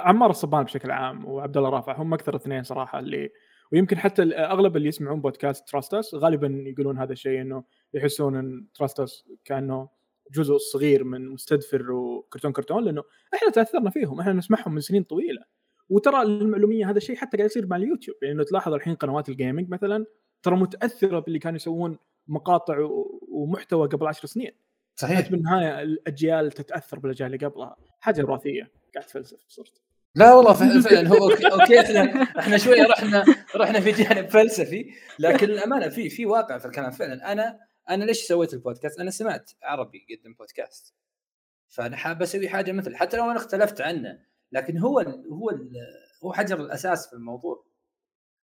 عمار 0.00 0.30
الصبان 0.30 0.64
بشكل 0.64 0.90
عام 0.90 1.24
وعبد 1.24 1.56
الله 1.56 1.68
رافع 1.70 1.96
هم 1.96 2.14
أكثر 2.14 2.36
اثنين 2.36 2.62
صراحة 2.62 2.98
اللي 2.98 3.28
ويمكن 3.72 3.98
حتى 3.98 4.22
أغلب 4.22 4.76
اللي 4.76 4.88
يسمعون 4.88 5.20
بودكاست 5.20 5.68
Trust 5.68 6.01
Us 6.01 6.14
غالبا 6.14 6.64
يقولون 6.66 6.98
هذا 6.98 7.12
الشيء 7.12 7.40
إنه 7.40 7.64
يحسون 7.94 8.36
إن 8.36 8.66
Trust 8.74 9.10
Us 9.10 9.24
كأنه 9.44 9.88
جزء 10.32 10.56
صغير 10.56 11.04
من 11.04 11.28
مستدفر 11.28 11.92
وكرتون 11.92 12.52
كرتون 12.52 12.84
لأنه 12.84 13.02
إحنا 13.34 13.50
تاثرنا 13.50 13.90
فيهم 13.90 14.20
إحنا 14.20 14.32
نسمعهم 14.32 14.74
من 14.74 14.80
سنين 14.80 15.02
طويلة. 15.02 15.44
وترى 15.88 16.22
المعلومية 16.22 16.90
هذا 16.90 16.96
الشيء 16.96 17.16
حتى 17.16 17.36
قاعد 17.36 17.50
يصير 17.50 17.66
مع 17.66 17.76
اليوتيوب 17.76 18.16
يعني 18.22 18.44
تلاحظ 18.44 18.72
الحين 18.72 18.94
قنوات 18.94 19.28
ال 19.28 19.34
gaming 19.34 19.68
مثلا 19.68 20.06
ترى 20.42 20.56
متأثرة 20.56 21.18
باللي 21.18 21.38
كانوا 21.38 21.56
يسوون 21.56 21.98
مقاطع 22.28 22.88
ومحتوى 23.28 23.88
قبل 23.88 24.06
عشر 24.06 24.26
سنين. 24.26 24.52
صحيح. 24.96 25.30
بالنهاية 25.30 25.82
الأجيال 25.82 26.52
تتأثر 26.52 26.98
بالأجيال 26.98 27.34
اللي 27.34 27.46
قبلها. 27.46 27.76
حاجة 28.00 28.22
وراثية 28.22 28.70
قاعد 28.94 29.06
تفلسف 29.06 29.38
صرت. 29.48 29.82
لا 30.14 30.34
والله 30.34 30.52
فعلا, 30.52 31.08
هو 31.08 31.30
okay, 31.30 31.80
إحنا 31.80 32.22
إحنا 32.22 32.58
شوية 32.58 32.86
رحنا 32.86 33.24
رحنا 33.56 33.80
في 33.80 33.90
جانب 33.92 34.28
فلسفي 34.28 34.90
لكن 35.18 35.50
الامانه 35.50 35.88
في 35.88 36.08
في 36.08 36.26
واقع 36.26 36.58
في 36.58 36.66
الكلام. 36.66 36.90
فعلا 36.90 37.32
أنا 37.32 37.58
أنا 37.90 38.04
ليش 38.04 38.18
سويت 38.18 38.54
البودكاست؟ 38.54 39.00
أنا 39.00 39.10
سمعت 39.10 39.50
عربي 39.62 40.06
يقدم 40.08 40.34
بودكاست. 40.34 40.94
فأنا 41.68 41.96
حاب 41.96 42.22
أسوي 42.22 42.48
حاجة 42.48 42.72
مثل 42.72 42.96
حتى 42.96 43.16
لو 43.16 43.24
أنا 43.24 43.36
اختلفت 43.36 43.80
عنه 43.80 44.18
لكن 44.52 44.78
هو 44.78 45.00
هو 45.32 45.50
هو 46.24 46.32
حجر 46.32 46.60
الأساس 46.60 47.06
في 47.06 47.12
الموضوع. 47.12 47.64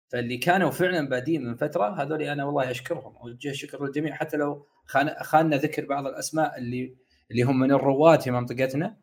فاللي 0.09 0.37
كانوا 0.37 0.71
فعلا 0.71 1.09
بادين 1.09 1.45
من 1.45 1.55
فترة 1.57 2.03
هذول 2.03 2.23
أنا 2.23 2.45
والله 2.45 2.71
أشكرهم 2.71 3.17
اوجه 3.17 3.53
شكر 3.53 3.85
للجميع. 3.85 4.15
حتى 4.15 4.37
لو 4.37 4.67
خان 4.87 5.15
خاننا 5.23 5.57
ذكر 5.57 5.87
بعض 5.87 6.07
الأسماء 6.07 6.59
اللي 6.59 6.97
اللي 7.31 7.43
هم 7.43 7.59
من 7.59 7.73
الرواد 7.73 8.21
في 8.21 8.31
منطقتنا 8.31 8.97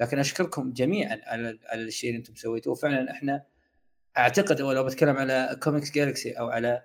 لكن 0.00 0.18
أشكركم 0.18 0.72
جميعا 0.72 1.20
على 1.26 1.58
على 1.66 1.82
الشيء 1.82 2.10
اللي 2.10 2.18
أنتم 2.18 2.34
سويتوه. 2.34 2.74
فعلا 2.74 3.10
إحنا 3.10 3.44
أعتقد 4.18 4.60
لو 4.60 4.84
بتكلم 4.84 5.16
على 5.16 5.58
Comics 5.62 5.90
Galaxy 5.90 6.32
أو 6.32 6.48
على 6.48 6.82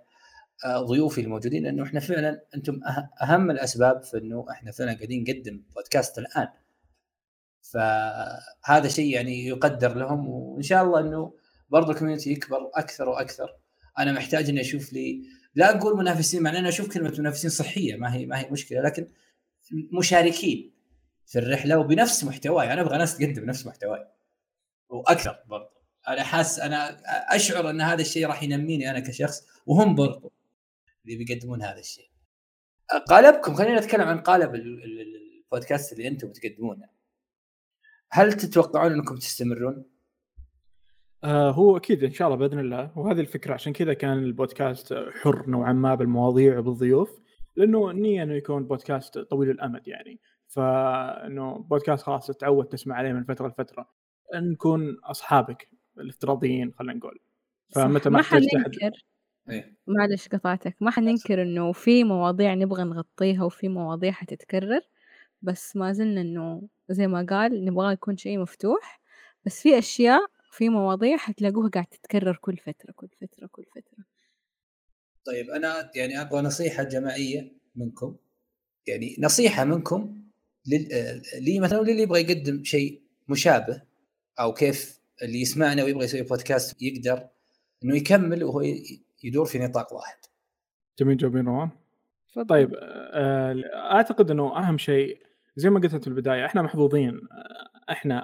ضيوفي 0.67 1.21
الموجودين 1.21 1.65
انه 1.65 1.83
إحنا 1.83 1.99
فعلا 1.99 2.45
أنتم 2.55 2.79
أهم 3.21 3.51
الأسباب 3.51 4.03
في 4.03 4.17
إنه 4.17 4.45
إحنا 4.51 4.71
فعلا 4.71 4.93
قاعدين 4.93 5.23
نقدم 5.23 5.63
بودكاست 5.75 6.17
الآن. 6.17 6.47
فهذا 7.61 8.87
شيء 8.87 9.13
يعني 9.13 9.47
يقدر 9.47 9.95
لهم 9.95 10.29
وإن 10.29 10.61
شاء 10.61 10.83
الله 10.83 10.99
إنه 10.99 11.33
برضه 11.69 11.91
ال 11.91 11.95
community 11.95 12.31
يكبر 12.31 12.71
أكثر 12.75 13.09
وأكثر. 13.09 13.55
أنا 13.99 14.11
محتاج 14.11 14.49
إني 14.49 14.61
أشوف 14.61 14.93
لي 14.93 15.23
لا 15.55 15.77
أقول 15.77 15.97
منافسين 15.97 16.43
مع 16.43 16.49
أنا 16.49 16.69
أشوف 16.69 16.93
كلمة 16.93 17.15
منافسين 17.19 17.49
صحية 17.49 17.95
ما 17.95 18.13
هي 18.13 18.25
ما 18.25 18.39
هي 18.39 18.49
مشكلة 18.51 18.81
لكن 18.81 19.07
مشاركين 19.97 20.73
في 21.25 21.39
الرحلة 21.39 21.77
وبنفس 21.77 22.23
محتواي. 22.23 22.73
أنا 22.73 22.81
أبغى 22.81 22.97
ناس 22.97 23.17
تقدم 23.17 23.45
نفس 23.45 23.65
محتواي. 23.65 24.07
وأكثر 24.89 25.43
برضه 25.47 25.73
أنا 26.07 26.23
حاسس 26.23 26.59
أنا 26.59 27.01
أشعر 27.35 27.69
إن 27.69 27.81
هذا 27.81 28.01
الشيء 28.01 28.27
راح 28.27 28.43
ينميني 28.43 28.89
أنا 28.91 28.99
كشخص 28.99 29.43
وهم 29.65 29.95
برضه 29.95 30.31
اللي 31.05 31.25
بيقدمون 31.25 31.61
هذا 31.61 31.79
الشيء. 31.79 32.09
قالبكم 33.09 33.53
خلينا 33.53 33.79
نتكلم 33.79 34.07
عن 34.07 34.19
قالب 34.19 34.55
البودكاست 34.55 35.93
اللي 35.93 36.07
أنتم 36.07 36.27
بتقدمونه. 36.27 36.89
هل 38.11 38.33
تتوقعون 38.33 38.91
انكم 38.91 39.15
تستمرون؟ 39.15 39.85
آه 41.23 41.51
هو 41.51 41.77
أكيد 41.77 42.03
إن 42.03 42.11
شاء 42.11 42.27
الله 42.27 42.39
بإذن 42.39 42.59
الله. 42.59 42.97
وهذه 42.97 43.19
الفكرة 43.19 43.53
عشان 43.53 43.73
كذا 43.73 43.93
كان 43.93 44.17
البودكاست 44.17 44.93
حر 44.93 45.49
نوعا 45.49 45.73
ما 45.73 45.95
بالمواضيع 45.95 46.59
وبالضيوف 46.59 47.19
لأنه 47.55 47.91
النيه 47.91 48.23
إنه 48.23 48.33
يكون 48.33 48.67
بودكاست 48.67 49.17
طويل 49.19 49.49
الأمد 49.49 49.87
يعني. 49.87 50.19
فإنه 50.47 51.57
بودكاست 51.57 52.03
خلاص 52.03 52.27
تتعود 52.27 52.65
تسمع 52.65 52.95
عليه 52.95 53.13
من 53.13 53.23
فترة 53.23 53.47
لفترة. 53.47 53.89
نكون 54.35 54.97
أصحابك 55.03 55.69
الافتراضيين 55.97 56.73
خلينا 56.73 56.93
نقول. 56.93 57.19
فمتى 57.75 58.09
ما 58.09 58.21
حننكر. 58.21 58.91
إيه؟ 59.49 59.77
معلش 59.87 60.27
قطعتك 60.27 60.75
ما 60.81 60.91
حننكر 60.91 61.41
إنه 61.41 61.71
في 61.71 62.03
مواضيع 62.03 62.53
نبغى 62.53 62.83
نغطيها 62.83 63.43
وفي 63.43 63.67
مواضيع 63.67 64.11
حتتكرر 64.11 64.81
بس 65.41 65.75
ما 65.75 65.93
زلنا 65.93 66.21
إنه 66.21 66.61
زي 66.89 67.07
ما 67.07 67.25
قال 67.29 67.65
نبغى 67.65 67.93
يكون 67.93 68.17
شيء 68.17 68.39
مفتوح 68.39 69.01
بس 69.45 69.61
في 69.61 69.77
أشياء 69.77 70.19
في 70.51 70.69
مواضيع 70.69 71.17
حتلاقوها 71.17 71.69
قاعد 71.69 71.85
تتكرر 71.85 72.37
كل 72.41 72.57
فترة 72.57 72.91
كل 72.95 73.07
فترة 73.21 73.47
كل 73.51 73.63
فترة 73.63 74.05
طيب 75.25 75.49
أنا 75.49 75.91
يعني 75.95 76.21
أبغى 76.21 76.41
نصيحة 76.41 76.83
جماعية 76.83 77.51
منكم 77.75 78.15
يعني 78.87 79.15
نصيحة 79.19 79.63
منكم 79.63 80.23
لل... 80.67 80.87
لي 81.39 81.59
مثلا 81.59 81.81
للي 81.81 82.01
يبغى 82.01 82.21
يقدم 82.21 82.63
شيء 82.63 83.01
مشابه 83.29 83.81
أو 84.39 84.53
كيف 84.53 84.99
اللي 85.21 85.41
يسمعنا 85.41 85.83
ويبغى 85.83 86.05
يسوي 86.05 86.21
بودكاست 86.21 86.81
يقدر 86.81 87.29
إنه 87.83 87.95
يكمل 87.97 88.43
وهو 88.43 88.61
يدور 89.23 89.45
في 89.45 89.59
نطاق 89.59 89.93
واحد. 89.93 90.17
جميل 90.99 91.17
جميل 91.17 91.45
روان. 91.45 91.69
طيب 92.49 92.75
آه، 92.81 93.63
أعتقد 93.73 94.31
إنه 94.31 94.57
أهم 94.57 94.77
شيء 94.77 95.17
زي 95.55 95.69
ما 95.69 95.79
قلت 95.79 95.95
في 95.95 96.07
البداية 96.07 96.45
إحنا 96.45 96.61
محظوظين 96.61 97.21
إحنا 97.89 98.23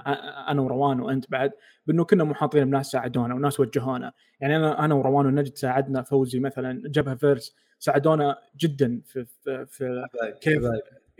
أنا 0.51 0.61
وروان 0.61 0.99
وأنت 0.99 1.31
بعد 1.31 1.51
بأنه 1.87 2.05
كنا 2.05 2.23
محاطين 2.23 2.65
بناس 2.65 2.87
ساعدونا 2.87 3.35
وناس 3.35 3.59
وجهونا. 3.59 4.13
يعني 4.41 4.55
أنا 4.57 4.85
أنا 4.85 4.95
وروان 4.95 5.25
ونجد 5.25 5.55
ساعدنا 5.55 6.01
فوزي 6.01 6.39
مثلا 6.39 6.81
جبهة 6.85 7.15
فيرس 7.15 7.55
ساعدونا 7.79 8.37
جدا 8.57 9.01
في 9.05 9.25
في, 9.25 9.65
في 9.65 10.05
كيف 10.41 10.63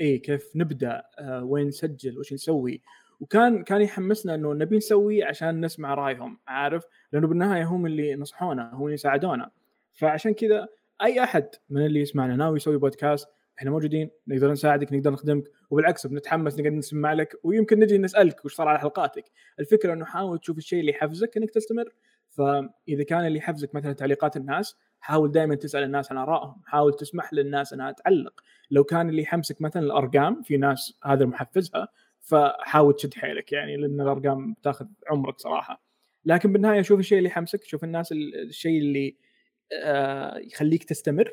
اي 0.02 0.18
كيف 0.18 0.56
نبدأ 0.56 1.04
آه، 1.20 1.44
وين 1.44 1.68
نسجل 1.68 2.20
وش 2.20 2.34
نسوي. 2.34 2.82
وكان 3.20 3.64
كان 3.64 3.82
يحمسنا 3.82 4.36
إنه 4.36 4.54
نبي 4.54 4.78
نسوي 4.78 5.24
عشان 5.24 5.66
نسمع 5.66 5.94
رأيهم 5.94 6.40
عارف؟ 6.48 6.84
لأنه 7.14 7.28
بالنهاية 7.28 7.64
هم 7.64 7.86
اللي 7.86 8.16
نصحونا 8.16 8.74
هم 8.74 8.86
اللي 8.86 8.98
ساعدونا. 8.98 9.52
فعشان 10.00 10.34
كذا 10.34 10.68
أي 11.04 11.24
أحد 11.24 11.48
من 11.70 11.86
اللي 11.86 12.00
يسمعنا 12.02 12.36
ناوي 12.36 12.58
يسوي 12.58 12.78
بودكاست 12.78 13.28
إحنا 13.60 13.72
موجودين 13.72 14.10
نقدر 14.28 14.52
نساعدك 14.52 14.94
نقدر 14.94 15.12
نخدمك 15.12 15.44
وبالعكس 15.70 16.08
بنتحمس 16.08 16.60
نقدر 16.60 16.70
نسمع 16.70 17.14
لك 17.14 17.40
ويمكن 17.44 17.80
نجي 17.80 17.98
نسألك 17.98 18.46
وش 18.46 18.54
صار 18.56 18.68
على 18.68 18.80
حلقاتك. 18.80 19.24
الفكرة 19.60 19.94
إنه 19.94 20.06
حاول 20.06 20.40
تشوف 20.40 20.58
الشيء 20.58 20.80
اللي 20.80 20.92
يحفزك 20.92 21.38
إنك 21.38 21.50
تستمر. 21.52 21.94
فإذا 22.30 23.04
كان 23.04 23.26
اللي 23.26 23.38
يحفزك 23.38 23.76
مثلا 23.76 23.94
تعليقات 23.94 24.38
الناس 24.38 24.76
حاول 25.00 25.32
دائما 25.32 25.56
تسأل 25.56 25.84
الناس 25.84 26.12
عن 26.12 26.18
آرائهم 26.18 26.62
حاول 26.66 26.94
تسمح 26.94 27.34
للناس 27.34 27.74
إنها 27.74 27.92
تعلق. 27.92 28.42
لو 28.72 28.84
كان 28.84 29.10
اللي 29.10 29.22
يحمسك 29.22 29.62
مثلا 29.62 29.84
الأرقام 29.84 30.42
في 30.42 30.58
ناس 30.58 30.98
هذا 31.04 31.26
محفزها 31.26 31.88
فحاول 32.20 32.96
تشد 32.96 33.14
حيلك 33.14 33.52
يعني 33.52 33.78
لأن 33.78 34.02
الأرقام 34.02 34.54
بتاخذ 34.54 34.86
عمرك 35.12 35.40
صراحة. 35.40 35.84
لكن 36.26 36.54
بالنهاية 36.54 36.82
شوف 36.82 37.00
الشيء 37.00 37.18
اللي 37.18 37.30
يحمسك 37.30 37.64
شوف 37.64 37.84
الناس 37.84 38.12
الشيء 38.12 38.80
اللي 38.80 39.29
يخليك 40.38 40.84
تستمر 40.84 41.32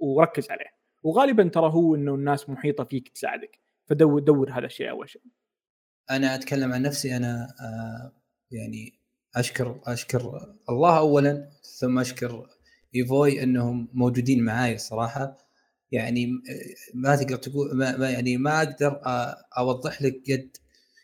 وركز 0.00 0.50
عليه. 0.50 0.70
وغالبا 1.02 1.48
ترى 1.48 1.70
هو 1.72 1.94
إنه 1.94 2.14
الناس 2.14 2.50
محيطة 2.50 2.84
فيك 2.84 3.08
تساعدك. 3.08 3.58
فدور 3.86 4.20
دور 4.20 4.50
هذا 4.52 4.66
الشيء 4.66 4.90
أول 4.90 5.08
شيء. 5.08 5.22
أنا 6.10 6.34
أتكلم 6.34 6.72
عن 6.72 6.82
نفسي. 6.82 7.16
أنا 7.16 7.46
آه 7.60 8.12
يعني 8.50 9.00
أشكر 9.36 9.80
أشكر 9.86 10.54
الله 10.68 10.98
اولا 10.98 11.50
ثم 11.78 11.98
أشكر 11.98 12.46
إيفوي 12.94 13.42
إنهم 13.42 13.88
موجودين 13.92 14.44
معاي 14.44 14.74
الصراحه 14.74 15.36
يعني 15.92 16.24
آه، 16.24 16.94
ما 16.94 17.16
تقدر 17.16 17.36
تقول 17.36 17.76
ما, 17.76 18.10
يعني 18.10 18.36
ما 18.36 18.58
أقدر 18.58 19.00
آه، 19.06 19.36
أوضح 19.58 20.02
لك 20.02 20.22
قد 20.30 20.56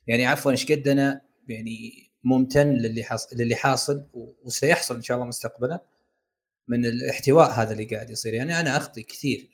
يعني 0.07 0.27
عفوا 0.27 0.51
إيش 0.51 0.73
قد 0.73 0.89
أنا 0.89 1.21
يعني 1.49 2.07
ممتن 2.25 2.69
للي 2.69 3.05
حاصل 3.05 3.37
للي 3.37 3.55
حاصل 3.55 4.07
وسيحصل 4.45 4.95
إن 4.95 5.03
شاء 5.03 5.17
الله 5.17 5.29
مستقبلا. 5.29 5.81
من 6.69 6.87
الاحتواء 6.87 7.51
هذا 7.51 7.73
اللي 7.73 7.85
قاعد 7.85 8.11
يصير. 8.11 8.35
يعني 8.35 8.61
أنا 8.61 8.77
اخطي 8.77 9.03
كثير 9.03 9.51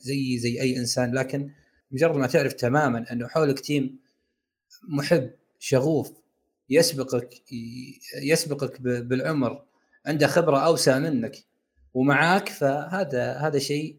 زي 0.00 0.38
زي 0.38 0.60
أي 0.60 0.76
إنسان 0.76 1.14
لكن 1.14 1.50
مجرد 1.90 2.16
ما 2.16 2.26
تعرف 2.26 2.52
تماما 2.52 3.12
انه 3.12 3.28
حولك 3.28 3.60
تيم 3.60 3.98
محب 4.88 5.30
شغوف 5.58 6.12
يسبقك 6.70 7.42
يسبقك 8.22 8.80
بالعمر 8.80 9.64
عنده 10.06 10.26
خبرة 10.26 10.58
أوسع 10.58 10.98
منك 10.98 11.36
ومعاك 11.94 12.48
فهذا 12.48 13.32
هذا 13.32 13.58
شيء 13.58 13.98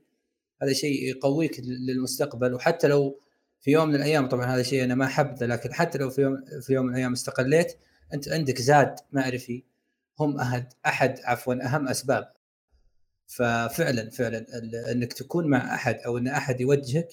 هذا 0.62 0.74
شيء 0.74 1.04
يقويك 1.04 1.60
للمستقبل. 1.60 2.54
وحتى 2.54 2.88
لو 2.88 3.20
في 3.62 3.72
يوم 3.72 3.90
من 3.90 3.96
الأيام 3.96 4.30
طبعا 4.30 4.46
هذا 4.46 4.64
شيء 4.64 4.84
أنا 4.84 4.96
ما 4.96 5.08
حبذا 5.08 5.48
لكن 5.48 5.74
حتى 5.74 5.98
لو 5.98 6.10
في 6.10 6.22
يوم 6.22 6.44
في 6.62 6.74
يوم 6.74 6.86
من 6.86 6.92
الأيام 6.92 7.12
استقليت 7.12 7.78
أنت 8.14 8.30
عندك 8.30 8.62
زاد 8.62 8.96
معرفي 9.12 9.64
هم 10.20 10.40
احد 10.40 10.74
أحد 10.86 11.20
عفوا 11.24 11.66
أهم 11.66 11.88
أسباب. 11.88 12.34
ففعلا 13.28 14.10
فعلا 14.10 14.46
أنك 14.92 15.14
تكون 15.14 15.48
مع 15.48 15.76
أحد 15.76 15.96
أو 15.96 16.18
أن 16.18 16.28
أحد 16.28 16.62
يوجهك 16.62 17.10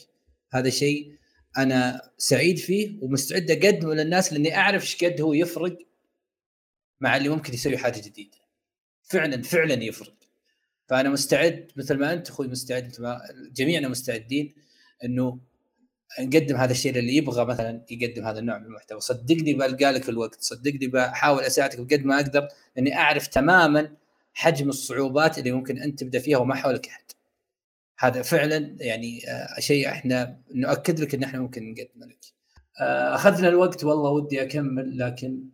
هذا 0.53 0.71
شيء 0.71 1.17
أنا 1.59 2.11
سعيد 2.19 2.59
فيه 2.59 2.99
ومستعد 3.03 3.51
أقدمه 3.51 3.95
للناس 3.95 4.33
لأني 4.33 4.57
أعرف 4.57 4.83
إيش 4.83 5.05
قد 5.05 5.21
هو 5.21 5.33
يفرق 5.33 5.79
مع 7.01 7.17
اللي 7.17 7.29
ممكن 7.29 7.55
يسوي 7.55 7.79
حاجة 7.79 8.01
جديدة. 8.01 8.39
فعلا 9.03 9.43
فعلا 9.43 9.85
يفرق. 9.85 10.15
فأنا 10.89 11.09
مستعد 11.11 11.73
مثل 11.77 11.99
ما 11.99 12.13
أنت 12.13 12.29
أخوي 12.29 12.49
مستعد 12.49 12.93
جميعنا 13.53 13.89
مستعدين 13.89 14.55
إنه 15.05 15.41
نقدم 16.21 16.57
هذا 16.57 16.73
الشيء 16.73 16.99
اللي 16.99 17.17
يبغى 17.17 17.45
مثلا 17.45 17.83
يقدم 17.91 18.25
هذا 18.25 18.39
النوع 18.39 18.59
من 18.59 18.67
المحتوى. 18.67 19.01
صدقني 19.01 19.55
بلقى 19.55 19.93
لك 19.93 20.09
الوقت 20.09 20.41
صدقني 20.41 20.87
بحاول 20.87 21.43
أساعدك 21.43 21.81
بقد 21.81 22.05
ما 22.05 22.17
أقدر 22.17 22.49
لاني 22.77 22.97
أعرف 22.97 23.27
تماما 23.27 23.97
حجم 24.35 24.69
الصعوبات 24.69 25.39
اللي 25.39 25.53
ممكن 25.53 25.79
أنت 25.79 26.01
تبدأ 26.01 26.19
فيها 26.19 26.39
وما 26.39 26.55
حولك 26.55 26.89
أحد. 26.89 27.03
هذا 27.99 28.23
فعلا 28.23 28.77
يعني 28.81 29.31
آه، 29.31 29.61
شيء 29.61 29.89
إحنا 29.89 30.39
نؤكد 30.55 31.01
لك 31.01 31.15
إن 31.15 31.23
إحنا 31.23 31.41
ممكن 31.41 31.71
نقدمه 31.71 32.07
لك. 32.07 32.25
آه، 32.81 33.15
أخذنا 33.15 33.49
الوقت 33.49 33.85
والله 33.85 34.11
ودي 34.11 34.43
أكمل 34.43 34.99
لكن 34.99 35.45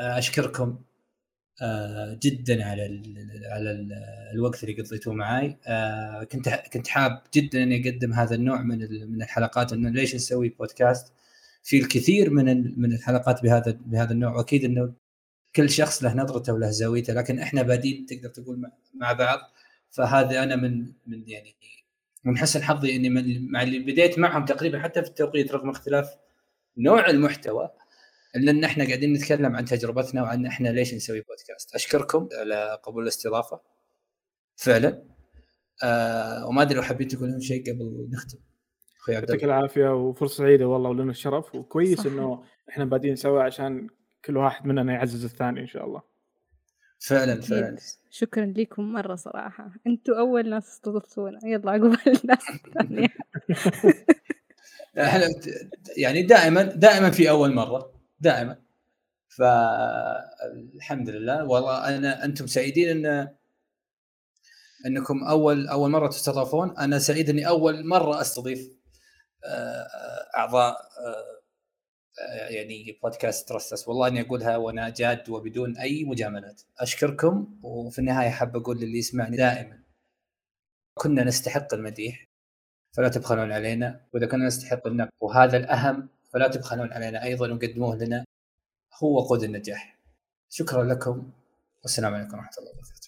آه، 0.00 0.18
أشكركم. 0.18 0.78
جدا 2.24 2.64
على 2.64 2.82
على 3.44 3.70
ال 3.70 3.92
الوقت 4.34 4.64
اللي 4.64 4.82
قضيتوه 4.82 5.14
معي 5.14 5.58
كنت 6.32 6.48
كنت 6.72 6.88
حاب 6.88 7.22
جدا 7.34 7.62
إني 7.62 7.88
أقدم 7.88 8.12
هذا 8.12 8.34
النوع 8.34 8.62
من 8.62 8.78
من 9.10 9.22
الحلقات 9.22 9.72
إنه 9.72 9.90
ليش 9.90 10.14
نسوي 10.14 10.48
بودكاست 10.48 11.12
في 11.62 11.78
الكثير 11.78 12.30
من 12.30 12.80
من 12.80 12.92
الحلقات 12.92 13.42
بهذا 13.42 13.78
بهذا 13.86 14.12
النوع. 14.12 14.36
وأكيد 14.36 14.64
إنه 14.64 14.92
كل 15.56 15.70
شخص 15.70 16.04
له 16.04 16.14
نظرته 16.14 16.52
وله 16.52 16.70
زاويته 16.70 17.12
لكن 17.12 17.38
إحنا 17.38 17.62
بادين 17.62 18.06
تقدر 18.06 18.28
تقول 18.28 18.70
مع 18.94 19.12
بعض. 19.12 19.38
فهذا 19.90 20.42
أنا 20.42 20.56
من 20.56 20.92
من 21.06 21.28
يعني 21.28 21.54
من 22.24 22.38
حسن 22.38 22.62
حظي 22.62 22.96
إني 22.96 23.08
من 23.08 23.50
مع 23.52 23.62
اللي 23.62 23.78
بديت 23.78 24.18
معهم 24.18 24.44
تقريبا 24.44 24.78
حتى 24.80 25.02
في 25.02 25.08
التوقيت 25.08 25.52
رغم 25.52 25.70
اختلاف 25.70 26.16
نوع 26.76 27.10
المحتوى 27.10 27.70
لأن 28.34 28.64
إحنا 28.64 28.84
قاعدين 28.84 29.12
نتكلم 29.12 29.56
عن 29.56 29.64
تجربتنا 29.64 30.22
وعن 30.22 30.46
إحنا 30.46 30.68
ليش 30.68 30.94
نسوي 30.94 31.20
بودكاست 31.20 31.74
أشكركم 31.74 32.28
على 32.40 32.78
قبول 32.82 33.02
الاستضافة. 33.02 33.60
فعلا. 34.56 35.02
آه 35.82 36.46
وما 36.46 36.62
أدري 36.62 36.74
لو 36.74 36.82
حابين 36.82 37.08
تقولون 37.08 37.40
شيء 37.40 37.62
قبل 37.62 38.08
نختم. 38.12 38.38
أخوي 39.00 39.16
عبد 39.16 39.28
يعطيك 39.28 39.44
العافية 39.44 39.94
وفرصة 39.94 40.36
سعيدة 40.36 40.68
والله 40.68 40.90
ولنا 40.90 41.10
الشرف. 41.10 41.54
وكويس 41.54 42.06
إنه 42.06 42.44
إحنا 42.68 42.84
بادين 42.84 43.16
سوا 43.16 43.42
عشان 43.42 43.88
كل 44.24 44.36
واحد 44.36 44.66
مننا 44.66 44.92
يعزز 44.92 45.24
الثاني 45.24 45.60
إن 45.60 45.66
شاء 45.66 45.84
الله. 45.86 46.02
فعلا 46.98 47.40
فعلا. 47.40 47.76
شكرا 48.10 48.54
لكم 48.56 48.92
مرة 48.92 49.14
صراحة. 49.14 49.72
أنتم 49.86 50.12
أول 50.12 50.50
ناس 50.50 50.68
استضفتونا 50.68 51.38
يلا 51.44 51.70
عقب 51.70 51.96
الناس 52.06 52.44
الثانية. 52.66 53.08
إحنا 54.98 55.28
يعني 55.96 56.22
دائما 56.22 56.62
دائما 56.62 57.10
في 57.10 57.30
أول 57.30 57.54
مرة. 57.54 58.01
دائما. 58.22 58.62
فالحمد 59.28 61.08
لله. 61.10 61.44
والله 61.44 61.96
أنا 61.96 62.24
أنتم 62.24 62.46
سعيدين 62.46 63.06
إن 63.06 63.28
إنكم 64.86 65.24
أول 65.24 65.68
أول 65.68 65.90
مرة 65.90 66.08
تستضافون. 66.08 66.78
أنا 66.78 66.98
سعيد 66.98 67.30
إني 67.30 67.48
أول 67.48 67.86
مرة 67.86 68.20
أستضيف 68.20 68.68
آه، 69.44 69.86
أعضاء 70.36 70.72
آه، 70.72 72.48
يعني 72.48 72.98
بودكاست 73.02 73.48
ترستس. 73.48 73.88
والله 73.88 74.08
إني 74.08 74.20
أقولها 74.20 74.56
وأنا 74.56 74.88
جاد 74.88 75.30
وبدون 75.30 75.76
أي 75.78 76.04
مجاملات. 76.04 76.62
أشكركم 76.78 77.58
وفي 77.62 77.98
النهاية 77.98 78.30
حاب 78.30 78.56
أقول 78.56 78.76
للي 78.80 78.98
يسمعني 78.98 79.36
دائما 79.36 79.82
كنا 80.94 81.24
نستحق 81.24 81.74
المديح 81.74 82.28
فلا 82.96 83.08
تبخلون 83.08 83.52
علينا. 83.52 84.06
وإذا 84.14 84.26
كنا 84.26 84.46
نستحق 84.46 84.86
النقد 84.86 85.10
وهذا 85.20 85.56
الأهم 85.56 86.08
فلا 86.32 86.48
تبخلون 86.48 86.92
علينا 86.92 87.22
أيضا 87.22 87.52
وقدموه 87.52 87.96
لنا 87.96 88.24
هو 89.02 89.16
وقود 89.16 89.42
النجاح. 89.42 89.98
شكرا 90.48 90.84
لكم 90.84 91.32
والسلام 91.82 92.14
عليكم 92.14 92.34
ورحمة 92.34 92.58
الله 92.58 92.70
وبركاته. 92.70 93.01